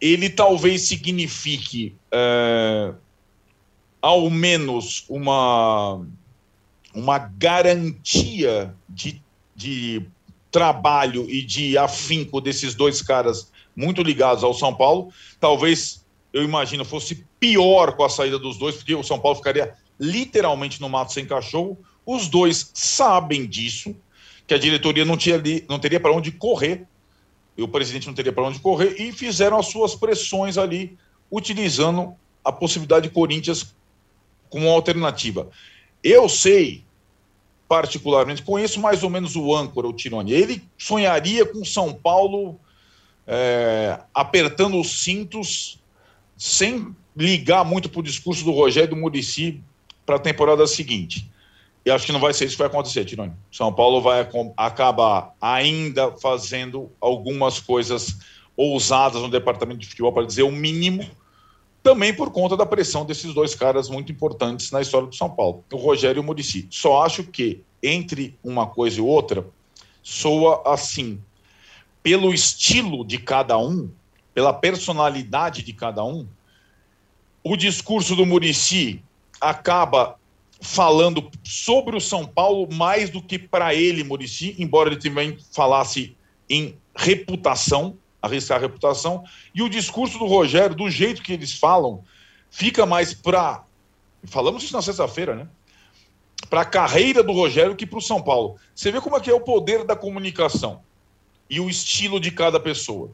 ele 0.00 0.30
talvez 0.30 0.82
signifique 0.82 1.96
é, 2.12 2.94
ao 4.00 4.30
menos 4.30 5.04
uma 5.08 6.06
uma 6.96 7.18
garantia 7.18 8.74
de, 8.88 9.22
de 9.54 10.02
trabalho 10.50 11.28
e 11.28 11.42
de 11.42 11.76
afinco 11.76 12.40
desses 12.40 12.74
dois 12.74 13.02
caras 13.02 13.52
muito 13.76 14.02
ligados 14.02 14.42
ao 14.42 14.54
São 14.54 14.74
Paulo. 14.74 15.12
Talvez, 15.38 16.02
eu 16.32 16.42
imagino, 16.42 16.86
fosse 16.86 17.26
pior 17.38 17.92
com 17.92 18.02
a 18.02 18.08
saída 18.08 18.38
dos 18.38 18.56
dois, 18.56 18.76
porque 18.76 18.94
o 18.94 19.02
São 19.02 19.18
Paulo 19.18 19.36
ficaria 19.36 19.74
literalmente 20.00 20.80
no 20.80 20.88
mato 20.88 21.12
sem 21.12 21.26
cachorro. 21.26 21.76
Os 22.06 22.28
dois 22.28 22.70
sabem 22.72 23.46
disso, 23.46 23.94
que 24.46 24.54
a 24.54 24.58
diretoria 24.58 25.04
não, 25.04 25.18
tinha 25.18 25.38
não 25.68 25.78
teria 25.78 26.00
para 26.00 26.12
onde 26.12 26.32
correr, 26.32 26.86
e 27.58 27.62
o 27.62 27.68
presidente 27.68 28.06
não 28.06 28.14
teria 28.14 28.32
para 28.32 28.44
onde 28.44 28.58
correr, 28.58 28.98
e 28.98 29.12
fizeram 29.12 29.58
as 29.58 29.66
suas 29.66 29.94
pressões 29.94 30.56
ali, 30.56 30.96
utilizando 31.30 32.14
a 32.42 32.50
possibilidade 32.50 33.08
de 33.08 33.14
Corinthians 33.14 33.74
como 34.48 34.70
alternativa. 34.70 35.50
Eu 36.02 36.26
sei 36.26 36.85
particularmente, 37.68 38.42
conheço 38.42 38.80
mais 38.80 39.02
ou 39.02 39.10
menos 39.10 39.36
o 39.36 39.54
âncora, 39.54 39.88
o 39.88 39.92
Tironi. 39.92 40.32
Ele 40.32 40.62
sonharia 40.78 41.44
com 41.44 41.64
São 41.64 41.92
Paulo 41.92 42.58
é, 43.26 43.98
apertando 44.14 44.80
os 44.80 45.02
cintos, 45.02 45.78
sem 46.36 46.94
ligar 47.16 47.64
muito 47.64 47.88
para 47.88 48.00
o 48.00 48.02
discurso 48.02 48.44
do 48.44 48.52
Rogério 48.52 48.90
do 48.90 48.96
Murici 48.96 49.60
para 50.04 50.16
a 50.16 50.20
temporada 50.20 50.66
seguinte. 50.66 51.28
E 51.84 51.90
acho 51.90 52.04
que 52.04 52.12
não 52.12 52.20
vai 52.20 52.34
ser 52.34 52.46
isso 52.46 52.56
que 52.56 52.62
vai 52.62 52.66
acontecer, 52.66 53.04
Tironi. 53.04 53.32
São 53.50 53.72
Paulo 53.72 54.00
vai 54.00 54.28
acabar 54.56 55.34
ainda 55.40 56.12
fazendo 56.18 56.90
algumas 57.00 57.60
coisas 57.60 58.18
ousadas 58.56 59.22
no 59.22 59.30
departamento 59.30 59.80
de 59.80 59.86
futebol, 59.86 60.12
para 60.12 60.26
dizer 60.26 60.42
o 60.42 60.50
mínimo, 60.50 61.08
também 61.86 62.12
por 62.12 62.32
conta 62.32 62.56
da 62.56 62.66
pressão 62.66 63.04
desses 63.04 63.32
dois 63.32 63.54
caras 63.54 63.88
muito 63.88 64.10
importantes 64.10 64.72
na 64.72 64.80
história 64.80 65.06
do 65.06 65.14
São 65.14 65.30
Paulo, 65.30 65.64
o 65.72 65.76
Rogério 65.76 66.18
e 66.18 66.20
o 66.20 66.24
Murici. 66.24 66.66
Só 66.68 67.04
acho 67.04 67.22
que 67.22 67.62
entre 67.80 68.36
uma 68.42 68.66
coisa 68.66 68.98
e 68.98 69.00
outra 69.00 69.46
soa 70.02 70.62
assim. 70.66 71.20
pelo 72.02 72.34
estilo 72.34 73.04
de 73.04 73.18
cada 73.18 73.56
um, 73.56 73.88
pela 74.34 74.52
personalidade 74.52 75.62
de 75.62 75.72
cada 75.72 76.02
um, 76.02 76.26
o 77.44 77.56
discurso 77.56 78.16
do 78.16 78.26
Murici 78.26 79.00
acaba 79.40 80.18
falando 80.60 81.30
sobre 81.44 81.96
o 81.96 82.00
São 82.00 82.26
Paulo 82.26 82.68
mais 82.74 83.10
do 83.10 83.22
que 83.22 83.38
para 83.38 83.76
ele, 83.76 84.02
Murici, 84.02 84.56
embora 84.58 84.88
ele 84.90 85.00
também 85.00 85.38
falasse 85.52 86.16
em 86.50 86.76
reputação, 86.96 87.96
arriscar 88.26 88.58
a 88.58 88.60
reputação, 88.60 89.24
e 89.54 89.62
o 89.62 89.68
discurso 89.68 90.18
do 90.18 90.26
Rogério, 90.26 90.76
do 90.76 90.90
jeito 90.90 91.22
que 91.22 91.32
eles 91.32 91.52
falam, 91.52 92.04
fica 92.50 92.84
mais 92.86 93.14
para. 93.14 93.64
Falamos 94.24 94.62
isso 94.62 94.72
na 94.72 94.82
sexta-feira, 94.82 95.34
né? 95.34 95.48
Para 96.50 96.62
a 96.62 96.64
carreira 96.64 97.22
do 97.22 97.32
Rogério 97.32 97.76
que 97.76 97.86
para 97.86 97.98
o 97.98 98.02
São 98.02 98.22
Paulo. 98.22 98.56
Você 98.74 98.92
vê 98.92 99.00
como 99.00 99.16
é 99.16 99.20
que 99.20 99.30
é 99.30 99.34
o 99.34 99.40
poder 99.40 99.84
da 99.84 99.96
comunicação 99.96 100.82
e 101.48 101.60
o 101.60 101.68
estilo 101.68 102.20
de 102.20 102.30
cada 102.30 102.60
pessoa. 102.60 103.10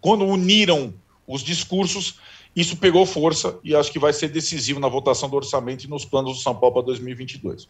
Quando 0.00 0.24
uniram 0.24 0.94
os 1.26 1.42
discursos, 1.42 2.18
isso 2.54 2.76
pegou 2.76 3.04
força 3.06 3.58
e 3.64 3.74
acho 3.74 3.90
que 3.90 3.98
vai 3.98 4.12
ser 4.12 4.28
decisivo 4.28 4.78
na 4.78 4.88
votação 4.88 5.28
do 5.28 5.36
orçamento 5.36 5.84
e 5.84 5.88
nos 5.88 6.04
planos 6.04 6.36
do 6.36 6.42
São 6.42 6.54
Paulo 6.54 6.74
para 6.74 6.86
2022. 6.86 7.68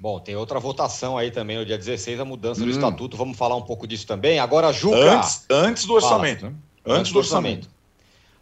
Bom, 0.00 0.20
tem 0.20 0.36
outra 0.36 0.60
votação 0.60 1.18
aí 1.18 1.30
também, 1.30 1.58
no 1.58 1.66
dia 1.66 1.76
16, 1.76 2.20
a 2.20 2.24
mudança 2.24 2.62
hum. 2.62 2.66
do 2.66 2.70
estatuto. 2.70 3.16
Vamos 3.16 3.36
falar 3.36 3.56
um 3.56 3.62
pouco 3.62 3.86
disso 3.86 4.06
também. 4.06 4.38
Agora, 4.38 4.72
Juca. 4.72 4.96
Antes, 4.96 5.44
antes 5.50 5.84
do 5.84 5.94
orçamento, 5.94 6.44
né? 6.44 6.54
Antes, 6.84 7.00
antes 7.00 7.12
do 7.12 7.18
orçamento. 7.18 7.66
orçamento. 7.66 7.78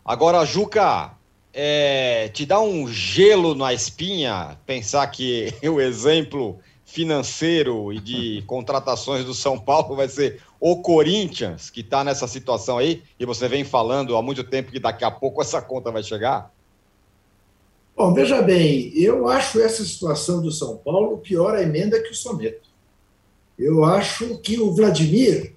Agora, 0.04 0.44
Juca, 0.44 1.14
é, 1.52 2.28
te 2.28 2.44
dá 2.44 2.60
um 2.60 2.86
gelo 2.86 3.54
na 3.54 3.72
espinha 3.72 4.58
pensar 4.66 5.06
que 5.06 5.52
o 5.64 5.80
exemplo 5.80 6.58
financeiro 6.84 7.92
e 7.92 7.98
de 7.98 8.42
contratações 8.46 9.24
do 9.24 9.32
São 9.32 9.58
Paulo 9.58 9.96
vai 9.96 10.08
ser 10.08 10.42
o 10.60 10.82
Corinthians, 10.82 11.70
que 11.70 11.80
está 11.80 12.04
nessa 12.04 12.28
situação 12.28 12.76
aí, 12.78 13.02
e 13.18 13.24
você 13.24 13.48
vem 13.48 13.64
falando 13.64 14.16
há 14.16 14.22
muito 14.22 14.44
tempo 14.44 14.70
que 14.70 14.78
daqui 14.78 15.04
a 15.04 15.10
pouco 15.10 15.40
essa 15.40 15.62
conta 15.62 15.90
vai 15.90 16.02
chegar? 16.02 16.50
Bom, 17.96 18.12
veja 18.12 18.42
bem, 18.42 18.92
eu 18.94 19.26
acho 19.26 19.58
essa 19.58 19.82
situação 19.82 20.42
do 20.42 20.52
São 20.52 20.76
Paulo 20.76 21.16
pior 21.16 21.54
a 21.54 21.62
emenda 21.62 22.02
que 22.02 22.10
o 22.10 22.14
soneto. 22.14 22.68
Eu 23.58 23.82
acho 23.84 24.36
que 24.40 24.60
o 24.60 24.70
Vladimir, 24.70 25.54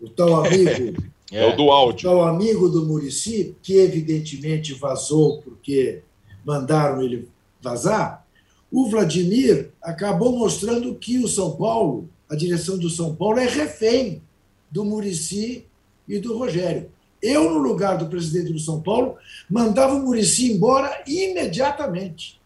o 0.00 0.08
tal 0.08 0.46
amigo. 0.46 0.96
é, 1.30 1.46
o 1.46 1.54
do 1.54 1.70
áudio. 1.70 2.08
O 2.08 2.12
tal 2.14 2.24
amigo 2.26 2.70
do 2.70 2.86
Murici, 2.86 3.54
que 3.62 3.76
evidentemente 3.76 4.72
vazou 4.72 5.42
porque 5.42 6.00
mandaram 6.42 7.02
ele 7.02 7.28
vazar, 7.60 8.26
o 8.72 8.88
Vladimir 8.88 9.70
acabou 9.82 10.38
mostrando 10.38 10.94
que 10.94 11.18
o 11.18 11.28
São 11.28 11.54
Paulo, 11.54 12.08
a 12.30 12.34
direção 12.34 12.78
do 12.78 12.88
São 12.88 13.14
Paulo, 13.14 13.38
é 13.38 13.46
refém 13.46 14.22
do 14.70 14.86
Murici 14.86 15.66
e 16.08 16.18
do 16.18 16.34
Rogério. 16.36 16.90
Eu, 17.24 17.50
no 17.50 17.58
lugar 17.58 17.96
do 17.96 18.06
presidente 18.06 18.52
do 18.52 18.58
São 18.58 18.82
Paulo, 18.82 19.16
mandava 19.48 19.94
o 19.94 20.00
Murici 20.00 20.52
embora 20.52 21.02
imediatamente, 21.06 22.38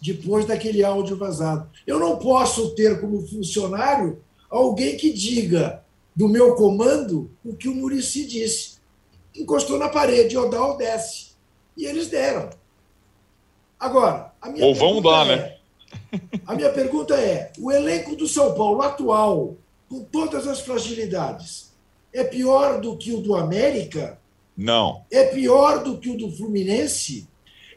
depois 0.00 0.44
daquele 0.44 0.84
áudio 0.84 1.16
vazado. 1.16 1.66
Eu 1.86 1.98
não 1.98 2.18
posso 2.18 2.74
ter 2.74 3.00
como 3.00 3.26
funcionário 3.26 4.22
alguém 4.50 4.94
que 4.94 5.10
diga 5.10 5.82
do 6.14 6.28
meu 6.28 6.54
comando 6.54 7.30
o 7.42 7.56
que 7.56 7.66
o 7.66 7.74
Murici 7.74 8.26
disse. 8.26 8.76
Encostou 9.34 9.78
na 9.78 9.88
parede, 9.88 10.36
Odal 10.36 10.76
desce. 10.76 11.28
E 11.74 11.86
eles 11.86 12.08
deram. 12.08 12.50
Agora, 13.80 14.32
a 14.40 14.50
minha 14.50 14.66
Ou 14.66 14.74
vão 14.74 15.00
dar, 15.00 15.26
é, 15.30 15.36
né? 15.36 15.56
A 16.46 16.54
minha 16.54 16.70
pergunta 16.70 17.14
é: 17.14 17.52
o 17.58 17.72
elenco 17.72 18.14
do 18.14 18.28
São 18.28 18.54
Paulo 18.54 18.82
atual, 18.82 19.56
com 19.88 20.04
todas 20.04 20.46
as 20.46 20.60
fragilidades, 20.60 21.72
é 22.12 22.22
pior 22.22 22.82
do 22.82 22.98
que 22.98 23.14
o 23.14 23.22
do 23.22 23.34
América? 23.34 24.18
Não. 24.56 25.04
É 25.10 25.24
pior 25.24 25.82
do 25.82 25.98
que 25.98 26.10
o 26.10 26.16
do 26.16 26.30
Fluminense? 26.30 27.28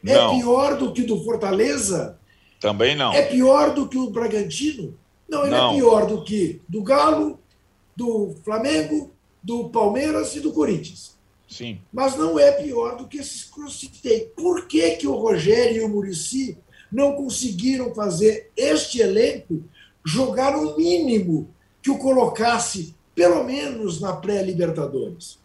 É 0.06 0.14
não. 0.14 0.32
É 0.32 0.38
pior 0.38 0.76
do 0.78 0.92
que 0.92 1.02
o 1.02 1.06
do 1.06 1.24
Fortaleza? 1.24 2.18
Também 2.60 2.96
não. 2.96 3.12
É 3.12 3.22
pior 3.22 3.74
do 3.74 3.88
que 3.88 3.98
o 3.98 4.10
Bragantino? 4.10 4.94
Não, 5.28 5.44
ele 5.44 5.54
é 5.54 5.58
não. 5.58 5.70
é 5.72 5.74
pior 5.74 6.06
do 6.06 6.24
que 6.24 6.60
do 6.68 6.82
Galo, 6.82 7.38
do 7.94 8.34
Flamengo, 8.44 9.12
do 9.42 9.68
Palmeiras 9.68 10.34
e 10.36 10.40
do 10.40 10.52
Corinthians. 10.52 11.18
Sim. 11.48 11.80
Mas 11.92 12.16
não 12.16 12.38
é 12.38 12.52
pior 12.52 12.96
do 12.96 13.08
que 13.08 13.18
esses 13.18 13.44
que 13.44 13.60
eu 13.60 13.68
citei. 13.68 14.20
Por 14.36 14.66
que, 14.66 14.92
que 14.92 15.06
o 15.06 15.16
Rogério 15.16 15.82
e 15.82 15.84
o 15.84 15.88
Murici 15.88 16.56
não 16.92 17.14
conseguiram 17.14 17.92
fazer 17.94 18.50
este 18.56 19.00
elenco 19.00 19.62
jogar 20.04 20.56
o 20.56 20.76
mínimo 20.76 21.50
que 21.82 21.90
o 21.90 21.98
colocasse, 21.98 22.94
pelo 23.14 23.42
menos, 23.44 24.00
na 24.00 24.14
pré-Libertadores? 24.14 25.39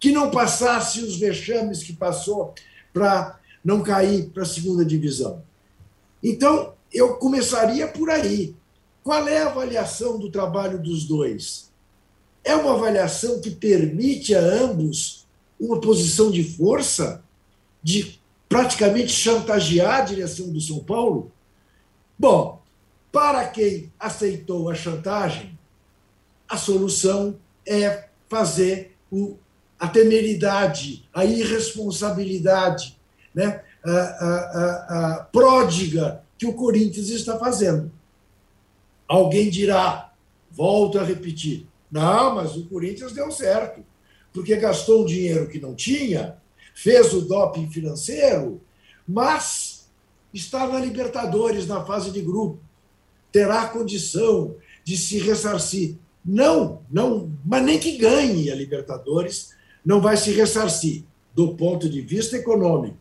Que 0.00 0.10
não 0.10 0.30
passasse 0.30 1.00
os 1.00 1.16
vexames 1.16 1.82
que 1.82 1.92
passou 1.92 2.54
para 2.92 3.38
não 3.62 3.82
cair 3.82 4.30
para 4.30 4.42
a 4.42 4.46
segunda 4.46 4.84
divisão. 4.84 5.42
Então, 6.22 6.72
eu 6.92 7.16
começaria 7.16 7.86
por 7.86 8.08
aí. 8.08 8.56
Qual 9.04 9.28
é 9.28 9.42
a 9.42 9.48
avaliação 9.48 10.18
do 10.18 10.30
trabalho 10.30 10.82
dos 10.82 11.04
dois? 11.04 11.70
É 12.42 12.56
uma 12.56 12.72
avaliação 12.72 13.40
que 13.40 13.50
permite 13.50 14.34
a 14.34 14.40
ambos 14.40 15.26
uma 15.58 15.78
posição 15.78 16.30
de 16.30 16.42
força, 16.42 17.22
de 17.82 18.18
praticamente 18.48 19.12
chantagear 19.12 20.00
a 20.00 20.04
direção 20.04 20.50
do 20.50 20.60
São 20.60 20.80
Paulo? 20.80 21.30
Bom, 22.18 22.62
para 23.12 23.46
quem 23.48 23.92
aceitou 23.98 24.70
a 24.70 24.74
chantagem, 24.74 25.58
a 26.48 26.56
solução 26.56 27.36
é 27.66 28.08
fazer 28.28 28.96
o 29.10 29.36
a 29.80 29.88
temeridade, 29.88 31.08
a 31.12 31.24
irresponsabilidade 31.24 33.00
né, 33.34 33.62
a, 33.82 33.90
a, 33.90 35.16
a, 35.16 35.24
pródiga 35.24 36.22
que 36.36 36.46
o 36.46 36.52
Corinthians 36.52 37.08
está 37.08 37.38
fazendo. 37.38 37.90
Alguém 39.08 39.48
dirá, 39.48 40.12
volto 40.50 40.98
a 40.98 41.02
repetir, 41.02 41.66
não, 41.90 42.34
mas 42.34 42.56
o 42.56 42.66
Corinthians 42.66 43.12
deu 43.12 43.32
certo, 43.32 43.82
porque 44.34 44.54
gastou 44.56 45.02
um 45.02 45.06
dinheiro 45.06 45.48
que 45.48 45.58
não 45.58 45.74
tinha, 45.74 46.36
fez 46.74 47.14
o 47.14 47.22
doping 47.22 47.70
financeiro, 47.70 48.60
mas 49.08 49.88
está 50.32 50.68
na 50.68 50.78
Libertadores, 50.78 51.66
na 51.66 51.84
fase 51.84 52.10
de 52.10 52.20
grupo, 52.20 52.60
terá 53.32 53.66
condição 53.66 54.56
de 54.84 54.96
se 54.96 55.18
ressarcir. 55.18 55.96
Não, 56.22 56.82
não, 56.90 57.32
mas 57.44 57.64
nem 57.64 57.78
que 57.78 57.96
ganhe 57.96 58.50
a 58.50 58.54
Libertadores, 58.54 59.58
não 59.84 60.00
vai 60.00 60.16
se 60.16 60.32
ressarcir 60.32 61.04
do 61.34 61.54
ponto 61.54 61.88
de 61.88 62.00
vista 62.00 62.36
econômico. 62.36 62.96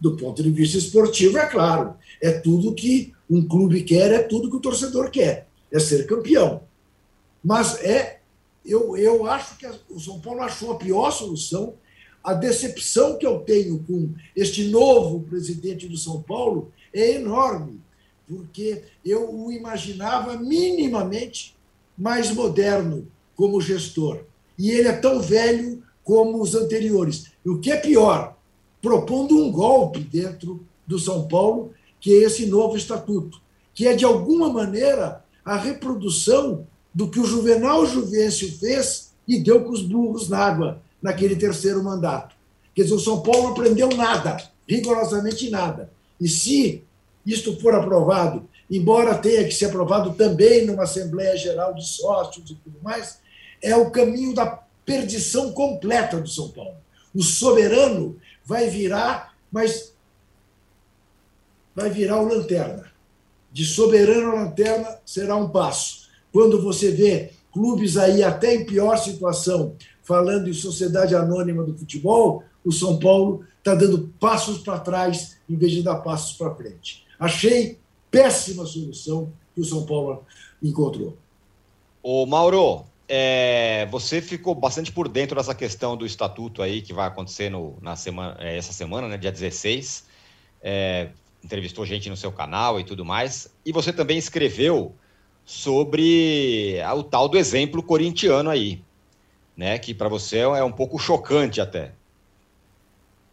Do 0.00 0.16
ponto 0.16 0.42
de 0.42 0.50
vista 0.50 0.78
esportivo, 0.78 1.38
é 1.38 1.46
claro, 1.46 1.94
é 2.20 2.32
tudo 2.32 2.74
que 2.74 3.12
um 3.30 3.46
clube 3.46 3.82
quer, 3.82 4.10
é 4.12 4.22
tudo 4.22 4.50
que 4.50 4.56
o 4.56 4.60
torcedor 4.60 5.10
quer, 5.10 5.46
é 5.70 5.78
ser 5.78 6.06
campeão. 6.06 6.62
Mas 7.42 7.80
é, 7.82 8.20
eu, 8.64 8.96
eu 8.96 9.26
acho 9.26 9.56
que 9.56 9.66
o 9.88 10.00
São 10.00 10.20
Paulo 10.20 10.42
achou 10.42 10.72
a 10.72 10.76
pior 10.76 11.10
solução. 11.10 11.74
A 12.22 12.34
decepção 12.34 13.16
que 13.16 13.26
eu 13.26 13.40
tenho 13.40 13.82
com 13.82 14.10
este 14.36 14.68
novo 14.68 15.20
presidente 15.20 15.88
do 15.88 15.96
São 15.96 16.22
Paulo 16.22 16.72
é 16.92 17.12
enorme, 17.12 17.80
porque 18.28 18.82
eu 19.04 19.32
o 19.32 19.50
imaginava 19.50 20.36
minimamente 20.36 21.56
mais 21.96 22.30
moderno 22.32 23.08
como 23.34 23.60
gestor. 23.60 24.24
E 24.58 24.70
ele 24.70 24.88
é 24.88 24.92
tão 24.92 25.20
velho 25.20 25.82
como 26.04 26.40
os 26.40 26.54
anteriores. 26.54 27.26
E 27.44 27.50
o 27.50 27.58
que 27.58 27.70
é 27.70 27.76
pior, 27.76 28.36
propondo 28.80 29.36
um 29.36 29.50
golpe 29.50 30.00
dentro 30.00 30.64
do 30.86 30.98
São 30.98 31.26
Paulo, 31.28 31.72
que 32.00 32.12
é 32.12 32.24
esse 32.24 32.46
novo 32.46 32.76
estatuto, 32.76 33.40
que 33.74 33.86
é, 33.86 33.94
de 33.94 34.04
alguma 34.04 34.48
maneira, 34.48 35.24
a 35.44 35.56
reprodução 35.56 36.66
do 36.94 37.08
que 37.08 37.18
o 37.18 37.24
Juvenal 37.24 37.86
Juvencio 37.86 38.52
fez 38.58 39.12
e 39.26 39.38
deu 39.38 39.64
com 39.64 39.70
os 39.70 39.82
burros 39.82 40.28
na 40.28 40.38
água 40.38 40.82
naquele 41.00 41.36
terceiro 41.36 41.82
mandato. 41.82 42.34
Quer 42.74 42.82
dizer, 42.82 42.94
o 42.94 43.00
São 43.00 43.22
Paulo 43.22 43.44
não 43.44 43.50
aprendeu 43.52 43.88
nada, 43.88 44.36
rigorosamente 44.68 45.50
nada. 45.50 45.90
E 46.20 46.28
se 46.28 46.82
isto 47.24 47.58
for 47.60 47.74
aprovado, 47.74 48.48
embora 48.70 49.18
tenha 49.18 49.44
que 49.44 49.52
ser 49.52 49.66
aprovado 49.66 50.12
também 50.14 50.66
numa 50.66 50.84
Assembleia 50.84 51.36
Geral 51.36 51.74
de 51.74 51.86
Sócios 51.86 52.50
e 52.50 52.54
tudo 52.54 52.78
mais, 52.82 53.18
é 53.60 53.76
o 53.76 53.90
caminho 53.90 54.34
da 54.34 54.62
perdição 54.84 55.52
completa 55.52 56.20
do 56.20 56.28
São 56.28 56.50
Paulo. 56.50 56.76
O 57.14 57.22
soberano 57.22 58.16
vai 58.44 58.68
virar, 58.68 59.34
mas 59.50 59.94
vai 61.74 61.90
virar 61.90 62.20
o 62.20 62.26
lanterna. 62.26 62.90
De 63.52 63.64
soberano 63.64 64.32
a 64.32 64.44
lanterna 64.44 64.98
será 65.04 65.36
um 65.36 65.48
passo. 65.48 66.08
Quando 66.32 66.62
você 66.62 66.90
vê 66.90 67.32
clubes 67.52 67.96
aí 67.96 68.22
até 68.22 68.54
em 68.54 68.64
pior 68.64 68.96
situação, 68.96 69.76
falando 70.02 70.48
em 70.48 70.54
sociedade 70.54 71.14
anônima 71.14 71.62
do 71.62 71.76
futebol, 71.76 72.42
o 72.64 72.72
São 72.72 72.98
Paulo 72.98 73.44
está 73.58 73.74
dando 73.74 74.12
passos 74.18 74.58
para 74.58 74.80
trás 74.80 75.36
em 75.48 75.56
vez 75.56 75.72
de 75.72 75.82
dar 75.82 75.96
passos 75.96 76.36
para 76.36 76.54
frente. 76.54 77.04
Achei 77.18 77.78
péssima 78.10 78.64
solução 78.64 79.32
que 79.54 79.60
o 79.60 79.64
São 79.64 79.84
Paulo 79.84 80.24
encontrou. 80.62 81.16
Ô 82.02 82.26
Mauro, 82.26 82.84
é, 83.08 83.86
você 83.90 84.22
ficou 84.22 84.54
bastante 84.54 84.92
por 84.92 85.08
dentro 85.08 85.36
dessa 85.36 85.54
questão 85.54 85.96
do 85.96 86.06
estatuto 86.06 86.62
aí 86.62 86.80
que 86.80 86.92
vai 86.92 87.06
acontecer 87.06 87.50
no, 87.50 87.76
na 87.80 87.96
semana, 87.96 88.36
é, 88.40 88.56
essa 88.56 88.72
semana, 88.72 89.08
né, 89.08 89.16
dia 89.16 89.32
16. 89.32 90.06
É, 90.62 91.10
entrevistou 91.42 91.84
gente 91.84 92.08
no 92.08 92.16
seu 92.16 92.30
canal 92.30 92.78
e 92.78 92.84
tudo 92.84 93.04
mais. 93.04 93.52
E 93.66 93.72
você 93.72 93.92
também 93.92 94.16
escreveu 94.16 94.94
sobre 95.44 96.78
o 96.94 97.02
tal 97.02 97.28
do 97.28 97.36
exemplo 97.36 97.82
corintiano 97.82 98.48
aí, 98.48 98.82
né? 99.56 99.78
Que 99.78 99.92
para 99.92 100.08
você 100.08 100.38
é 100.38 100.62
um 100.62 100.72
pouco 100.72 100.98
chocante 100.98 101.60
até. 101.60 101.92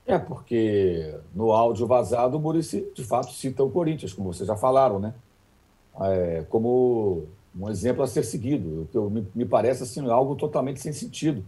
É, 0.08 0.18
porque 0.18 1.16
no 1.36 1.52
áudio 1.52 1.86
vazado 1.86 2.36
o 2.36 2.40
Murici 2.40 2.92
de 2.96 3.04
fato 3.04 3.32
cita 3.32 3.64
o 3.64 3.70
Corinthians, 3.70 4.12
como 4.12 4.34
vocês 4.34 4.48
já 4.48 4.56
falaram, 4.56 5.00
né? 5.00 5.14
É, 6.02 6.46
como 6.50 7.28
um 7.60 7.70
exemplo 7.70 8.02
a 8.02 8.08
ser 8.08 8.24
seguido, 8.24 8.88
que 8.92 8.98
eu, 8.98 9.10
me, 9.10 9.28
me, 9.36 9.46
parece 9.46 9.84
assim, 9.84 10.08
algo 10.10 10.36
totalmente 10.36 10.80
sem 10.80 10.94
sentido. 10.94 11.44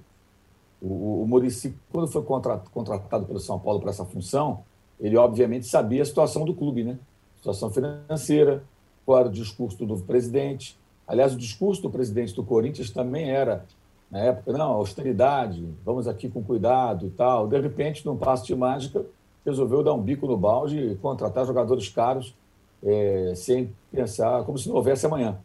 O, 0.82 1.24
o 1.24 1.28
Murici, 1.28 1.74
quando 1.92 2.08
foi 2.08 2.22
contratado 2.24 3.26
pelo 3.26 3.40
São 3.40 3.58
Paulo 3.58 3.80
para 3.80 3.92
essa 3.92 4.04
função, 4.04 4.64
ele 5.00 5.16
obviamente 5.16 5.66
sabia 5.66 6.02
a 6.02 6.06
situação 6.06 6.44
do 6.44 6.54
clube, 6.54 6.84
né? 6.84 7.00
Situação 7.38 7.72
financeira, 7.72 8.64
qual 9.06 9.20
era 9.20 9.30
o 9.30 9.32
discurso 9.32 9.78
do 9.78 9.88
novo 9.88 10.04
presidente. 10.04 10.78
Aliás, 11.08 11.34
o 11.34 11.38
discurso 11.38 11.82
do 11.82 11.90
presidente 11.90 12.36
do 12.36 12.44
Corinthians 12.44 12.90
também 12.92 13.32
era, 13.32 13.66
na 14.10 14.20
época, 14.20 14.52
não, 14.52 14.72
austeridade, 14.72 15.66
vamos 15.84 16.08
aqui 16.08 16.30
com 16.30 16.44
cuidado 16.44 17.08
e 17.08 17.10
tal. 17.10 17.48
De 17.48 17.60
repente, 17.60 18.06
num 18.06 18.18
passo 18.18 18.46
de 18.46 18.56
mágica, 18.56 19.06
resolveu 19.46 19.82
dar 19.82 19.94
um 19.94 20.02
bico 20.02 20.28
no 20.28 20.38
balde 20.38 20.78
e 20.78 20.96
contratar 20.96 21.46
jogadores 21.46 21.90
caros 21.90 22.36
é, 22.84 23.34
sem 23.36 23.74
pensar, 23.92 24.44
como 24.44 24.58
se 24.58 24.68
não 24.68 24.76
houvesse 24.76 25.06
amanhã. 25.06 25.40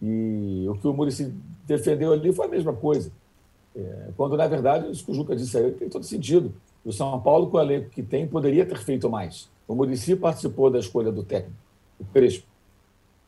E 0.00 0.66
o 0.68 0.74
que 0.74 0.86
o 0.86 0.92
Murici 0.92 1.32
defendeu 1.66 2.12
ali 2.12 2.32
foi 2.32 2.46
a 2.46 2.48
mesma 2.48 2.72
coisa. 2.72 3.10
É, 3.74 4.08
quando, 4.16 4.36
na 4.36 4.46
verdade, 4.46 4.90
isso 4.90 5.04
que 5.04 5.10
o 5.10 5.14
Juca 5.14 5.34
disse 5.34 5.56
aí 5.56 5.72
tem 5.72 5.88
todo 5.88 6.04
sentido. 6.04 6.54
O 6.84 6.92
São 6.92 7.20
Paulo, 7.20 7.48
com 7.48 7.56
o 7.56 7.60
elenco 7.60 7.90
que 7.90 8.02
tem, 8.02 8.26
poderia 8.26 8.64
ter 8.64 8.78
feito 8.78 9.10
mais. 9.10 9.48
O 9.66 9.74
Murici 9.74 10.14
participou 10.14 10.70
da 10.70 10.78
escolha 10.78 11.10
do 11.10 11.22
técnico, 11.22 11.56
o 11.98 12.04
Crespo. 12.04 12.46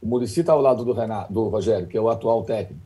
O 0.01 0.07
Murici 0.07 0.41
está 0.41 0.53
ao 0.53 0.61
lado 0.61 0.85
do, 0.85 0.93
Renato, 0.93 1.33
do 1.33 1.49
Rogério, 1.49 1.89
que 1.89 1.97
é 1.97 2.01
o 2.01 2.09
atual 2.09 2.45
técnico. 2.45 2.81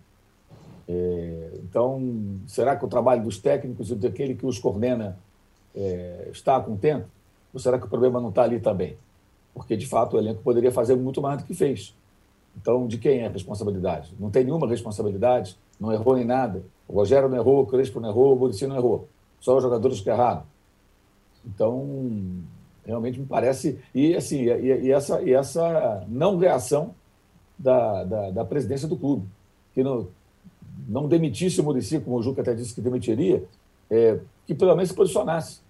É, 0.89 1.61
então, 1.63 2.41
será 2.47 2.75
que 2.75 2.85
o 2.85 2.89
trabalho 2.89 3.23
dos 3.23 3.39
técnicos 3.39 3.91
e 3.91 3.95
daquele 3.95 4.35
que 4.35 4.47
os 4.47 4.59
coordena 4.59 5.19
é, 5.75 6.31
está 6.33 6.59
contente? 6.61 7.07
Ou 7.53 7.61
será 7.61 7.79
que 7.79 7.85
o 7.85 7.89
problema 7.89 8.21
não 8.21 8.31
está 8.31 8.43
ali 8.43 8.59
também? 8.59 8.97
Porque, 9.55 9.77
de 9.77 9.87
fato, 9.87 10.17
o 10.17 10.19
elenco 10.19 10.43
poderia 10.43 10.73
fazer 10.73 10.97
muito 10.97 11.21
mais 11.21 11.43
do 11.43 11.47
que 11.47 11.55
fez. 11.55 11.95
Então, 12.57 12.87
de 12.87 12.99
quem 12.99 13.21
é 13.21 13.27
a 13.27 13.31
responsabilidade? 13.31 14.15
Não 14.19 14.31
tem 14.31 14.45
nenhuma 14.45 14.69
responsabilidade, 14.69 15.57
não 15.81 15.93
errou 15.93 16.19
em 16.19 16.25
nada. 16.25 16.63
O 16.87 16.95
Rogério 16.95 17.29
não 17.29 17.37
errou, 17.37 17.63
o 17.63 17.67
Crespo 17.67 18.01
não 18.01 18.11
errou, 18.11 18.35
o 18.35 18.39
Murici 18.39 18.67
não 18.67 18.77
errou. 18.77 19.09
Só 19.41 19.57
os 19.57 19.63
jogadores 19.63 20.01
que 20.01 20.11
erraram. 20.11 20.45
Então, 21.45 22.45
realmente 22.85 23.19
me 23.19 23.27
parece. 23.27 23.79
E, 23.95 24.15
assim, 24.15 24.43
e, 24.43 24.85
e 24.85 24.93
essa, 24.93 25.23
e 25.23 25.33
essa 25.33 26.05
não 26.09 26.37
reação 26.37 26.95
da, 27.59 28.05
da, 28.05 28.31
da, 28.31 28.45
presidência 28.45 28.87
do 28.87 28.97
clube, 28.97 29.27
que 29.75 29.83
não, 29.83 30.09
não 30.89 31.09
demitisse 31.09 31.61
o 31.61 31.65
Murici, 31.65 32.01
como 32.01 32.17
o 32.17 32.23
Juca 32.23 32.43
até 32.43 32.55
disse 32.55 32.75
que 32.75 32.81
demitiria, 32.81 33.45
é, 33.91 34.19
que 34.47 34.55
pelo 34.55 34.75
menos 34.75 34.91
se 34.91 34.95
posicionasse. 34.95 35.61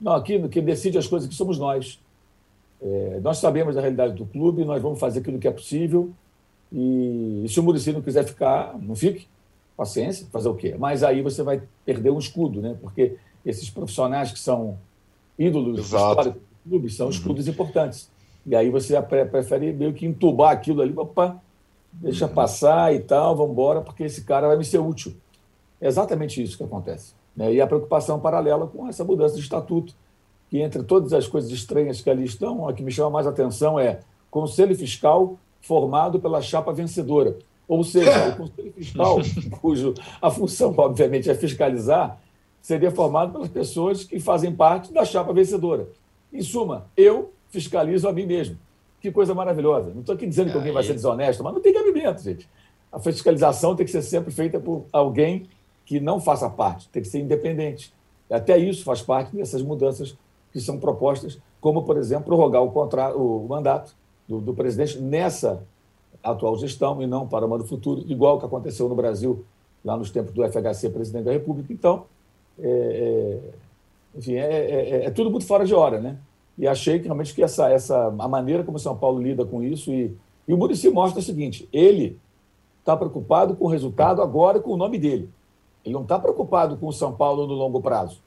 Não, 0.00 0.12
aqui 0.12 0.46
quem 0.48 0.64
decide 0.64 0.98
as 0.98 1.06
coisas 1.06 1.26
aqui 1.26 1.36
somos 1.36 1.58
nós. 1.58 2.00
É, 2.80 3.20
nós 3.22 3.38
sabemos 3.38 3.74
da 3.74 3.80
realidade 3.80 4.14
do 4.14 4.24
clube, 4.24 4.64
nós 4.64 4.80
vamos 4.80 4.98
fazer 4.98 5.20
aquilo 5.20 5.38
que 5.38 5.48
é 5.48 5.50
possível. 5.50 6.10
E, 6.72 7.42
e 7.44 7.48
se 7.48 7.58
o 7.58 7.62
Murici 7.62 7.92
não 7.92 8.02
quiser 8.02 8.24
ficar, 8.24 8.78
não 8.80 8.94
fique. 8.94 9.26
Paciência, 9.76 10.26
fazer 10.32 10.48
o 10.48 10.54
quê? 10.54 10.74
Mas 10.78 11.02
aí 11.02 11.22
você 11.22 11.42
vai 11.42 11.62
perder 11.84 12.10
um 12.10 12.18
escudo, 12.18 12.60
né? 12.60 12.76
Porque 12.80 13.16
esses 13.46 13.70
profissionais 13.70 14.32
que 14.32 14.38
são 14.38 14.76
ídolos 15.38 15.78
históricos 15.78 16.34
do 16.34 16.70
clube 16.70 16.90
são 16.90 17.06
uhum. 17.06 17.12
escudos 17.12 17.46
importantes. 17.46 18.10
E 18.44 18.56
aí 18.56 18.70
você 18.70 19.00
prefere 19.02 19.72
meio 19.72 19.92
que 19.92 20.06
entubar 20.06 20.52
aquilo 20.52 20.82
ali, 20.82 20.92
opa, 20.96 21.40
deixa 21.92 22.26
uhum. 22.26 22.34
passar 22.34 22.94
e 22.94 23.00
tal, 23.00 23.36
vamos 23.36 23.52
embora, 23.52 23.80
porque 23.80 24.02
esse 24.02 24.24
cara 24.24 24.48
vai 24.48 24.56
me 24.56 24.64
ser 24.64 24.78
útil. 24.78 25.14
É 25.80 25.86
exatamente 25.86 26.42
isso 26.42 26.56
que 26.56 26.64
acontece. 26.64 27.14
Né? 27.36 27.54
E 27.54 27.60
a 27.60 27.66
preocupação 27.66 28.18
paralela 28.18 28.66
com 28.66 28.88
essa 28.88 29.04
mudança 29.04 29.36
de 29.36 29.42
estatuto, 29.42 29.94
que 30.50 30.60
entre 30.60 30.82
todas 30.82 31.12
as 31.12 31.26
coisas 31.26 31.50
estranhas 31.50 32.00
que 32.00 32.08
ali 32.08 32.24
estão, 32.24 32.68
a 32.68 32.72
que 32.72 32.82
me 32.82 32.90
chama 32.90 33.10
mais 33.10 33.26
atenção 33.26 33.78
é 33.78 34.00
Conselho 34.30 34.74
Fiscal 34.74 35.38
formado 35.60 36.18
pela 36.18 36.40
chapa 36.40 36.72
vencedora. 36.72 37.36
Ou 37.66 37.84
seja, 37.84 38.30
o 38.30 38.36
Conselho 38.36 38.72
Fiscal, 38.72 39.18
cujo 39.60 39.94
a 40.20 40.30
função, 40.30 40.74
obviamente, 40.76 41.30
é 41.30 41.34
fiscalizar, 41.34 42.18
seria 42.62 42.90
formado 42.90 43.32
pelas 43.32 43.48
pessoas 43.48 44.04
que 44.04 44.18
fazem 44.18 44.54
parte 44.54 44.92
da 44.92 45.04
chapa 45.04 45.32
vencedora. 45.32 45.88
Em 46.32 46.42
suma, 46.42 46.86
eu 46.96 47.32
fiscalizo 47.50 48.08
a 48.08 48.12
mim 48.12 48.26
mesmo. 48.26 48.58
Que 49.00 49.12
coisa 49.12 49.34
maravilhosa. 49.34 49.90
Não 49.92 50.00
estou 50.00 50.14
aqui 50.14 50.26
dizendo 50.26 50.50
que 50.50 50.56
alguém 50.56 50.72
vai 50.72 50.82
ser 50.82 50.94
desonesto, 50.94 51.44
mas 51.44 51.54
não 51.54 51.60
tem 51.60 51.72
cabimento, 51.72 52.22
gente. 52.22 52.48
A 52.90 52.98
fiscalização 52.98 53.76
tem 53.76 53.86
que 53.86 53.92
ser 53.92 54.02
sempre 54.02 54.32
feita 54.32 54.58
por 54.58 54.86
alguém 54.92 55.46
que 55.84 56.00
não 56.00 56.20
faça 56.20 56.50
parte, 56.50 56.88
tem 56.88 57.02
que 57.02 57.08
ser 57.08 57.20
independente. 57.20 57.92
Até 58.30 58.58
isso 58.58 58.84
faz 58.84 59.00
parte 59.00 59.34
dessas 59.34 59.62
mudanças 59.62 60.16
que 60.52 60.60
são 60.60 60.78
propostas, 60.78 61.38
como, 61.60 61.82
por 61.82 61.96
exemplo, 61.96 62.24
prorrogar 62.24 62.62
o, 62.62 62.70
contrato, 62.70 63.16
o 63.16 63.46
mandato 63.48 63.94
do, 64.26 64.40
do 64.40 64.54
presidente 64.54 64.98
nessa 64.98 65.62
atual 66.22 66.56
gestão 66.56 67.02
e 67.02 67.06
não 67.06 67.26
para 67.26 67.46
uma 67.46 67.58
do 67.58 67.64
futuro, 67.64 68.02
igual 68.06 68.38
que 68.38 68.46
aconteceu 68.46 68.88
no 68.88 68.94
Brasil, 68.94 69.44
lá 69.84 69.96
nos 69.96 70.10
tempos 70.10 70.32
do 70.32 70.42
FHC, 70.42 70.90
presidente 70.90 71.24
da 71.24 71.32
República. 71.32 71.72
Então, 71.72 72.04
é, 72.58 72.68
é, 72.68 74.18
enfim, 74.18 74.34
é, 74.34 74.40
é, 74.40 75.04
é, 75.06 75.10
tudo 75.10 75.30
muito 75.30 75.46
fora 75.46 75.64
de 75.64 75.74
hora, 75.74 76.00
né? 76.00 76.16
E 76.56 76.66
achei 76.66 76.98
que 76.98 77.04
realmente 77.04 77.34
que 77.34 77.42
essa, 77.42 77.70
essa 77.70 78.06
a 78.06 78.28
maneira 78.28 78.64
como 78.64 78.78
São 78.78 78.96
Paulo 78.96 79.22
lida 79.22 79.44
com 79.44 79.62
isso 79.62 79.92
e, 79.92 80.16
e 80.46 80.52
o 80.52 80.56
Murici 80.56 80.90
mostra 80.90 81.20
o 81.20 81.22
seguinte: 81.22 81.68
ele 81.72 82.18
está 82.80 82.96
preocupado 82.96 83.54
com 83.54 83.66
o 83.66 83.68
resultado 83.68 84.20
agora 84.20 84.58
com 84.58 84.72
o 84.72 84.76
nome 84.76 84.98
dele. 84.98 85.30
Ele 85.84 85.94
não 85.94 86.02
está 86.02 86.18
preocupado 86.18 86.76
com 86.76 86.88
o 86.88 86.92
São 86.92 87.12
Paulo 87.12 87.46
no 87.46 87.54
longo 87.54 87.80
prazo. 87.80 88.20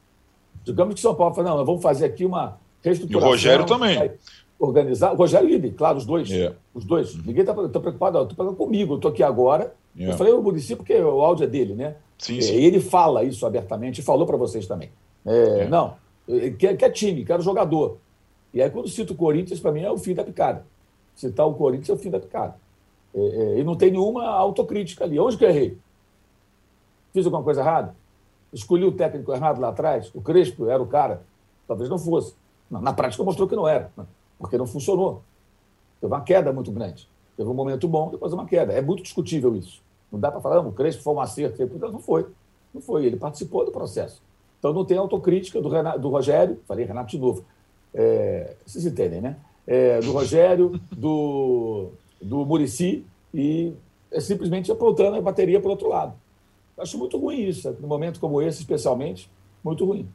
Digamos 0.63 0.95
que 0.95 1.01
São 1.01 1.15
Paulo 1.15 1.33
fala, 1.33 1.49
não, 1.49 1.57
nós 1.57 1.65
vamos 1.65 1.81
fazer 1.81 2.05
aqui 2.05 2.25
uma 2.25 2.57
reestruturação. 2.83 3.27
E 3.27 3.29
o 3.29 3.31
Rogério 3.31 3.65
também. 3.65 4.11
Organizar. 4.59 5.13
O 5.13 5.15
Rogério 5.15 5.47
líder, 5.47 5.73
claro, 5.73 5.97
os 5.97 6.05
dois. 6.05 6.29
Yeah. 6.29 6.55
Os 6.73 6.85
dois. 6.85 7.15
Uhum. 7.15 7.23
Ninguém 7.25 7.41
está 7.41 7.53
preocupado, 7.53 8.21
estou 8.21 8.35
preocupado 8.35 8.55
comigo, 8.55 8.95
estou 8.95 9.09
aqui 9.09 9.23
agora. 9.23 9.73
Yeah. 9.95 10.13
Eu 10.13 10.17
falei 10.17 10.33
o 10.33 10.41
Murici 10.41 10.75
porque 10.75 10.93
o 10.93 11.21
áudio 11.21 11.45
é 11.45 11.47
dele, 11.47 11.73
né? 11.73 11.95
Sim, 12.17 12.37
é, 12.37 12.41
sim. 12.41 12.53
E 12.53 12.65
ele 12.65 12.79
fala 12.79 13.23
isso 13.23 13.45
abertamente 13.45 13.99
e 13.99 14.03
falou 14.03 14.27
para 14.27 14.37
vocês 14.37 14.67
também. 14.67 14.91
É, 15.25 15.61
é. 15.61 15.67
Não, 15.67 15.95
quer, 16.59 16.77
quer 16.77 16.91
time, 16.91 17.25
quero 17.25 17.41
jogador. 17.41 17.97
E 18.53 18.61
aí, 18.61 18.69
quando 18.69 18.87
cito 18.87 19.13
o 19.13 19.15
Corinthians, 19.15 19.59
para 19.59 19.71
mim 19.71 19.81
é 19.81 19.91
o 19.91 19.97
fim 19.97 20.13
da 20.13 20.23
picada. 20.23 20.65
Citar 21.15 21.47
o 21.47 21.53
Corinthians 21.53 21.89
é 21.89 21.93
o 21.93 21.97
fim 21.97 22.09
da 22.09 22.19
picada. 22.19 22.55
É, 23.13 23.19
é, 23.19 23.59
e 23.59 23.63
não 23.63 23.75
tem 23.75 23.91
nenhuma 23.91 24.25
autocrítica 24.25 25.03
ali. 25.03 25.19
Onde 25.19 25.37
que 25.37 25.43
eu 25.43 25.49
errei? 25.49 25.77
Fiz 27.13 27.25
alguma 27.25 27.43
coisa 27.43 27.61
errada? 27.61 27.95
Escolhi 28.53 28.85
o 28.85 28.91
técnico 28.91 29.33
errado 29.33 29.59
lá 29.59 29.69
atrás? 29.69 30.11
O 30.13 30.21
Crespo 30.21 30.67
era 30.67 30.81
o 30.81 30.87
cara? 30.87 31.21
Talvez 31.67 31.89
não 31.89 31.97
fosse. 31.97 32.35
Na 32.69 32.93
prática 32.93 33.23
mostrou 33.23 33.47
que 33.47 33.55
não 33.55 33.67
era, 33.67 33.91
porque 34.37 34.57
não 34.57 34.65
funcionou. 34.65 35.21
Teve 35.99 36.13
uma 36.13 36.21
queda 36.21 36.51
muito 36.51 36.71
grande. 36.71 37.07
Teve 37.37 37.49
um 37.49 37.53
momento 37.53 37.87
bom, 37.87 38.09
depois 38.09 38.33
uma 38.33 38.45
queda. 38.45 38.73
É 38.73 38.81
muito 38.81 39.03
discutível 39.03 39.55
isso. 39.55 39.81
Não 40.11 40.19
dá 40.19 40.31
para 40.31 40.41
falar, 40.41 40.55
não, 40.61 40.69
o 40.69 40.73
Crespo 40.73 41.03
foi 41.03 41.13
um 41.13 41.21
acerto. 41.21 41.65
Não 41.91 41.99
foi. 41.99 42.27
Não 42.73 42.81
foi. 42.81 43.05
Ele 43.05 43.17
participou 43.17 43.65
do 43.65 43.71
processo. 43.71 44.21
Então 44.61 44.71
não 44.71 44.85
tem 44.85 44.95
autocrítica 44.95 45.59
do, 45.59 45.69
Renato, 45.69 45.99
do 45.99 46.09
Rogério, 46.09 46.59
falei 46.67 46.85
Renato 46.85 47.09
de 47.09 47.17
novo, 47.17 47.43
é, 47.93 48.53
vocês 48.63 48.85
entendem, 48.85 49.19
né? 49.19 49.35
É, 49.65 49.99
do 49.99 50.11
Rogério, 50.11 50.79
do, 50.91 51.89
do 52.21 52.45
Murici 52.45 53.03
e 53.33 53.73
é 54.11 54.19
simplesmente 54.19 54.71
apontando 54.71 55.17
a 55.17 55.21
bateria 55.21 55.59
para 55.59 55.67
o 55.67 55.71
outro 55.71 55.89
lado. 55.89 56.13
Acho 56.77 56.97
muito 56.97 57.17
ruim 57.17 57.47
isso, 57.47 57.75
num 57.79 57.87
momento 57.87 58.19
como 58.19 58.41
esse, 58.41 58.59
especialmente, 58.59 59.29
muito 59.63 59.85
ruim. 59.85 60.07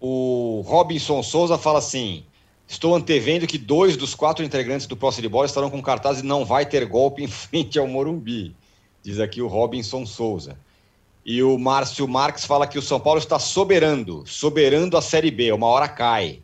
O 0.00 0.62
Robinson 0.66 1.22
Souza 1.22 1.58
fala 1.58 1.78
assim: 1.78 2.24
Estou 2.66 2.94
antevendo 2.94 3.46
que 3.46 3.58
dois 3.58 3.96
dos 3.96 4.14
quatro 4.14 4.44
integrantes 4.44 4.86
do 4.86 4.96
Posse 4.96 5.22
de 5.22 5.28
Bola 5.28 5.46
estarão 5.46 5.70
com 5.70 5.82
cartaz 5.82 6.20
e 6.20 6.22
não 6.22 6.44
vai 6.44 6.66
ter 6.66 6.86
golpe 6.86 7.22
em 7.22 7.26
frente 7.28 7.78
ao 7.78 7.88
Morumbi. 7.88 8.54
Diz 9.02 9.18
aqui 9.18 9.40
o 9.40 9.48
Robinson 9.48 10.04
Souza. 10.04 10.58
E 11.24 11.42
o 11.42 11.58
Márcio 11.58 12.06
Marques 12.06 12.44
fala 12.44 12.66
que 12.66 12.78
o 12.78 12.82
São 12.82 13.00
Paulo 13.00 13.18
está 13.18 13.38
soberando, 13.38 14.24
soberando 14.26 14.96
a 14.96 15.02
Série 15.02 15.30
B, 15.30 15.52
uma 15.52 15.66
hora 15.66 15.88
cai. 15.88 16.40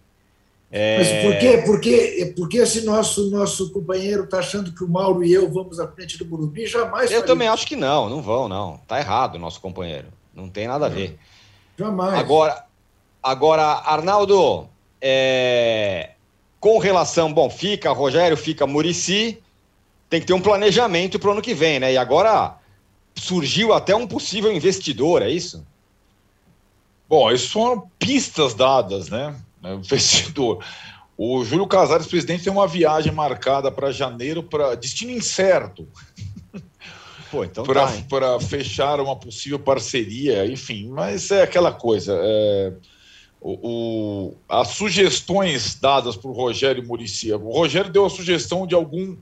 É... 0.76 0.98
Mas 0.98 1.22
por 1.22 1.38
quê? 1.38 1.62
Porque, 1.64 2.34
porque 2.36 2.58
esse 2.58 2.84
nosso, 2.84 3.30
nosso 3.30 3.70
companheiro 3.70 4.24
está 4.24 4.40
achando 4.40 4.74
que 4.74 4.82
o 4.82 4.88
Mauro 4.88 5.22
e 5.22 5.32
eu 5.32 5.48
vamos 5.48 5.78
à 5.78 5.86
frente 5.86 6.18
do 6.18 6.26
Morumbi? 6.26 6.66
Jamais. 6.66 7.12
Eu 7.12 7.24
também 7.24 7.46
acho 7.46 7.64
que 7.64 7.76
não, 7.76 8.08
não 8.08 8.20
vão, 8.20 8.48
não. 8.48 8.74
Está 8.82 8.98
errado 8.98 9.36
o 9.36 9.38
nosso 9.38 9.60
companheiro. 9.60 10.08
Não 10.34 10.48
tem 10.48 10.66
nada 10.66 10.86
a 10.86 10.88
ver. 10.88 11.16
Jamais. 11.78 12.14
Agora, 12.14 12.64
agora 13.22 13.62
Arnaldo, 13.62 14.68
é... 15.00 16.10
com 16.58 16.78
relação. 16.78 17.32
Bom, 17.32 17.48
fica 17.48 17.92
Rogério, 17.92 18.36
fica 18.36 18.66
Murici. 18.66 19.40
Tem 20.10 20.20
que 20.20 20.26
ter 20.26 20.34
um 20.34 20.40
planejamento 20.40 21.20
para 21.20 21.28
o 21.28 21.32
ano 21.34 21.42
que 21.42 21.54
vem, 21.54 21.78
né? 21.78 21.92
E 21.92 21.96
agora 21.96 22.56
surgiu 23.14 23.72
até 23.72 23.94
um 23.94 24.08
possível 24.08 24.52
investidor, 24.52 25.22
é 25.22 25.30
isso? 25.30 25.64
Bom, 27.08 27.30
isso 27.30 27.52
foram 27.52 27.88
pistas 27.96 28.54
dadas, 28.54 29.08
né? 29.08 29.36
Investidor. 29.74 30.64
O 31.16 31.44
Júlio 31.44 31.66
Casares, 31.66 32.06
presidente, 32.06 32.44
tem 32.44 32.52
uma 32.52 32.66
viagem 32.66 33.12
marcada 33.12 33.70
para 33.70 33.92
janeiro, 33.92 34.42
para 34.42 34.74
destino 34.74 35.12
incerto. 35.12 35.88
Então 37.50 37.64
para 37.64 38.38
tá, 38.38 38.40
fechar 38.40 39.00
uma 39.00 39.16
possível 39.16 39.58
parceria, 39.58 40.46
enfim, 40.46 40.88
mas 40.88 41.32
é 41.32 41.42
aquela 41.42 41.72
coisa. 41.72 42.16
é, 42.16 42.72
o, 43.40 43.58
o- 43.62 44.36
as 44.48 44.68
sugestões 44.68 45.74
dadas 45.74 46.16
por 46.16 46.30
Rogério 46.32 46.86
Murici, 46.86 47.32
o 47.32 47.50
Rogério 47.50 47.90
deu 47.90 48.06
a 48.06 48.10
sugestão 48.10 48.66
de 48.66 48.74
algum 48.74 49.16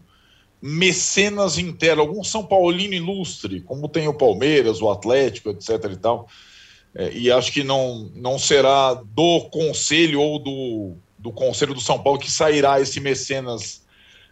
mecenas 0.61 1.59
interno, 1.59 2.03
algum 2.03 2.22
São 2.22 2.45
Paulino 2.45 2.95
ilustre, 2.95 3.62
como 3.62 3.88
tem 3.88 4.07
o 4.07 4.14
Palmeiras, 4.14 4.80
o 4.80 4.90
Atlético, 4.90 5.51
etc. 5.51 5.70
e 5.90 5.97
tal. 5.97 6.28
É, 6.95 7.11
e 7.12 7.30
acho 7.30 7.51
que 7.53 7.64
não, 7.64 8.11
não 8.14 8.38
será 8.38 8.95
do 8.95 9.40
conselho 9.51 10.20
ou 10.20 10.38
do, 10.38 10.93
do 11.18 11.32
conselho 11.32 11.72
do 11.74 11.80
São 11.80 12.03
Paulo 12.03 12.18
que 12.18 12.30
sairá 12.30 12.80
esse 12.80 13.01
mecenas. 13.01 13.82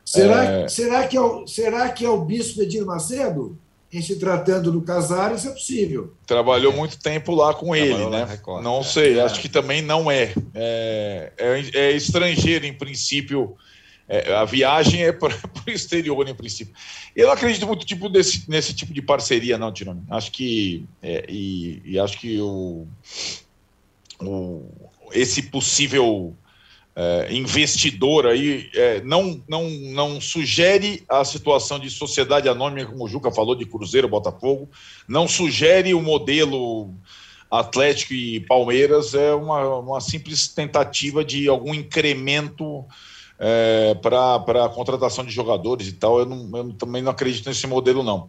Será, 0.05 0.45
É. 0.45 0.69
será, 0.69 1.07
que 1.07 1.17
é 1.17 1.21
o, 1.21 1.47
será 1.47 1.89
que 1.91 2.05
é 2.05 2.09
o 2.09 2.21
bispo 2.25 2.63
Edir 2.63 2.85
Macedo? 2.85 3.59
Em 3.93 4.01
se 4.01 4.21
tratando 4.21 4.71
do 4.71 4.83
Casares, 4.83 5.45
é 5.45 5.51
possível. 5.51 6.15
Trabalhou 6.25 6.73
muito 6.73 6.97
tempo 6.97 7.35
lá 7.35 7.53
com 7.53 7.75
ele, 7.75 7.89
Trabalhou 7.89 8.11
lá 8.11 8.19
né? 8.25 8.33
Record. 8.33 8.63
Não 8.63 8.85
sei, 8.85 9.19
acho 9.19 9.41
que 9.41 9.49
também 9.49 9.83
não 9.83 10.09
é. 10.09 10.33
É, 10.55 11.33
é- 11.37 11.71
é 11.75 11.91
estrangeiro, 11.93 12.65
em 12.67 12.73
princípio. 12.73 13.57
É, 14.13 14.35
a 14.35 14.45
viagem 14.45 15.05
é 15.05 15.13
para 15.13 15.33
o 15.65 15.71
exterior, 15.71 16.29
em 16.29 16.35
princípio. 16.35 16.75
Eu 17.15 17.29
não 17.29 17.33
acredito 17.33 17.65
muito 17.65 17.87
tipo 17.87 18.09
desse, 18.09 18.51
nesse 18.51 18.75
tipo 18.75 18.93
de 18.93 19.01
parceria, 19.01 19.57
não, 19.57 19.73
Tirone. 19.73 20.03
Acho 20.11 20.33
que. 20.33 20.85
é, 21.01 21.25
e, 21.29 21.81
e 21.85 21.97
acho 21.97 22.19
que 22.19 22.41
o, 22.41 22.89
o- 24.21 24.69
esse 25.13 25.45
possível 25.45 26.35
é, 26.97 27.29
investidor 27.33 28.27
aí 28.27 28.69
é, 28.75 29.01
não, 29.03 29.41
não, 29.49 29.71
não 29.71 30.21
sugere 30.21 31.05
a 31.09 31.25
situação 31.25 31.79
de 31.79 31.89
sociedade 31.89 32.49
anônima, 32.49 32.91
como 32.91 33.05
o 33.05 33.09
Juca 33.09 33.31
falou, 33.31 33.55
de 33.55 33.65
Cruzeiro, 33.65 34.09
Botafogo, 34.09 34.69
não 35.07 35.29
sugere 35.29 35.95
o 35.95 36.03
modelo 36.03 36.93
Atlético 37.49 38.13
e 38.13 38.41
Palmeiras, 38.41 39.15
é 39.15 39.33
uma, 39.35 39.79
uma 39.79 40.01
simples 40.01 40.49
tentativa 40.49 41.25
de 41.25 41.49
algum 41.49 41.73
incremento 41.73 42.85
para 44.03 44.65
a 44.65 44.69
contratação 44.69 45.25
de 45.25 45.33
jogadores 45.33 45.89
e 45.89 45.93
tal. 45.93 46.19
Eu, 46.21 46.27
não- 46.27 46.59
eu 46.59 46.73
também 46.75 47.03
não 47.03 47.13
acredito 47.13 47.49
nesse 47.49 47.67
modelo, 47.67 48.03
não. 48.03 48.29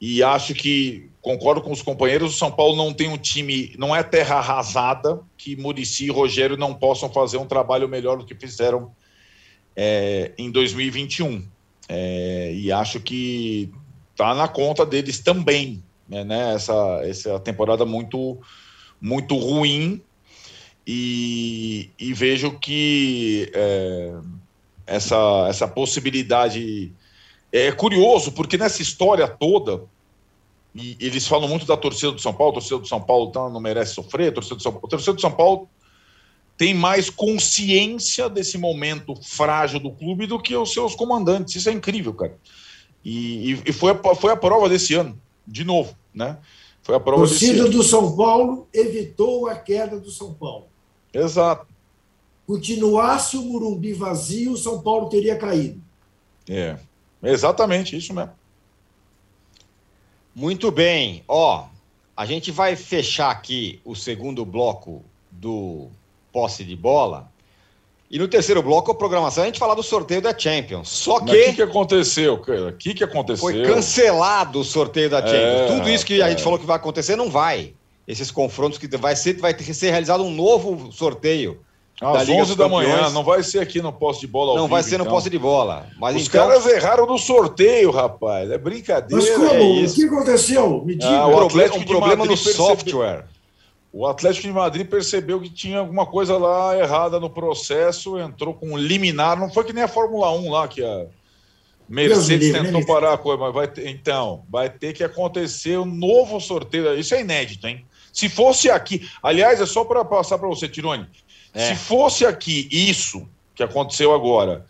E 0.00 0.22
acho 0.22 0.54
que, 0.54 1.10
concordo 1.22 1.62
com 1.62 1.72
os 1.72 1.80
companheiros, 1.82 2.34
o 2.34 2.38
São 2.38 2.52
Paulo 2.52 2.76
não 2.76 2.92
tem 2.92 3.08
um 3.08 3.16
time, 3.16 3.74
não 3.78 3.96
é 3.96 4.02
terra 4.02 4.36
arrasada, 4.36 5.20
que 5.38 5.56
Murici 5.56 6.04
e 6.06 6.10
Rogério 6.10 6.56
não 6.56 6.74
possam 6.74 7.10
fazer 7.10 7.38
um 7.38 7.46
trabalho 7.46 7.88
melhor 7.88 8.18
do 8.18 8.26
que 8.26 8.34
fizeram 8.34 8.92
é, 9.74 10.32
em 10.36 10.50
2021. 10.50 11.48
É, 11.88 12.52
e 12.54 12.70
acho 12.70 13.00
que 13.00 13.72
está 14.12 14.34
na 14.34 14.48
conta 14.48 14.84
deles 14.84 15.20
também, 15.20 15.82
né, 16.08 16.24
né, 16.24 16.54
essa, 16.54 17.00
essa 17.04 17.40
temporada 17.40 17.84
muito, 17.84 18.38
muito 19.00 19.36
ruim. 19.36 20.02
E, 20.86 21.90
e 21.98 22.12
vejo 22.12 22.58
que 22.60 23.50
é, 23.52 24.12
essa, 24.86 25.46
essa 25.48 25.66
possibilidade 25.66 26.92
é 27.52 27.72
curioso, 27.72 28.32
porque 28.32 28.56
nessa 28.56 28.82
história 28.82 29.26
toda, 29.26 29.84
e 30.74 30.96
eles 31.00 31.26
falam 31.26 31.48
muito 31.48 31.66
da 31.66 31.76
torcida 31.76 32.12
do 32.12 32.20
São 32.20 32.32
Paulo, 32.32 32.52
a 32.52 32.54
torcida 32.54 32.78
do 32.78 32.86
São 32.86 33.00
Paulo 33.00 33.28
então, 33.28 33.50
não 33.50 33.60
merece 33.60 33.94
sofrer, 33.94 34.28
a 34.28 34.32
torcida 34.32 34.56
do 34.56 34.62
São 34.62 34.72
Paulo, 34.72 34.86
a 34.86 34.90
torcida 34.90 35.12
do 35.14 35.20
São 35.20 35.32
Paulo 35.32 35.68
tem 36.56 36.72
mais 36.72 37.10
consciência 37.10 38.28
desse 38.28 38.56
momento 38.56 39.14
frágil 39.22 39.78
do 39.78 39.90
clube 39.90 40.26
do 40.26 40.40
que 40.40 40.56
os 40.56 40.72
seus 40.72 40.94
comandantes. 40.94 41.54
Isso 41.54 41.68
é 41.68 41.72
incrível, 41.72 42.14
cara. 42.14 42.38
E, 43.04 43.52
e- 43.66 43.72
foi, 43.72 43.92
a, 43.92 44.14
foi 44.14 44.32
a 44.32 44.36
prova 44.36 44.68
desse 44.68 44.94
ano, 44.94 45.20
de 45.46 45.64
novo, 45.64 45.94
né? 46.14 46.38
Foi 46.82 46.94
a 46.94 46.98
A 46.98 47.00
prova 47.00 47.26
desse 47.26 47.46
torcida 47.46 47.68
do 47.68 47.82
São 47.82 48.16
Paulo 48.16 48.66
evitou 48.72 49.48
a 49.48 49.54
queda 49.54 50.00
do 50.00 50.10
São 50.10 50.32
Paulo. 50.32 50.66
Exato. 51.12 51.66
Continuasse 52.46 53.36
o 53.36 53.42
Murumbi 53.42 53.92
vazio, 53.92 54.52
o 54.52 54.56
São 54.56 54.80
Paulo 54.80 55.08
teria 55.08 55.36
caído. 55.36 55.80
É. 56.48 56.76
Exatamente, 57.22 57.96
isso 57.96 58.14
mesmo. 58.14 58.32
Muito 60.34 60.70
bem. 60.70 61.24
Ó, 61.26 61.66
a 62.16 62.24
gente 62.24 62.50
vai 62.50 62.76
fechar 62.76 63.30
aqui 63.30 63.80
o 63.84 63.94
segundo 63.94 64.44
bloco 64.44 65.02
do 65.30 65.88
posse 66.32 66.64
de 66.64 66.76
bola. 66.76 67.30
E 68.08 68.18
no 68.18 68.28
terceiro 68.28 68.62
bloco, 68.62 68.92
a 68.92 68.94
programação, 68.94 69.42
a 69.42 69.46
gente 69.46 69.58
falar 69.58 69.74
do 69.74 69.82
sorteio 69.82 70.22
da 70.22 70.36
Champions. 70.36 70.88
Só 70.88 71.18
Mas 71.18 71.30
o 71.30 71.32
que, 71.32 71.44
que 71.44 71.52
que 71.54 71.62
aconteceu, 71.62 72.38
cara? 72.38 72.68
O 72.68 72.72
que, 72.72 72.94
que 72.94 73.02
aconteceu? 73.02 73.40
foi 73.40 73.62
cancelado 73.64 74.60
o 74.60 74.64
sorteio 74.64 75.10
da 75.10 75.20
Champions. 75.20 75.62
É, 75.62 75.66
Tudo 75.66 75.90
isso 75.90 76.06
que 76.06 76.22
a 76.22 76.28
gente 76.28 76.40
é. 76.40 76.44
falou 76.44 76.58
que 76.58 76.66
vai 76.66 76.76
acontecer 76.76 77.16
não 77.16 77.28
vai. 77.28 77.74
Esses 78.06 78.30
confrontos 78.30 78.78
que 78.78 78.86
vai 78.96 79.16
ser, 79.16 79.38
vai 79.38 79.52
ter 79.52 79.64
que 79.64 79.74
ser 79.74 79.90
realizado 79.90 80.22
um 80.22 80.30
novo 80.30 80.92
sorteio. 80.92 81.60
Da 82.00 82.12
Às 82.20 82.28
Liga 82.28 82.42
11 82.42 82.48
dos 82.48 82.56
da 82.56 82.68
manhã, 82.68 83.10
não 83.10 83.24
vai 83.24 83.42
ser 83.42 83.58
aqui 83.60 83.80
no 83.80 83.90
posse 83.92 84.20
de 84.20 84.26
bola 84.26 84.50
ao 84.50 84.56
Não 84.58 84.68
vai 84.68 84.82
vivo, 84.82 84.90
ser 84.90 84.98
no 84.98 85.04
então. 85.04 85.14
posse 85.14 85.30
de 85.30 85.38
bola. 85.38 85.86
Mas 85.98 86.16
Os 86.16 86.26
então, 86.28 86.46
caras 86.46 86.66
erraram 86.66 87.06
no 87.06 87.18
sorteio, 87.18 87.90
rapaz. 87.90 88.50
É 88.50 88.58
brincadeira. 88.58 89.16
Mas 89.16 89.34
como? 89.34 89.48
é 89.48 89.84
o 89.86 89.92
que 89.94 90.04
aconteceu? 90.04 90.84
Me 90.84 90.94
diga. 90.94 91.08
Ah, 91.08 91.26
um 91.26 91.30
o 91.30 91.36
problema, 91.36 91.46
Atlético 91.46 91.78
um 91.78 91.84
problema 91.84 92.24
no 92.24 92.28
percebeu- 92.28 92.54
software. 92.54 93.24
O 93.92 94.06
Atlético 94.06 94.46
de 94.46 94.52
Madrid 94.52 94.86
percebeu 94.86 95.40
que 95.40 95.48
tinha 95.48 95.78
alguma 95.78 96.04
coisa 96.04 96.36
lá 96.36 96.76
errada 96.78 97.18
no 97.18 97.30
processo, 97.30 98.18
entrou 98.18 98.52
com 98.52 98.72
um 98.72 98.76
liminar. 98.76 99.38
Não 99.40 99.50
foi 99.50 99.64
que 99.64 99.72
nem 99.72 99.84
a 99.84 99.88
Fórmula 99.88 100.30
1 100.32 100.50
lá, 100.50 100.68
que 100.68 100.84
a 100.84 101.06
Mercedes 101.88 102.48
livre, 102.48 102.62
tentou 102.62 102.80
né, 102.80 102.86
parar 102.86 103.14
a 103.14 103.18
coisa, 103.18 103.40
mas 103.40 103.54
vai 103.54 103.68
ter, 103.68 103.88
então, 103.88 104.42
vai 104.50 104.68
ter 104.68 104.92
que 104.92 105.02
acontecer 105.04 105.78
um 105.78 105.86
novo 105.86 106.40
sorteio. 106.40 106.98
Isso 106.98 107.14
é 107.14 107.20
inédito, 107.22 107.66
hein? 107.66 107.86
Se 108.12 108.28
fosse 108.28 108.68
aqui, 108.70 109.08
aliás, 109.22 109.60
é 109.60 109.66
só 109.66 109.84
para 109.84 110.04
passar 110.04 110.36
para 110.36 110.48
você, 110.48 110.68
Tirone. 110.68 111.06
É. 111.56 111.68
Se 111.68 111.76
fosse 111.76 112.26
aqui 112.26 112.68
isso 112.70 113.26
que 113.54 113.62
aconteceu 113.62 114.14
agora, 114.14 114.66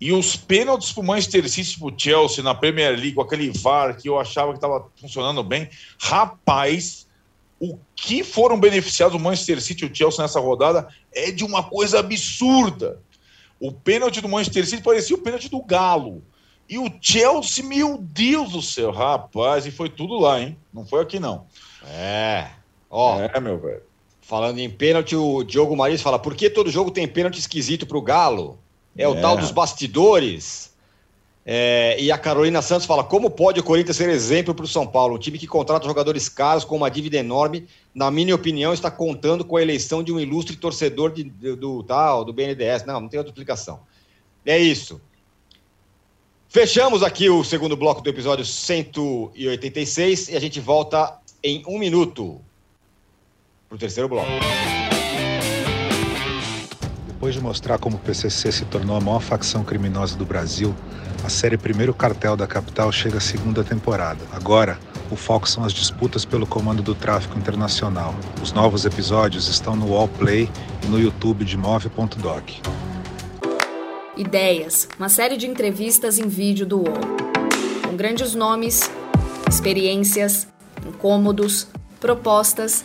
e 0.00 0.10
os 0.12 0.34
pênaltis 0.34 0.90
para 0.90 1.02
o 1.02 1.06
Manchester 1.06 1.46
City 1.50 1.78
para 1.78 1.88
o 1.88 1.94
Chelsea 1.96 2.42
na 2.42 2.54
Premier 2.54 2.92
League, 2.92 3.12
com 3.12 3.20
aquele 3.20 3.50
VAR 3.50 3.94
que 3.94 4.08
eu 4.08 4.18
achava 4.18 4.52
que 4.52 4.56
estava 4.56 4.88
funcionando 4.98 5.44
bem, 5.44 5.68
rapaz, 6.00 7.06
o 7.60 7.78
que 7.94 8.24
foram 8.24 8.58
beneficiados 8.58 9.14
o 9.14 9.22
Manchester 9.22 9.60
City 9.60 9.84
e 9.84 9.88
o 9.88 9.94
Chelsea 9.94 10.22
nessa 10.22 10.40
rodada 10.40 10.88
é 11.12 11.30
de 11.30 11.44
uma 11.44 11.62
coisa 11.62 11.98
absurda. 11.98 12.98
O 13.60 13.70
pênalti 13.70 14.22
do 14.22 14.28
Manchester 14.28 14.66
City 14.66 14.82
parecia 14.82 15.14
o 15.14 15.20
pênalti 15.20 15.50
do 15.50 15.62
Galo. 15.62 16.22
E 16.66 16.78
o 16.78 16.90
Chelsea, 16.98 17.62
meu 17.62 17.98
Deus 17.98 18.52
do 18.52 18.62
céu, 18.62 18.90
rapaz, 18.92 19.66
e 19.66 19.70
foi 19.70 19.90
tudo 19.90 20.18
lá, 20.18 20.40
hein? 20.40 20.56
Não 20.72 20.86
foi 20.86 21.02
aqui, 21.02 21.20
não. 21.20 21.46
É. 21.84 22.46
Ó, 22.88 23.20
É, 23.20 23.38
meu 23.38 23.58
velho. 23.58 23.89
Falando 24.30 24.60
em 24.60 24.70
pênalti, 24.70 25.16
o 25.16 25.42
Diogo 25.42 25.76
Maris 25.76 26.00
fala: 26.00 26.16
por 26.16 26.36
que 26.36 26.48
todo 26.48 26.70
jogo 26.70 26.92
tem 26.92 27.08
pênalti 27.08 27.40
esquisito 27.40 27.84
pro 27.84 28.00
Galo? 28.00 28.56
É, 28.96 29.08
o 29.08 29.16
É. 29.16 29.20
tal 29.20 29.36
dos 29.36 29.50
bastidores. 29.50 30.70
É, 31.44 31.96
e 31.98 32.12
a 32.12 32.18
Carolina 32.18 32.62
Santos 32.62 32.86
fala: 32.86 33.02
como 33.02 33.28
pode 33.28 33.58
o 33.58 33.62
Corinthians 33.64 33.96
ser 33.96 34.08
exemplo 34.08 34.54
para 34.54 34.64
o 34.64 34.68
São 34.68 34.86
Paulo? 34.86 35.16
Um 35.16 35.18
time 35.18 35.36
que 35.36 35.48
contrata 35.48 35.84
jogadores 35.84 36.28
caros 36.28 36.64
com 36.64 36.76
uma 36.76 36.88
dívida 36.88 37.16
enorme, 37.16 37.66
na 37.92 38.08
minha 38.08 38.32
opinião, 38.34 38.72
está 38.72 38.88
contando 38.88 39.44
com 39.44 39.56
a 39.56 39.62
eleição 39.62 40.00
de 40.00 40.12
um 40.12 40.20
ilustre 40.20 40.54
torcedor 40.54 41.10
de- 41.12 41.24
do, 41.24 41.56
do 41.56 41.82
tal, 41.82 42.24
do 42.24 42.32
BNDES. 42.32 42.84
Não, 42.86 43.00
não 43.00 43.08
tem 43.08 43.18
outra 43.18 43.32
explicação. 43.32 43.80
É 44.46 44.56
isso. 44.58 45.00
Fechamos 46.48 47.02
aqui 47.02 47.28
o 47.28 47.42
segundo 47.42 47.76
bloco 47.76 48.00
do 48.00 48.08
episódio 48.10 48.44
186 48.44 50.28
e 50.28 50.36
a 50.36 50.40
gente 50.40 50.60
volta 50.60 51.18
em 51.42 51.64
um 51.66 51.78
minuto 51.78 52.40
para 53.70 53.76
o 53.76 53.78
terceiro 53.78 54.08
bloco. 54.08 54.26
Depois 57.06 57.34
de 57.34 57.40
mostrar 57.40 57.78
como 57.78 57.96
o 57.96 58.00
PCC 58.00 58.50
se 58.50 58.64
tornou 58.64 58.96
a 58.96 59.00
maior 59.00 59.20
facção 59.20 59.62
criminosa 59.62 60.16
do 60.16 60.26
Brasil, 60.26 60.74
a 61.22 61.28
série 61.28 61.56
Primeiro 61.56 61.94
Cartel 61.94 62.36
da 62.36 62.48
Capital 62.48 62.90
chega 62.90 63.18
à 63.18 63.20
segunda 63.20 63.62
temporada. 63.62 64.24
Agora, 64.32 64.76
o 65.08 65.14
foco 65.14 65.48
são 65.48 65.62
as 65.62 65.72
disputas 65.72 66.24
pelo 66.24 66.48
comando 66.48 66.82
do 66.82 66.96
tráfico 66.96 67.38
internacional. 67.38 68.12
Os 68.42 68.52
novos 68.52 68.84
episódios 68.84 69.46
estão 69.46 69.76
no 69.76 69.92
Wallplay 69.92 70.50
e 70.82 70.86
no 70.88 70.98
YouTube 70.98 71.44
de 71.44 71.56
Move.doc. 71.56 72.50
Ideias, 74.16 74.88
uma 74.98 75.08
série 75.08 75.36
de 75.36 75.46
entrevistas 75.46 76.18
em 76.18 76.26
vídeo 76.26 76.66
do 76.66 76.78
UOL. 76.78 77.00
Com 77.86 77.96
grandes 77.96 78.34
nomes, 78.34 78.90
experiências, 79.48 80.48
incômodos, 80.84 81.68
propostas 82.00 82.84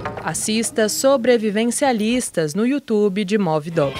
Assista 0.23 0.87
Sobrevivencialistas 0.87 2.53
no 2.53 2.63
YouTube 2.65 3.25
de 3.25 3.37
Movidog. 3.39 3.93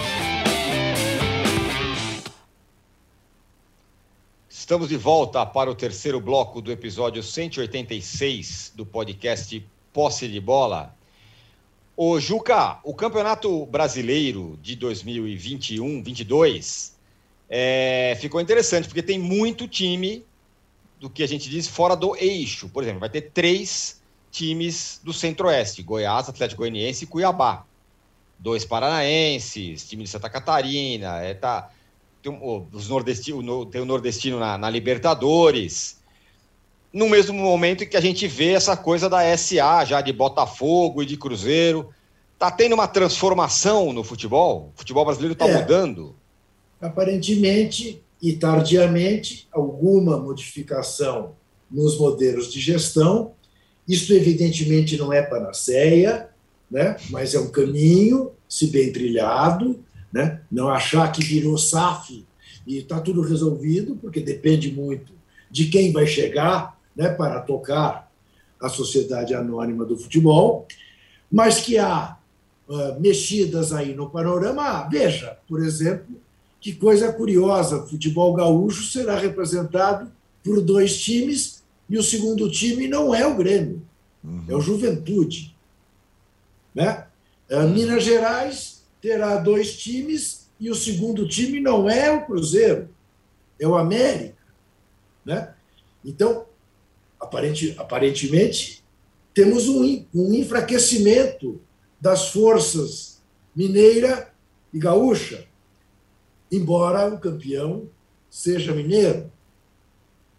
Estamos 4.47 4.87
de 4.89 4.97
volta 4.97 5.43
para 5.45 5.71
o 5.71 5.75
terceiro 5.75 6.21
bloco 6.21 6.61
do 6.61 6.71
episódio 6.71 7.23
186 7.23 8.73
do 8.75 8.85
podcast 8.85 9.65
Posse 9.91 10.27
de 10.27 10.39
Bola. 10.39 10.95
Ô 11.97 12.19
Juca, 12.19 12.79
o 12.83 12.93
Campeonato 12.93 13.65
Brasileiro 13.65 14.59
de 14.61 14.77
2021-22 14.77 16.91
é, 17.49 18.15
ficou 18.21 18.39
interessante, 18.39 18.87
porque 18.87 19.01
tem 19.01 19.17
muito 19.17 19.67
time 19.67 20.23
do 20.99 21.09
que 21.09 21.23
a 21.23 21.27
gente 21.27 21.49
diz 21.49 21.67
fora 21.67 21.95
do 21.95 22.15
eixo. 22.15 22.69
Por 22.69 22.83
exemplo, 22.83 22.99
vai 22.99 23.09
ter 23.09 23.31
três 23.31 23.99
times 24.31 24.99
do 25.03 25.13
Centro-Oeste: 25.13 25.83
Goiás, 25.83 26.29
Atlético 26.29 26.61
Goianiense 26.61 27.03
e 27.03 27.07
Cuiabá. 27.07 27.65
Dois 28.39 28.65
paranaenses, 28.65 29.87
time 29.87 30.03
de 30.03 30.09
Santa 30.09 30.27
Catarina, 30.29 31.21
é, 31.21 31.35
tá, 31.35 31.69
tem, 32.23 32.39
os 32.71 32.89
nordestino, 32.89 33.65
tem 33.67 33.81
o 33.81 33.85
nordestino 33.85 34.39
na, 34.39 34.57
na 34.57 34.69
Libertadores. 34.69 35.99
No 36.91 37.07
mesmo 37.07 37.37
momento 37.37 37.83
em 37.83 37.87
que 37.87 37.95
a 37.95 38.01
gente 38.01 38.27
vê 38.27 38.53
essa 38.53 38.75
coisa 38.75 39.09
da 39.09 39.37
SA, 39.37 39.85
já 39.85 40.01
de 40.01 40.11
Botafogo 40.11 41.03
e 41.03 41.05
de 41.05 41.17
Cruzeiro. 41.17 41.93
Está 42.33 42.49
tendo 42.49 42.73
uma 42.73 42.87
transformação 42.87 43.93
no 43.93 44.03
futebol? 44.03 44.71
O 44.73 44.79
futebol 44.79 45.05
brasileiro 45.05 45.33
está 45.33 45.47
é, 45.47 45.61
mudando? 45.61 46.15
Aparentemente 46.81 48.01
e 48.21 48.33
tardiamente, 48.33 49.47
alguma 49.51 50.17
modificação 50.17 51.35
nos 51.69 51.97
modelos 51.97 52.51
de 52.51 52.59
gestão. 52.59 53.33
Isso, 53.87 54.13
evidentemente, 54.13 54.97
não 54.97 55.11
é 55.11 55.21
panaceia, 55.21 56.29
né? 56.69 56.97
mas 57.09 57.33
é 57.33 57.39
um 57.39 57.49
caminho, 57.49 58.31
se 58.47 58.67
bem 58.67 58.91
trilhado, 58.91 59.79
né? 60.11 60.41
não 60.51 60.69
achar 60.69 61.11
que 61.11 61.23
virou 61.23 61.57
SAF 61.57 62.25
e 62.65 62.77
está 62.77 62.99
tudo 62.99 63.21
resolvido, 63.21 63.97
porque 64.01 64.19
depende 64.19 64.71
muito 64.71 65.11
de 65.49 65.65
quem 65.65 65.91
vai 65.91 66.07
chegar 66.07 66.79
né, 66.95 67.09
para 67.09 67.39
tocar 67.41 68.09
a 68.59 68.69
sociedade 68.69 69.33
anônima 69.33 69.83
do 69.83 69.97
futebol, 69.97 70.67
mas 71.31 71.59
que 71.59 71.77
há 71.77 72.17
uh, 72.67 72.99
mexidas 72.99 73.73
aí 73.73 73.93
no 73.93 74.09
panorama. 74.09 74.87
Veja, 74.89 75.37
por 75.47 75.63
exemplo, 75.63 76.15
que 76.59 76.73
coisa 76.73 77.11
curiosa: 77.11 77.77
o 77.77 77.87
futebol 77.87 78.33
gaúcho 78.33 78.83
será 78.83 79.17
representado 79.17 80.11
por 80.43 80.61
dois 80.61 81.01
times 81.01 81.60
e 81.91 81.97
o 81.97 82.03
segundo 82.03 82.49
time 82.49 82.87
não 82.87 83.13
é 83.13 83.27
o 83.27 83.35
Grêmio, 83.35 83.85
uhum. 84.23 84.45
é 84.47 84.55
o 84.55 84.61
Juventude. 84.61 85.53
Né? 86.73 87.05
Uh, 87.49 87.67
Minas 87.67 88.05
Gerais 88.05 88.85
terá 89.01 89.35
dois 89.35 89.77
times 89.77 90.47
e 90.57 90.69
o 90.69 90.75
segundo 90.75 91.27
time 91.27 91.59
não 91.59 91.89
é 91.89 92.09
o 92.09 92.25
Cruzeiro, 92.25 92.87
é 93.59 93.67
o 93.67 93.75
América. 93.75 94.41
Né? 95.25 95.53
Então, 96.05 96.45
aparente, 97.19 97.75
aparentemente, 97.77 98.81
temos 99.33 99.67
um, 99.67 100.05
um 100.15 100.33
enfraquecimento 100.33 101.59
das 101.99 102.29
forças 102.29 103.21
mineira 103.53 104.33
e 104.73 104.79
gaúcha, 104.79 105.45
embora 106.49 107.13
o 107.13 107.19
campeão 107.19 107.89
seja 108.29 108.73
mineiro. 108.73 109.29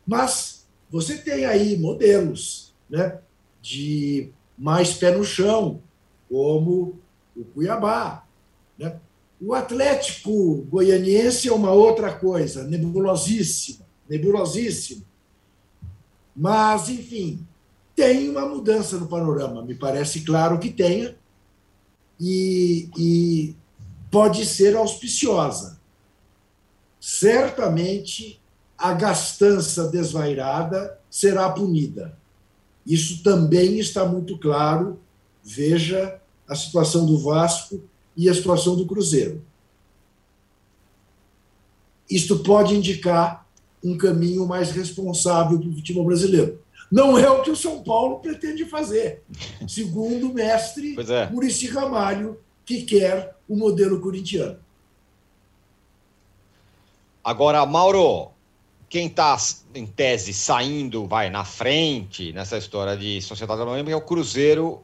Mas 0.06 0.51
você 0.92 1.16
tem 1.16 1.46
aí 1.46 1.78
modelos 1.78 2.74
né, 2.88 3.18
de 3.62 4.30
mais 4.58 4.92
pé 4.92 5.16
no 5.16 5.24
chão, 5.24 5.80
como 6.28 7.00
o 7.34 7.44
Cuiabá, 7.44 8.26
né? 8.78 9.00
O 9.40 9.54
Atlético 9.54 10.58
Goianiense 10.70 11.48
é 11.48 11.52
uma 11.52 11.72
outra 11.72 12.12
coisa, 12.12 12.62
nebulosíssima, 12.62 13.84
nebulosíssima. 14.08 15.02
Mas, 16.36 16.88
enfim, 16.88 17.44
tem 17.96 18.28
uma 18.28 18.46
mudança 18.46 18.98
no 18.98 19.08
panorama, 19.08 19.64
me 19.64 19.74
parece 19.74 20.20
claro 20.20 20.60
que 20.60 20.70
tenha, 20.70 21.16
e, 22.20 22.88
e 22.96 23.56
pode 24.10 24.44
ser 24.46 24.76
auspiciosa. 24.76 25.80
Certamente 27.00 28.41
a 28.82 28.92
gastança 28.94 29.86
desvairada 29.86 30.98
será 31.08 31.48
punida. 31.48 32.18
Isso 32.84 33.22
também 33.22 33.78
está 33.78 34.04
muito 34.04 34.36
claro. 34.36 34.98
Veja 35.40 36.20
a 36.48 36.56
situação 36.56 37.06
do 37.06 37.16
Vasco 37.16 37.80
e 38.16 38.28
a 38.28 38.34
situação 38.34 38.74
do 38.74 38.84
Cruzeiro. 38.84 39.40
Isto 42.10 42.40
pode 42.40 42.74
indicar 42.74 43.46
um 43.84 43.96
caminho 43.96 44.44
mais 44.48 44.72
responsável 44.72 45.58
do 45.58 45.72
futebol 45.74 46.04
brasileiro. 46.04 46.60
Não 46.90 47.16
é 47.16 47.30
o 47.30 47.40
que 47.40 47.52
o 47.52 47.56
São 47.56 47.84
Paulo 47.84 48.18
pretende 48.18 48.64
fazer, 48.64 49.22
segundo 49.66 50.28
o 50.28 50.34
mestre 50.34 50.96
é. 51.08 51.30
Murici 51.30 51.68
Ramalho, 51.68 52.38
que 52.66 52.82
quer 52.82 53.36
o 53.48 53.56
modelo 53.56 54.00
corintiano. 54.00 54.58
Agora, 57.24 57.64
Mauro, 57.64 58.32
quem 58.92 59.06
está, 59.06 59.38
em 59.74 59.86
tese, 59.86 60.34
saindo, 60.34 61.06
vai 61.06 61.30
na 61.30 61.46
frente 61.46 62.30
nessa 62.34 62.58
história 62.58 62.94
de 62.94 63.22
sociedade 63.22 63.62
anônima 63.62 63.90
é 63.90 63.96
o 63.96 64.02
Cruzeiro 64.02 64.82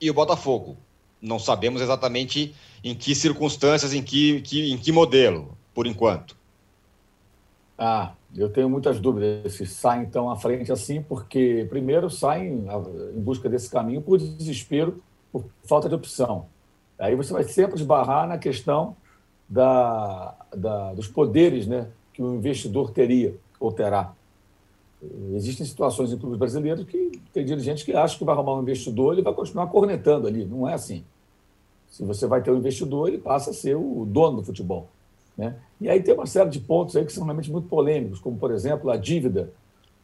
e 0.00 0.08
o 0.08 0.14
Botafogo. 0.14 0.76
Não 1.20 1.40
sabemos 1.40 1.82
exatamente 1.82 2.54
em 2.84 2.94
que 2.94 3.16
circunstâncias, 3.16 3.92
em 3.92 4.00
que, 4.00 4.42
que, 4.42 4.72
em 4.72 4.78
que 4.78 4.92
modelo, 4.92 5.58
por 5.74 5.88
enquanto? 5.88 6.36
Ah, 7.76 8.12
eu 8.32 8.48
tenho 8.48 8.70
muitas 8.70 9.00
dúvidas 9.00 9.52
se 9.54 9.66
saem 9.66 10.06
tão 10.06 10.30
à 10.30 10.36
frente 10.36 10.70
assim, 10.70 11.02
porque, 11.02 11.66
primeiro, 11.68 12.08
saem 12.08 12.64
em 13.12 13.20
busca 13.20 13.48
desse 13.48 13.68
caminho 13.68 14.00
por 14.00 14.18
desespero, 14.18 15.02
por 15.32 15.46
falta 15.64 15.88
de 15.88 15.96
opção. 15.96 16.46
Aí 16.96 17.16
você 17.16 17.32
vai 17.32 17.42
sempre 17.42 17.74
esbarrar 17.74 18.28
na 18.28 18.38
questão 18.38 18.96
da, 19.48 20.36
da, 20.56 20.94
dos 20.94 21.08
poderes 21.08 21.66
né, 21.66 21.88
que 22.12 22.22
o 22.22 22.36
investidor 22.36 22.92
teria 22.92 23.34
ou 23.58 23.72
terá. 23.72 24.14
Existem 25.34 25.64
situações 25.64 26.12
em 26.12 26.18
clubes 26.18 26.38
brasileiros 26.38 26.84
que 26.84 27.20
tem 27.32 27.44
dirigentes 27.44 27.84
que 27.84 27.92
acham 27.94 28.18
que 28.18 28.24
vai 28.24 28.34
arrumar 28.34 28.56
um 28.56 28.62
investidor 28.62 29.16
e 29.18 29.22
vai 29.22 29.32
continuar 29.32 29.68
cornetando 29.68 30.26
ali. 30.26 30.44
Não 30.44 30.68
é 30.68 30.74
assim. 30.74 31.04
Se 31.88 32.04
você 32.04 32.26
vai 32.26 32.42
ter 32.42 32.50
um 32.50 32.56
investidor, 32.56 33.08
ele 33.08 33.18
passa 33.18 33.50
a 33.50 33.54
ser 33.54 33.76
o 33.76 34.04
dono 34.04 34.38
do 34.38 34.44
futebol. 34.44 34.88
Né? 35.36 35.54
E 35.80 35.88
aí 35.88 36.02
tem 36.02 36.12
uma 36.14 36.26
série 36.26 36.50
de 36.50 36.58
pontos 36.58 36.96
aí 36.96 37.04
que 37.04 37.12
são 37.12 37.24
realmente 37.24 37.50
muito 37.50 37.68
polêmicos, 37.68 38.18
como, 38.18 38.36
por 38.36 38.50
exemplo, 38.50 38.90
a 38.90 38.96
dívida 38.96 39.52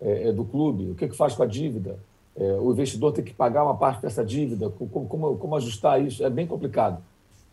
é, 0.00 0.28
é 0.28 0.32
do 0.32 0.44
clube. 0.44 0.92
O 0.92 0.94
que, 0.94 1.08
que 1.08 1.16
faz 1.16 1.34
com 1.34 1.42
a 1.42 1.46
dívida? 1.46 1.98
É, 2.36 2.54
o 2.54 2.70
investidor 2.70 3.12
tem 3.12 3.24
que 3.24 3.34
pagar 3.34 3.64
uma 3.64 3.76
parte 3.76 4.02
dessa 4.02 4.24
dívida. 4.24 4.70
Como, 4.70 5.08
como, 5.08 5.36
como 5.36 5.56
ajustar 5.56 6.00
isso? 6.00 6.24
É 6.24 6.30
bem 6.30 6.46
complicado. 6.46 7.02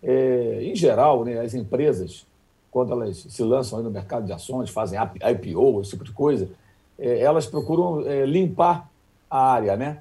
É, 0.01 0.59
em 0.63 0.75
geral, 0.75 1.25
né, 1.25 1.39
as 1.39 1.53
empresas, 1.55 2.25
quando 2.71 2.93
elas 2.93 3.17
se 3.17 3.43
lançam 3.43 3.83
no 3.83 3.91
mercado 3.91 4.25
de 4.25 4.33
ações, 4.33 4.69
fazem 4.69 4.97
IPO, 4.99 5.81
esse 5.81 5.91
tipo 5.91 6.03
de 6.03 6.11
coisa, 6.11 6.49
é, 6.97 7.19
elas 7.19 7.45
procuram 7.45 8.07
é, 8.07 8.25
limpar 8.25 8.89
a 9.29 9.51
área, 9.51 9.75
né? 9.75 9.99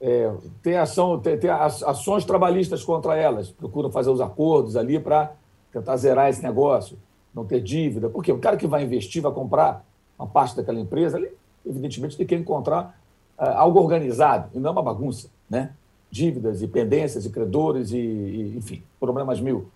é, 0.00 0.32
tem, 0.62 0.76
ação, 0.76 1.18
tem, 1.18 1.38
tem, 1.38 1.50
ações 1.50 2.24
trabalhistas 2.24 2.84
contra 2.84 3.16
elas, 3.16 3.50
procuram 3.50 3.90
fazer 3.90 4.10
os 4.10 4.20
acordos 4.20 4.76
ali 4.76 4.98
para 4.98 5.32
tentar 5.72 5.96
zerar 5.96 6.28
esse 6.28 6.42
negócio, 6.42 6.98
não 7.34 7.44
ter 7.44 7.60
dívida. 7.60 8.08
Porque 8.08 8.32
o 8.32 8.38
cara 8.38 8.56
que 8.56 8.66
vai 8.66 8.84
investir, 8.84 9.22
vai 9.22 9.32
comprar 9.32 9.84
uma 10.18 10.26
parte 10.28 10.56
daquela 10.56 10.78
empresa, 10.78 11.18
ele, 11.18 11.30
evidentemente, 11.64 12.16
tem 12.16 12.26
que 12.26 12.34
encontrar 12.34 12.98
uh, 13.38 13.44
algo 13.56 13.80
organizado 13.80 14.50
e 14.54 14.58
não 14.58 14.72
uma 14.72 14.82
bagunça, 14.82 15.28
né? 15.48 15.72
Dívidas 16.10 16.62
e 16.62 16.68
pendências 16.68 17.26
e 17.26 17.30
credores 17.30 17.90
e, 17.90 17.96
e, 17.96 18.54
enfim, 18.56 18.82
problemas 18.98 19.40
mil. 19.40 19.68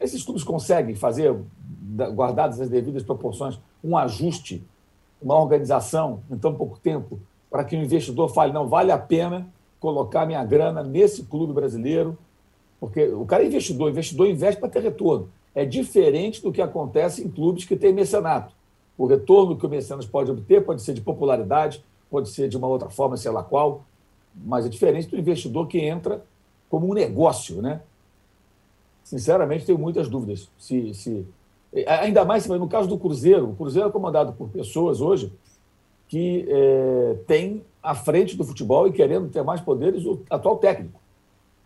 Esses 0.00 0.22
clubes 0.22 0.44
conseguem 0.44 0.94
fazer, 0.94 1.34
guardadas 2.14 2.60
as 2.60 2.68
devidas 2.68 3.02
proporções, 3.02 3.58
um 3.82 3.96
ajuste, 3.96 4.62
uma 5.20 5.34
organização 5.38 6.20
em 6.30 6.36
tão 6.36 6.54
pouco 6.54 6.78
tempo 6.78 7.18
para 7.50 7.64
que 7.64 7.76
o 7.76 7.82
investidor 7.82 8.28
fale, 8.28 8.52
não, 8.52 8.68
vale 8.68 8.92
a 8.92 8.98
pena 8.98 9.46
colocar 9.80 10.26
minha 10.26 10.44
grana 10.44 10.82
nesse 10.82 11.24
clube 11.24 11.52
brasileiro, 11.52 12.18
porque 12.78 13.06
o 13.08 13.24
cara 13.24 13.42
é 13.42 13.46
investidor, 13.46 13.86
o 13.86 13.90
investidor 13.90 14.28
investe 14.28 14.60
para 14.60 14.68
ter 14.68 14.82
retorno. 14.82 15.30
é 15.54 15.64
diferente 15.64 16.42
do 16.42 16.52
que 16.52 16.60
acontece 16.60 17.24
em 17.24 17.30
clubes 17.30 17.64
que 17.64 17.76
têm 17.76 17.90
mecenato. 17.90 18.54
O 18.98 19.06
retorno 19.06 19.56
que 19.56 19.64
o 19.64 19.68
mecenas 19.70 20.04
pode 20.04 20.30
obter 20.30 20.62
pode 20.62 20.82
ser 20.82 20.92
de 20.92 21.00
popularidade, 21.00 21.82
pode 22.10 22.28
ser 22.28 22.46
de 22.46 22.58
uma 22.58 22.66
outra 22.66 22.90
forma, 22.90 23.16
sei 23.16 23.30
lá 23.30 23.42
qual, 23.42 23.82
mas 24.34 24.66
é 24.66 24.68
diferente 24.68 25.08
do 25.08 25.16
investidor 25.16 25.66
que 25.66 25.78
entra 25.78 26.22
como 26.68 26.90
um 26.90 26.92
negócio, 26.92 27.62
né? 27.62 27.80
Sinceramente, 29.06 29.64
tenho 29.64 29.78
muitas 29.78 30.08
dúvidas. 30.08 30.50
Se, 30.58 30.92
se... 30.92 31.24
Ainda 31.86 32.24
mais 32.24 32.44
no 32.48 32.66
caso 32.66 32.88
do 32.88 32.98
Cruzeiro. 32.98 33.50
O 33.50 33.54
Cruzeiro 33.54 33.88
é 33.88 33.92
comandado 33.92 34.32
por 34.32 34.48
pessoas 34.48 35.00
hoje 35.00 35.32
que 36.08 36.44
é, 36.48 37.16
têm 37.24 37.62
à 37.80 37.94
frente 37.94 38.36
do 38.36 38.42
futebol 38.42 38.88
e 38.88 38.92
querendo 38.92 39.28
ter 39.28 39.44
mais 39.44 39.60
poderes 39.60 40.04
o 40.04 40.22
atual 40.28 40.56
técnico. 40.56 41.00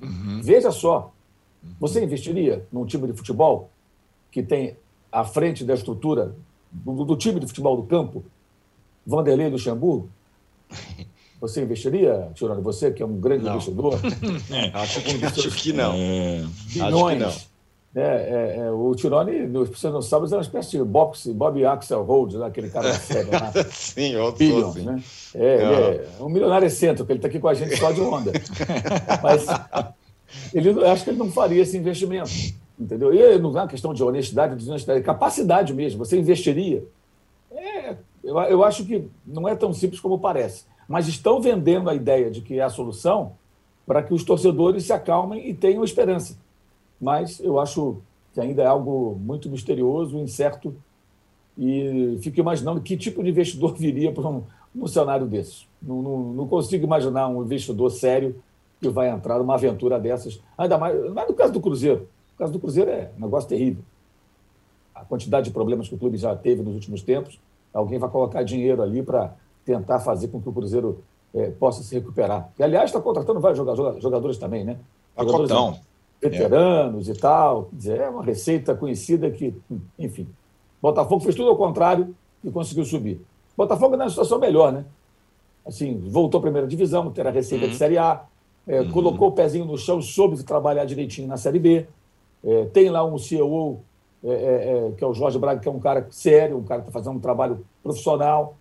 Uhum. 0.03 0.43
Veja 0.43 0.71
só, 0.71 1.13
você 1.81 2.05
investiria 2.05 2.67
num 2.71 2.85
time 2.85 3.07
de 3.07 3.15
futebol 3.15 3.71
que 4.31 4.43
tem 4.43 4.77
à 5.11 5.25
frente 5.25 5.65
da 5.65 5.73
estrutura 5.73 6.37
do, 6.71 7.07
do 7.07 7.17
time 7.17 7.41
de 7.41 7.47
futebol 7.47 7.75
do 7.75 7.85
campo 7.85 8.23
Vanderlei 9.07 9.49
Luxemburgo? 9.49 10.11
Você 11.41 11.63
investiria, 11.63 12.29
Tirone? 12.35 12.61
Você 12.61 12.91
que 12.91 13.03
é 13.03 13.07
um 13.07 13.19
grande 13.19 13.45
não. 13.45 13.53
investidor? 13.53 13.99
É, 14.51 14.71
acho, 14.79 15.01
que, 15.01 15.25
acho 15.25 15.51
que 15.51 15.73
não. 15.73 15.95
É, 15.95 16.45
bilhões. 16.67 17.23
Acho 17.23 17.39
que 17.39 17.45
não. 17.45 17.51
É, 17.93 18.03
é, 18.03 18.57
é, 18.67 18.71
o 18.71 18.95
Tirone, 18.95 19.49
você 19.67 19.91
não 19.91 20.01
sabe, 20.01 20.31
é 20.31 20.37
uma 20.37 20.43
espécie 20.43 20.71
de 20.79 20.85
boxe, 20.85 21.33
Bob 21.33 21.65
Axel 21.65 22.05
Rhodes, 22.05 22.37
né, 22.37 22.47
aquele 22.47 22.71
cara 22.71 22.89
da 22.89 22.95
série 22.95 23.31
lá. 23.31 23.51
Sim, 23.73 24.15
outro 24.15 24.39
Billions, 24.39 24.77
assim. 24.77 24.85
né? 24.85 25.03
É, 25.35 25.55
ele 25.55 25.65
é 25.65 26.23
um 26.23 26.29
milionário 26.29 26.67
excêntrico, 26.67 27.11
ele 27.11 27.19
está 27.19 27.27
aqui 27.27 27.41
com 27.41 27.49
a 27.49 27.55
gente 27.55 27.77
só 27.77 27.91
de 27.91 28.01
onda. 28.01 28.31
Mas 29.25 29.45
ele, 30.55 30.85
acho 30.85 31.03
que 31.03 31.11
ele 31.11 31.19
não 31.19 31.33
faria 31.33 31.63
esse 31.63 31.77
investimento, 31.77 32.31
entendeu? 32.79 33.13
E 33.13 33.39
não 33.39 33.51
é 33.51 33.63
uma 33.63 33.67
questão 33.67 33.93
de 33.93 34.05
honestidade, 34.05 34.53
de 34.53 34.61
desonestidade, 34.61 35.03
capacidade 35.03 35.75
mesmo. 35.75 35.99
Você 36.05 36.17
investiria? 36.17 36.85
É, 37.51 37.97
eu, 38.23 38.39
eu 38.39 38.63
acho 38.63 38.85
que 38.85 39.09
não 39.27 39.49
é 39.49 39.57
tão 39.57 39.73
simples 39.73 40.01
como 40.01 40.17
parece 40.17 40.63
mas 40.91 41.07
estão 41.07 41.41
vendendo 41.41 41.89
a 41.89 41.95
ideia 41.95 42.29
de 42.33 42.41
que 42.41 42.59
é 42.59 42.63
a 42.65 42.69
solução 42.69 43.35
para 43.87 44.03
que 44.03 44.13
os 44.13 44.25
torcedores 44.25 44.83
se 44.83 44.93
acalmem 44.93 45.49
e 45.49 45.55
tenham 45.55 45.85
esperança. 45.85 46.37
Mas 47.01 47.39
eu 47.39 47.61
acho 47.61 47.99
que 48.35 48.41
ainda 48.41 48.65
é 48.65 48.67
algo 48.67 49.17
muito 49.21 49.49
misterioso, 49.49 50.19
incerto, 50.19 50.75
e 51.57 52.19
fico 52.21 52.41
imaginando 52.41 52.81
que 52.81 52.97
tipo 52.97 53.23
de 53.23 53.31
investidor 53.31 53.73
viria 53.79 54.11
para 54.11 54.29
um, 54.29 54.43
um 54.75 54.89
cenário 54.89 55.29
desse. 55.29 55.65
Não, 55.81 56.03
não, 56.03 56.19
não, 56.33 56.49
consigo 56.49 56.85
imaginar 56.85 57.29
um 57.29 57.41
investidor 57.45 57.93
sério 57.93 58.35
que 58.81 58.89
vai 58.89 59.11
entrar 59.11 59.39
numa 59.39 59.55
aventura 59.55 59.97
dessas, 59.97 60.41
ainda 60.59 60.77
mais, 60.77 61.13
mais 61.13 61.29
no 61.29 61.35
caso 61.35 61.53
do 61.53 61.61
Cruzeiro. 61.61 62.09
O 62.35 62.39
caso 62.39 62.53
do 62.53 62.59
Cruzeiro 62.59 62.91
é 62.91 63.13
um 63.17 63.21
negócio 63.21 63.49
terrível. 63.49 63.85
A 64.93 65.05
quantidade 65.05 65.47
de 65.47 65.51
problemas 65.53 65.87
que 65.87 65.95
o 65.95 65.99
clube 65.99 66.17
já 66.17 66.35
teve 66.35 66.63
nos 66.63 66.75
últimos 66.75 67.01
tempos, 67.01 67.39
alguém 67.73 68.01
vai 68.01 68.11
colocar 68.11 68.43
dinheiro 68.43 68.83
ali 68.83 69.05
para 69.05 69.33
tentar 69.65 70.01
fazer 70.01 70.29
com 70.29 70.41
que 70.41 70.49
o 70.49 70.53
Cruzeiro 70.53 71.03
é, 71.35 71.51
possa 71.51 71.83
se 71.83 71.95
recuperar. 71.95 72.51
E, 72.59 72.63
aliás, 72.63 72.91
está 72.91 73.01
contratando 73.01 73.41
vários 73.41 73.59
jogadores, 73.59 74.03
jogadores 74.03 74.39
também, 74.39 74.65
né? 74.65 74.79
Jogadores 75.19 75.81
veteranos 76.21 77.09
é. 77.09 77.13
e 77.13 77.15
tal. 77.15 77.69
Dizer, 77.73 78.01
é 78.01 78.09
uma 78.09 78.23
receita 78.23 78.75
conhecida 78.75 79.31
que, 79.31 79.55
enfim. 79.99 80.29
Botafogo 80.81 81.23
fez 81.23 81.35
tudo 81.35 81.51
ao 81.51 81.57
contrário 81.57 82.15
e 82.45 82.51
conseguiu 82.51 82.85
subir. 82.85 83.21
Botafogo 83.57 83.95
está 83.95 84.05
numa 84.05 84.11
situação 84.11 84.39
melhor, 84.39 84.73
né? 84.73 84.85
Assim, 85.67 85.99
voltou 86.09 86.39
à 86.39 86.43
primeira 86.43 86.67
divisão, 86.67 87.11
terá 87.11 87.31
receita 87.31 87.67
uhum. 87.67 87.71
de 87.71 87.77
Série 87.77 87.99
A, 87.99 88.25
é, 88.67 88.81
uhum. 88.81 88.91
colocou 88.91 89.29
o 89.29 89.33
pezinho 89.33 89.65
no 89.65 89.77
chão, 89.77 90.01
soube 90.01 90.43
trabalhar 90.43 90.85
direitinho 90.85 91.29
na 91.29 91.37
Série 91.37 91.59
B. 91.59 91.87
É, 92.43 92.65
tem 92.67 92.89
lá 92.89 93.05
um 93.05 93.19
CEO, 93.19 93.81
é, 94.25 94.93
que 94.97 95.05
é 95.05 95.07
o 95.07 95.13
Jorge 95.13 95.39
Braga, 95.39 95.61
que 95.61 95.69
é 95.69 95.71
um 95.71 95.79
cara 95.79 96.07
sério, 96.11 96.57
um 96.57 96.65
cara 96.65 96.81
que 96.81 96.89
está 96.89 96.99
fazendo 96.99 97.17
um 97.17 97.21
trabalho 97.21 97.65
profissional. 97.83 98.57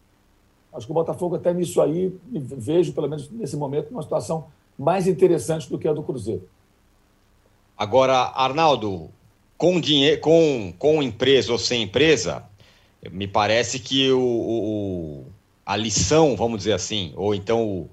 Acho 0.73 0.85
que 0.85 0.91
o 0.91 0.95
Botafogo, 0.95 1.35
até 1.35 1.53
nisso 1.53 1.81
aí, 1.81 2.15
vejo, 2.31 2.93
pelo 2.93 3.09
menos 3.09 3.29
nesse 3.29 3.57
momento, 3.57 3.89
uma 3.91 4.03
situação 4.03 4.45
mais 4.77 5.07
interessante 5.07 5.69
do 5.69 5.77
que 5.77 5.87
a 5.87 5.93
do 5.93 6.03
Cruzeiro. 6.03 6.47
Agora, 7.77 8.31
Arnaldo, 8.35 9.09
com, 9.57 9.79
dinheiro, 9.79 10.21
com, 10.21 10.73
com 10.77 11.01
empresa 11.01 11.51
ou 11.51 11.57
sem 11.57 11.83
empresa, 11.83 12.43
me 13.11 13.27
parece 13.27 13.79
que 13.79 14.11
o, 14.11 14.19
o 14.19 15.25
a 15.65 15.75
lição, 15.75 16.35
vamos 16.35 16.59
dizer 16.59 16.73
assim, 16.73 17.13
ou 17.15 17.35
então 17.35 17.63
o, 17.63 17.89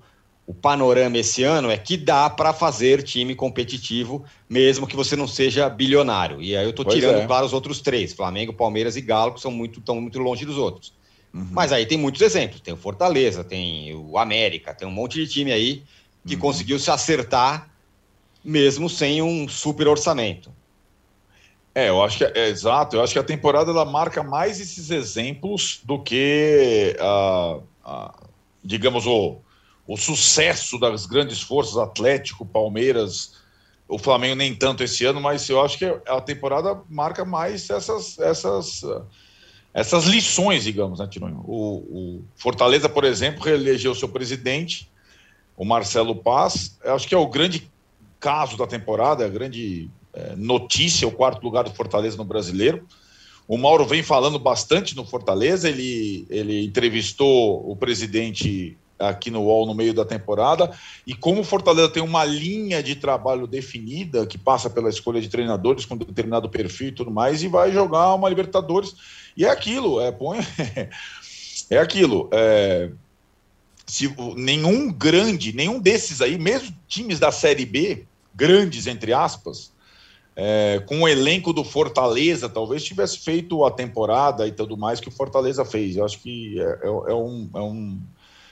o 0.47 0.55
panorama 0.55 1.18
esse 1.18 1.43
ano 1.43 1.70
é 1.70 1.77
que 1.77 1.97
dá 1.97 2.31
para 2.31 2.53
fazer 2.53 3.03
time 3.03 3.35
competitivo, 3.35 4.24
mesmo 4.49 4.87
que 4.87 4.97
você 4.97 5.14
não 5.14 5.29
seja 5.29 5.68
bilionário. 5.68 6.41
E 6.41 6.57
aí 6.57 6.64
eu 6.64 6.70
estou 6.70 6.85
tirando, 6.85 7.18
é. 7.18 7.27
claro, 7.27 7.45
os 7.45 7.53
outros 7.53 7.81
três: 7.81 8.12
Flamengo, 8.12 8.53
Palmeiras 8.53 8.97
e 8.97 9.01
Galo, 9.01 9.35
que 9.35 9.41
são 9.41 9.51
muito, 9.51 9.81
estão 9.81 10.01
muito 10.01 10.18
longe 10.18 10.47
dos 10.47 10.57
outros. 10.57 10.95
Uhum. 11.37 11.49
Mas 11.53 11.70
aí 11.70 11.84
tem 11.84 11.99
muitos 11.99 12.22
exemplos. 12.22 12.62
Tem 12.62 12.72
o 12.72 12.78
Fortaleza, 12.78 13.45
tem 13.45 13.95
o 13.95 14.16
América, 14.16 14.74
tem 14.74 14.89
um 14.89 14.91
monte 14.91 15.22
de 15.22 15.30
time 15.30 15.53
aí 15.53 15.82
que 16.26 16.34
uhum. 16.34 16.41
conseguiu 16.41 16.78
se 16.78 16.91
acertar 16.91 17.68
mesmo 18.43 18.89
sem 18.89 19.20
um 19.20 19.47
super 19.47 19.87
orçamento. 19.87 20.51
É, 21.74 21.91
eu 21.91 22.03
acho 22.03 22.16
que 22.16 22.24
é, 22.24 22.32
é, 22.34 22.49
exato. 22.49 22.97
Eu 22.97 23.03
acho 23.03 23.12
que 23.12 23.18
a 23.18 23.24
temporada 23.24 23.70
ela 23.70 23.84
marca 23.84 24.22
mais 24.22 24.61
esses 24.61 24.91
exemplos 24.91 25.80
do 25.84 26.03
que, 26.03 26.97
uh, 26.99 27.62
uh, 27.87 28.28
digamos, 28.64 29.07
o, 29.07 29.37
o 29.87 29.95
sucesso 29.99 30.78
das 30.78 31.05
grandes 31.05 31.43
forças, 31.43 31.76
Atlético, 31.76 32.47
Palmeiras, 32.47 33.34
o 33.87 33.99
Flamengo 33.99 34.37
nem 34.37 34.55
tanto 34.55 34.82
esse 34.82 35.05
ano, 35.05 35.20
mas 35.20 35.47
eu 35.51 35.61
acho 35.61 35.76
que 35.76 35.84
a 35.84 36.20
temporada 36.22 36.80
marca 36.89 37.26
mais 37.26 37.68
essas, 37.68 38.18
essas 38.18 38.82
essas 39.77 40.07
lições, 40.07 40.64
digamos, 40.64 41.01
né, 41.01 41.07
Tironi? 41.07 41.37
O, 41.45 41.77
o, 41.77 42.24
Fortaleza, 42.35 42.89
por 42.89 43.05
exemplo, 43.05 43.45
reelegeu 43.45 43.95
seu 43.95 44.09
presidente, 44.09 44.91
o 45.55 45.66
Marcelo 45.66 46.16
Paz. 46.16 46.79
Eu 46.83 46.95
acho 46.95 47.07
que 47.07 47.14
é 47.14 47.18
o 47.18 47.27
grande 47.27 47.70
caso 48.18 48.57
da 48.57 48.66
temporada, 48.66 49.27
a 49.27 49.29
grande 49.29 49.91
é, 50.14 50.35
notícia, 50.35 51.07
o 51.07 51.12
quarto 51.12 51.45
lugar 51.45 51.64
do 51.64 51.74
Fortaleza 51.74 52.16
no 52.16 52.24
brasileiro. 52.24 52.87
O 53.47 53.59
Mauro 53.59 53.85
vem 53.85 54.03
falando 54.03 54.39
bastante 54.39 54.97
no 54.97 55.05
Fortaleza, 55.05 55.68
ele, 55.68 56.27
ele 56.31 56.64
entrevistou 56.64 57.70
o 57.70 57.77
presidente 57.77 58.79
aqui 58.99 59.31
no 59.31 59.43
UOL 59.43 59.67
no 59.67 59.75
meio 59.75 59.93
da 59.93 60.05
temporada. 60.05 60.71
E 61.07 61.15
como 61.15 61.41
o 61.41 61.45
Fortaleza 61.45 61.89
tem 61.89 62.03
uma 62.03 62.25
linha 62.25 62.83
de 62.83 62.97
trabalho 62.97 63.47
definida, 63.47 64.27
que 64.27 64.39
passa 64.39 64.71
pela 64.71 64.89
escolha 64.89 65.21
de 65.21 65.29
treinadores 65.29 65.85
com 65.85 65.97
determinado 65.97 66.49
perfil 66.49 66.89
e 66.89 66.93
tudo 66.93 67.11
mais, 67.11 67.43
e 67.43 67.49
vai 67.49 67.73
jogar 67.73 68.15
uma 68.15 68.29
Libertadores 68.29 68.95
e 69.37 69.45
é 69.45 69.51
aquilo, 69.51 70.01
é, 70.01 70.11
põe, 70.11 70.39
é 71.69 71.79
aquilo. 71.79 72.29
É, 72.33 72.91
se 73.87 74.13
nenhum 74.35 74.91
grande, 74.91 75.53
nenhum 75.53 75.79
desses 75.79 76.23
aí, 76.23 76.39
mesmo 76.39 76.75
times 76.89 77.19
da 77.19 77.31
Série 77.31 77.67
B, 77.67 78.05
grandes 78.35 78.87
entre 78.87 79.13
aspas, 79.13 79.73
é, 80.35 80.83
com 80.87 81.03
o 81.03 81.09
elenco 81.09 81.53
do 81.53 81.63
Fortaleza, 81.63 82.49
talvez 82.49 82.83
tivesse 82.83 83.19
feito 83.19 83.65
a 83.65 83.71
temporada 83.71 84.47
e 84.47 84.53
tudo 84.53 84.77
mais 84.77 85.01
que 85.01 85.09
o 85.09 85.13
Fortaleza 85.13 85.65
fez. 85.65 85.97
Eu 85.97 86.05
acho 86.05 86.19
que 86.19 86.61
é, 86.61 86.65
é, 86.65 86.87
é 86.87 87.15
um, 87.15 87.51
é, 87.55 87.61
um, 87.61 88.01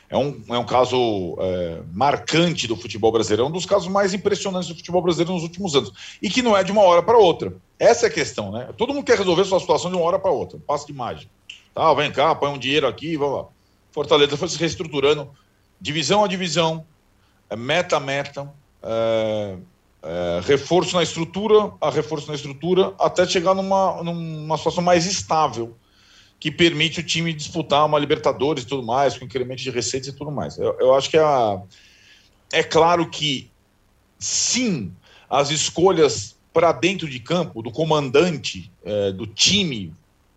é, 0.09 0.17
um, 0.17 0.43
é 0.49 0.59
um 0.59 0.65
caso 0.65 1.37
é, 1.41 1.81
marcante 1.93 2.67
do 2.67 2.77
futebol 2.77 3.11
brasileiro, 3.11 3.45
é 3.45 3.47
um 3.47 3.51
dos 3.51 3.67
casos 3.67 3.89
mais 3.89 4.15
impressionantes 4.15 4.69
do 4.69 4.75
futebol 4.75 5.03
brasileiro 5.03 5.33
nos 5.33 5.43
últimos 5.43 5.75
anos. 5.75 5.93
E 6.21 6.29
que 6.29 6.43
não 6.43 6.57
é 6.57 6.63
de 6.63 6.73
uma 6.73 6.83
hora 6.83 7.03
para 7.03 7.19
outra. 7.19 7.55
Essa 7.79 8.07
é 8.07 8.09
a 8.09 8.13
questão, 8.13 8.53
né? 8.53 8.69
Todo 8.77 8.95
mundo 8.95 9.05
quer 9.05 9.19
resolver 9.19 9.45
sua 9.45 9.61
situação 9.61 9.91
de 9.91 9.97
uma 9.97 10.05
hora 10.05 10.19
para 10.19 10.31
outra, 10.31 10.59
passo 10.67 10.87
de 10.87 10.93
mágica. 10.93 11.31
Tá, 11.75 11.93
vem 11.95 12.13
cá, 12.13 12.35
põe 12.35 12.51
um 12.51 12.59
dinheiro 12.59 12.87
aqui, 12.87 13.17
vamos 13.17 13.39
lá. 13.39 13.45
Fortaleza 13.91 14.37
foi 14.37 14.49
se 14.49 14.59
reestruturando, 14.59 15.29
divisão 15.81 16.25
a 16.25 16.29
divisão, 16.29 16.85
é 17.51 17.57
meta 17.57 17.97
a 17.97 18.01
meta, 18.01 18.53
é, 18.83 19.57
é, 20.03 20.41
reforço 20.45 20.97
na 20.97 21.03
estrutura, 21.03 21.73
a 21.81 21.91
reforço 21.91 22.29
na 22.29 22.35
estrutura, 22.35 22.95
até 22.99 23.27
chegar 23.27 23.55
numa, 23.55 24.03
numa 24.03 24.57
situação 24.57 24.83
mais 24.83 25.07
estável, 25.07 25.77
que 26.39 26.51
permite 26.51 27.01
o 27.01 27.03
time 27.03 27.33
disputar 27.33 27.87
uma 27.87 27.99
Libertadores 27.99 28.65
e 28.65 28.67
tudo 28.67 28.83
mais, 28.83 29.17
com 29.17 29.25
incremento 29.25 29.63
de 29.63 29.71
receitas 29.71 30.09
e 30.09 30.17
tudo 30.17 30.31
mais. 30.31 30.59
Eu, 30.59 30.77
eu 30.79 30.95
acho 30.95 31.09
que 31.09 31.17
a, 31.17 31.61
é 32.53 32.63
claro 32.63 33.09
que, 33.09 33.51
sim, 34.19 34.93
as 35.29 35.51
escolhas 35.51 36.37
para 36.53 36.71
dentro 36.71 37.09
de 37.09 37.19
campo, 37.19 37.63
do 37.63 37.71
comandante, 37.71 38.71
é, 38.85 39.11
do 39.11 39.27
time, 39.27 39.93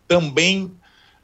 também 0.07 0.71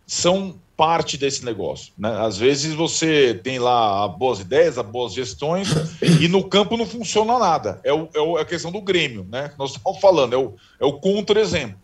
são 0.05 0.59
parte 0.75 1.17
desse 1.17 1.45
negócio. 1.45 1.93
Né? 1.97 2.09
Às 2.19 2.37
vezes 2.37 2.73
você 2.73 3.39
tem 3.43 3.57
lá 3.57 4.07
boas 4.07 4.39
ideias, 4.39 4.77
boas 4.77 5.13
gestões, 5.13 5.69
e 6.21 6.27
no 6.27 6.43
campo 6.43 6.77
não 6.77 6.85
funciona 6.85 7.39
nada. 7.39 7.79
É, 7.83 7.93
o, 7.93 8.09
é, 8.13 8.19
o, 8.19 8.37
é 8.37 8.41
a 8.41 8.45
questão 8.45 8.71
do 8.71 8.81
Grêmio, 8.81 9.25
né? 9.29 9.51
Nós 9.57 9.71
estamos 9.77 9.99
falando, 9.99 10.33
é 10.33 10.37
o, 10.37 10.55
é 10.79 10.85
o 10.85 10.93
contra-exemplo. 10.93 11.79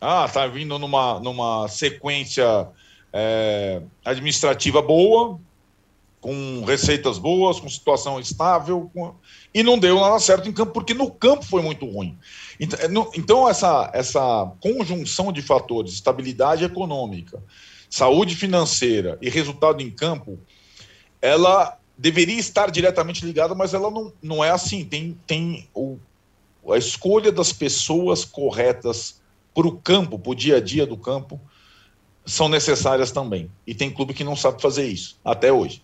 Ah, 0.00 0.28
tá 0.28 0.46
vindo 0.46 0.78
numa, 0.78 1.20
numa 1.20 1.68
sequência 1.68 2.68
é, 3.12 3.82
administrativa 4.04 4.80
boa, 4.80 5.38
com 6.20 6.64
receitas 6.64 7.18
boas, 7.18 7.60
com 7.60 7.68
situação 7.68 8.20
estável, 8.20 8.90
com... 8.94 9.14
e 9.52 9.62
não 9.62 9.78
deu 9.78 10.00
nada 10.00 10.18
certo 10.18 10.48
em 10.48 10.52
campo, 10.52 10.72
porque 10.72 10.94
no 10.94 11.10
campo 11.10 11.44
foi 11.44 11.62
muito 11.62 11.86
ruim. 11.86 12.16
Então, 12.58 13.10
então 13.14 13.48
essa, 13.48 13.90
essa 13.92 14.52
conjunção 14.60 15.32
de 15.32 15.42
fatores, 15.42 15.92
estabilidade 15.92 16.64
econômica, 16.64 17.42
saúde 17.88 18.36
financeira 18.36 19.18
e 19.20 19.28
resultado 19.28 19.82
em 19.82 19.90
campo, 19.90 20.38
ela 21.20 21.78
deveria 21.96 22.38
estar 22.38 22.70
diretamente 22.70 23.24
ligada, 23.24 23.54
mas 23.54 23.74
ela 23.74 23.90
não, 23.90 24.12
não 24.22 24.44
é 24.44 24.50
assim. 24.50 24.84
Tem, 24.84 25.18
tem 25.26 25.68
o, 25.74 25.98
a 26.70 26.78
escolha 26.78 27.32
das 27.32 27.52
pessoas 27.52 28.24
corretas 28.24 29.19
para 29.54 29.66
o 29.66 29.72
campo, 29.72 30.18
para 30.18 30.30
o 30.30 30.34
dia 30.34 30.56
a 30.56 30.60
dia 30.60 30.86
do 30.86 30.96
campo, 30.96 31.40
são 32.24 32.48
necessárias 32.48 33.10
também. 33.10 33.50
E 33.66 33.74
tem 33.74 33.90
clube 33.90 34.14
que 34.14 34.24
não 34.24 34.36
sabe 34.36 34.60
fazer 34.60 34.86
isso, 34.86 35.18
até 35.24 35.52
hoje. 35.52 35.82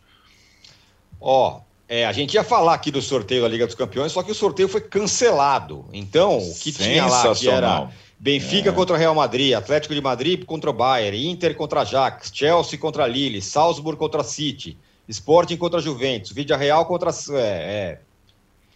Ó, 1.20 1.60
é, 1.88 2.04
a 2.04 2.12
gente 2.12 2.34
ia 2.34 2.44
falar 2.44 2.74
aqui 2.74 2.90
do 2.90 3.00
sorteio 3.00 3.42
da 3.42 3.48
Liga 3.48 3.66
dos 3.66 3.74
Campeões, 3.74 4.12
só 4.12 4.22
que 4.22 4.32
o 4.32 4.34
sorteio 4.34 4.68
foi 4.68 4.80
cancelado. 4.80 5.84
Então, 5.92 6.38
o 6.38 6.54
que 6.54 6.72
tinha 6.72 7.06
lá 7.06 7.34
que 7.34 7.48
era 7.48 7.90
Benfica 8.18 8.70
é. 8.70 8.72
contra 8.72 8.96
Real 8.96 9.14
Madrid, 9.14 9.54
Atlético 9.54 9.94
de 9.94 10.00
Madrid 10.00 10.44
contra 10.44 10.70
o 10.70 10.72
Bayern, 10.72 11.28
Inter 11.28 11.54
contra 11.54 11.82
Ajax, 11.82 12.30
Chelsea 12.32 12.78
contra 12.78 13.06
Lille, 13.06 13.42
Salzburg 13.42 13.98
contra 13.98 14.24
City, 14.24 14.78
Sporting 15.08 15.56
contra 15.56 15.80
Juventus, 15.80 16.32
Vídea 16.32 16.56
Real 16.56 16.86
contra 16.86 17.10
é, 17.32 18.00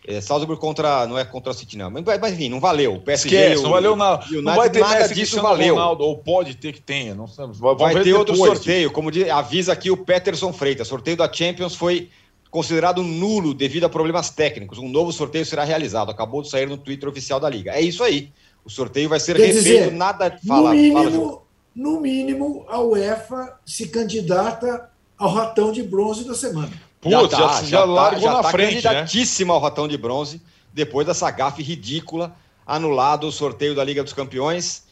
é, 0.07 0.21
Salzburg 0.21 0.61
contra 0.61 1.07
não 1.07 1.19
é 1.19 1.25
contra 1.25 1.53
City 1.53 1.77
não, 1.77 1.91
mas, 1.91 2.03
mas 2.03 2.33
enfim, 2.33 2.49
não 2.49 2.59
valeu. 2.59 2.95
O 2.95 3.01
PSG, 3.01 3.37
Esquece, 3.37 3.61
o, 3.61 3.63
não 3.65 3.71
valeu 3.71 3.95
nada. 3.95 4.25
Não 4.31 4.57
vai 4.57 4.71
ter 4.71 4.81
nada 4.81 5.09
disso 5.09 5.43
valeu. 5.43 5.75
Ronaldo, 5.75 6.05
ou 6.05 6.17
pode 6.17 6.57
ter 6.57 6.73
que 6.73 6.81
tenha, 6.81 7.15
não 7.15 7.27
sabemos. 7.27 7.59
Vai 7.59 8.03
ter 8.03 8.15
outro 8.15 8.35
sorteio, 8.35 8.91
como 8.91 9.11
diz, 9.11 9.29
avisa 9.29 9.73
aqui 9.73 9.91
o 9.91 9.97
Peterson 9.97 10.53
Freitas. 10.53 10.89
Sorteio 10.89 11.17
da 11.17 11.31
Champions 11.31 11.75
foi 11.75 12.09
considerado 12.51 13.03
nulo 13.03 13.53
devido 13.53 13.85
a 13.85 13.89
problemas 13.89 14.31
técnicos. 14.31 14.79
Um 14.79 14.89
novo 14.89 15.13
sorteio 15.13 15.45
será 15.45 15.65
realizado. 15.65 16.11
Acabou 16.11 16.43
de 16.43 16.49
sair 16.49 16.67
no 16.67 16.79
Twitter 16.79 17.09
oficial 17.09 17.39
da 17.39 17.49
Liga. 17.49 17.73
É 17.73 17.81
isso 17.81 18.03
aí. 18.03 18.33
O 18.65 18.71
sorteio 18.71 19.09
vai 19.09 19.21
ser 19.21 19.37
Quer 19.37 19.47
refeito, 19.47 19.63
dizer, 19.63 19.93
nada. 19.93 20.39
Fala, 20.47 20.71
no, 20.71 20.77
mínimo, 20.77 21.03
fala, 21.03 21.43
no 21.75 22.01
mínimo, 22.01 22.67
a 22.69 22.81
UEFA 22.81 23.59
se 23.65 23.89
candidata 23.89 24.91
ao 25.19 25.31
ratão 25.31 25.71
de 25.71 25.83
bronze 25.83 26.25
da 26.25 26.35
semana. 26.35 26.90
Putz, 27.01 27.13
já, 27.13 27.29
tá, 27.29 27.37
já, 27.37 27.63
já, 27.63 27.63
já 27.63 27.85
largou 27.85 28.21
tá, 28.21 28.27
já 28.27 28.33
na 28.35 28.43
tá 28.43 28.51
frente, 28.51 28.83
candidatíssima 28.83 29.53
né? 29.53 29.57
ao 29.57 29.63
ratão 29.63 29.89
de 29.89 29.97
bronze, 29.97 30.41
depois 30.73 31.07
dessa 31.07 31.31
gafe 31.31 31.63
ridícula, 31.63 32.37
anulado 32.67 33.27
o 33.27 33.33
sorteio 33.33 33.75
da 33.75 33.83
Liga 33.83 34.05
dos 34.05 34.13
Campeões. 34.13 34.85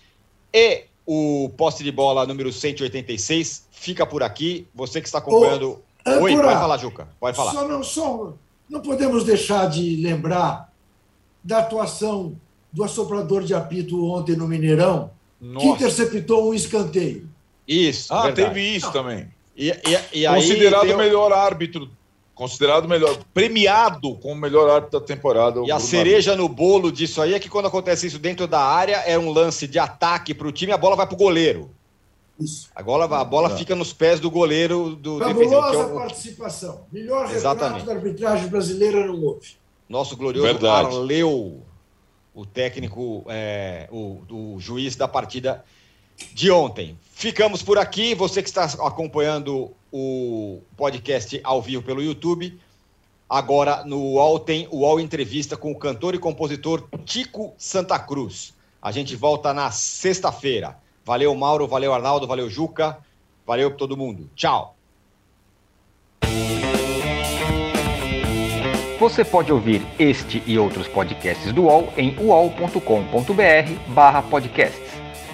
E 0.53 0.85
o 1.07 1.51
poste 1.57 1.85
de 1.85 1.93
bola 1.93 2.27
número 2.27 2.53
186 2.53 3.67
fica 3.71 4.07
por 4.07 4.23
aqui. 4.23 4.67
Você 4.75 5.01
que 5.01 5.07
está 5.07 5.19
acompanhando 5.19 5.83
é, 6.05 6.19
Oi, 6.19 6.35
pode 6.35 6.59
falar, 6.59 6.77
Juca. 6.79 7.09
Pode 7.21 7.37
falar. 7.37 7.53
Só 7.53 7.69
não, 7.69 7.83
só, 7.83 8.33
não 8.69 8.81
podemos 8.81 9.25
deixar 9.25 9.69
de 9.69 9.97
lembrar 9.97 10.73
da 11.45 11.59
atuação 11.59 12.35
do 12.73 12.85
assoprador 12.85 13.43
de 13.43 13.55
apito 13.55 14.05
ontem 14.07 14.37
no 14.37 14.47
Mineirão, 14.47 15.11
Nossa. 15.41 15.67
que 15.67 15.73
interceptou 15.73 16.51
um 16.51 16.55
escanteio. 16.55 17.29
Isso. 17.67 18.13
Ah, 18.13 18.25
verdade. 18.25 18.49
teve 18.49 18.77
isso 18.77 18.87
não. 18.87 18.93
também. 18.93 19.29
E, 19.57 19.71
e, 19.71 20.23
e 20.23 20.29
considerado 20.29 20.91
o 20.91 20.97
melhor 20.97 21.33
árbitro, 21.33 21.91
considerado 22.39 22.89
melhor, 22.89 23.19
premiado 23.35 24.15
como 24.15 24.35
o 24.35 24.37
melhor 24.37 24.71
árbitro 24.71 25.01
da 25.01 25.05
temporada. 25.05 25.61
E 25.67 25.73
a 25.73 25.81
cereja 25.81 26.37
no 26.37 26.49
bolo 26.49 26.93
disso 26.93 27.21
aí 27.21 27.35
é 27.35 27.41
que 27.41 27.49
quando 27.49 27.67
acontece 27.67 28.07
isso 28.07 28.17
dentro 28.17 28.47
da 28.47 28.61
área, 28.61 28.99
é 28.99 29.19
um 29.19 29.33
lance 29.33 29.67
de 29.67 29.77
ataque 29.77 30.33
para 30.33 30.47
o 30.47 30.53
time, 30.53 30.71
a 30.71 30.79
bola 30.79 30.95
vai 30.95 31.05
para 31.05 31.17
o 31.17 31.19
goleiro. 31.19 31.69
Isso. 32.39 32.71
Agora 32.77 33.07
a 33.07 33.25
bola 33.25 33.51
fica 33.59 33.75
nos 33.75 33.93
pés 33.93 34.21
do 34.21 34.31
goleiro 34.31 34.95
do 34.95 35.19
Fabulosa 35.19 35.35
defensivo, 35.49 35.99
é 35.99 36.01
participação. 36.01 36.81
Melhor 36.93 37.29
Exatamente. 37.29 37.85
da 37.85 37.93
arbitragem 37.95 38.47
brasileira 38.47 39.05
não 39.05 39.21
houve. 39.21 39.57
Nosso 39.89 40.17
glorioso 40.17 40.47
Verdade. 40.47 40.95
Arleu, 40.95 41.61
o 42.33 42.47
técnico, 42.47 43.25
é, 43.27 43.89
o, 43.91 44.23
o 44.31 44.61
juiz 44.61 44.95
da 44.95 45.09
partida 45.09 45.65
de 46.33 46.53
ontem. 46.53 46.97
Ficamos 47.19 47.65
por 47.65 47.79
aqui. 47.79 48.15
Você 48.15 48.41
que 48.41 48.49
está 48.49 48.63
acompanhando 48.63 49.73
o 49.91 50.61
podcast 50.77 51.41
ao 51.43 51.61
vivo 51.61 51.83
pelo 51.83 52.01
YouTube, 52.01 52.57
agora 53.29 53.85
no 53.85 53.99
UOL 53.99 54.39
tem 54.39 54.69
o 54.71 54.83
UOL 54.83 55.01
Entrevista 55.01 55.57
com 55.57 55.73
o 55.73 55.77
cantor 55.77 56.15
e 56.15 56.19
compositor 56.19 56.87
Tico 57.05 57.55
Santa 57.59 57.99
Cruz. 57.99 58.55
A 58.81 58.93
gente 58.93 59.17
volta 59.17 59.53
na 59.53 59.73
sexta-feira. 59.73 60.79
Valeu, 61.05 61.35
Mauro, 61.35 61.67
valeu, 61.67 61.93
Arnaldo, 61.93 62.25
valeu, 62.25 62.49
Juca, 62.49 62.99
valeu 63.45 63.77
todo 63.77 63.97
mundo. 63.97 64.31
Tchau. 64.37 64.77
Você 69.01 69.25
pode 69.25 69.53
ouvir 69.53 69.85
este 69.99 70.41
e 70.47 70.57
outros 70.57 70.87
podcasts 70.87 71.53
do 71.53 71.63
UOL 71.65 71.93
em 71.97 72.17
uol.com.br 72.17 73.93
barra 73.93 74.23
podcasts. 74.23 74.88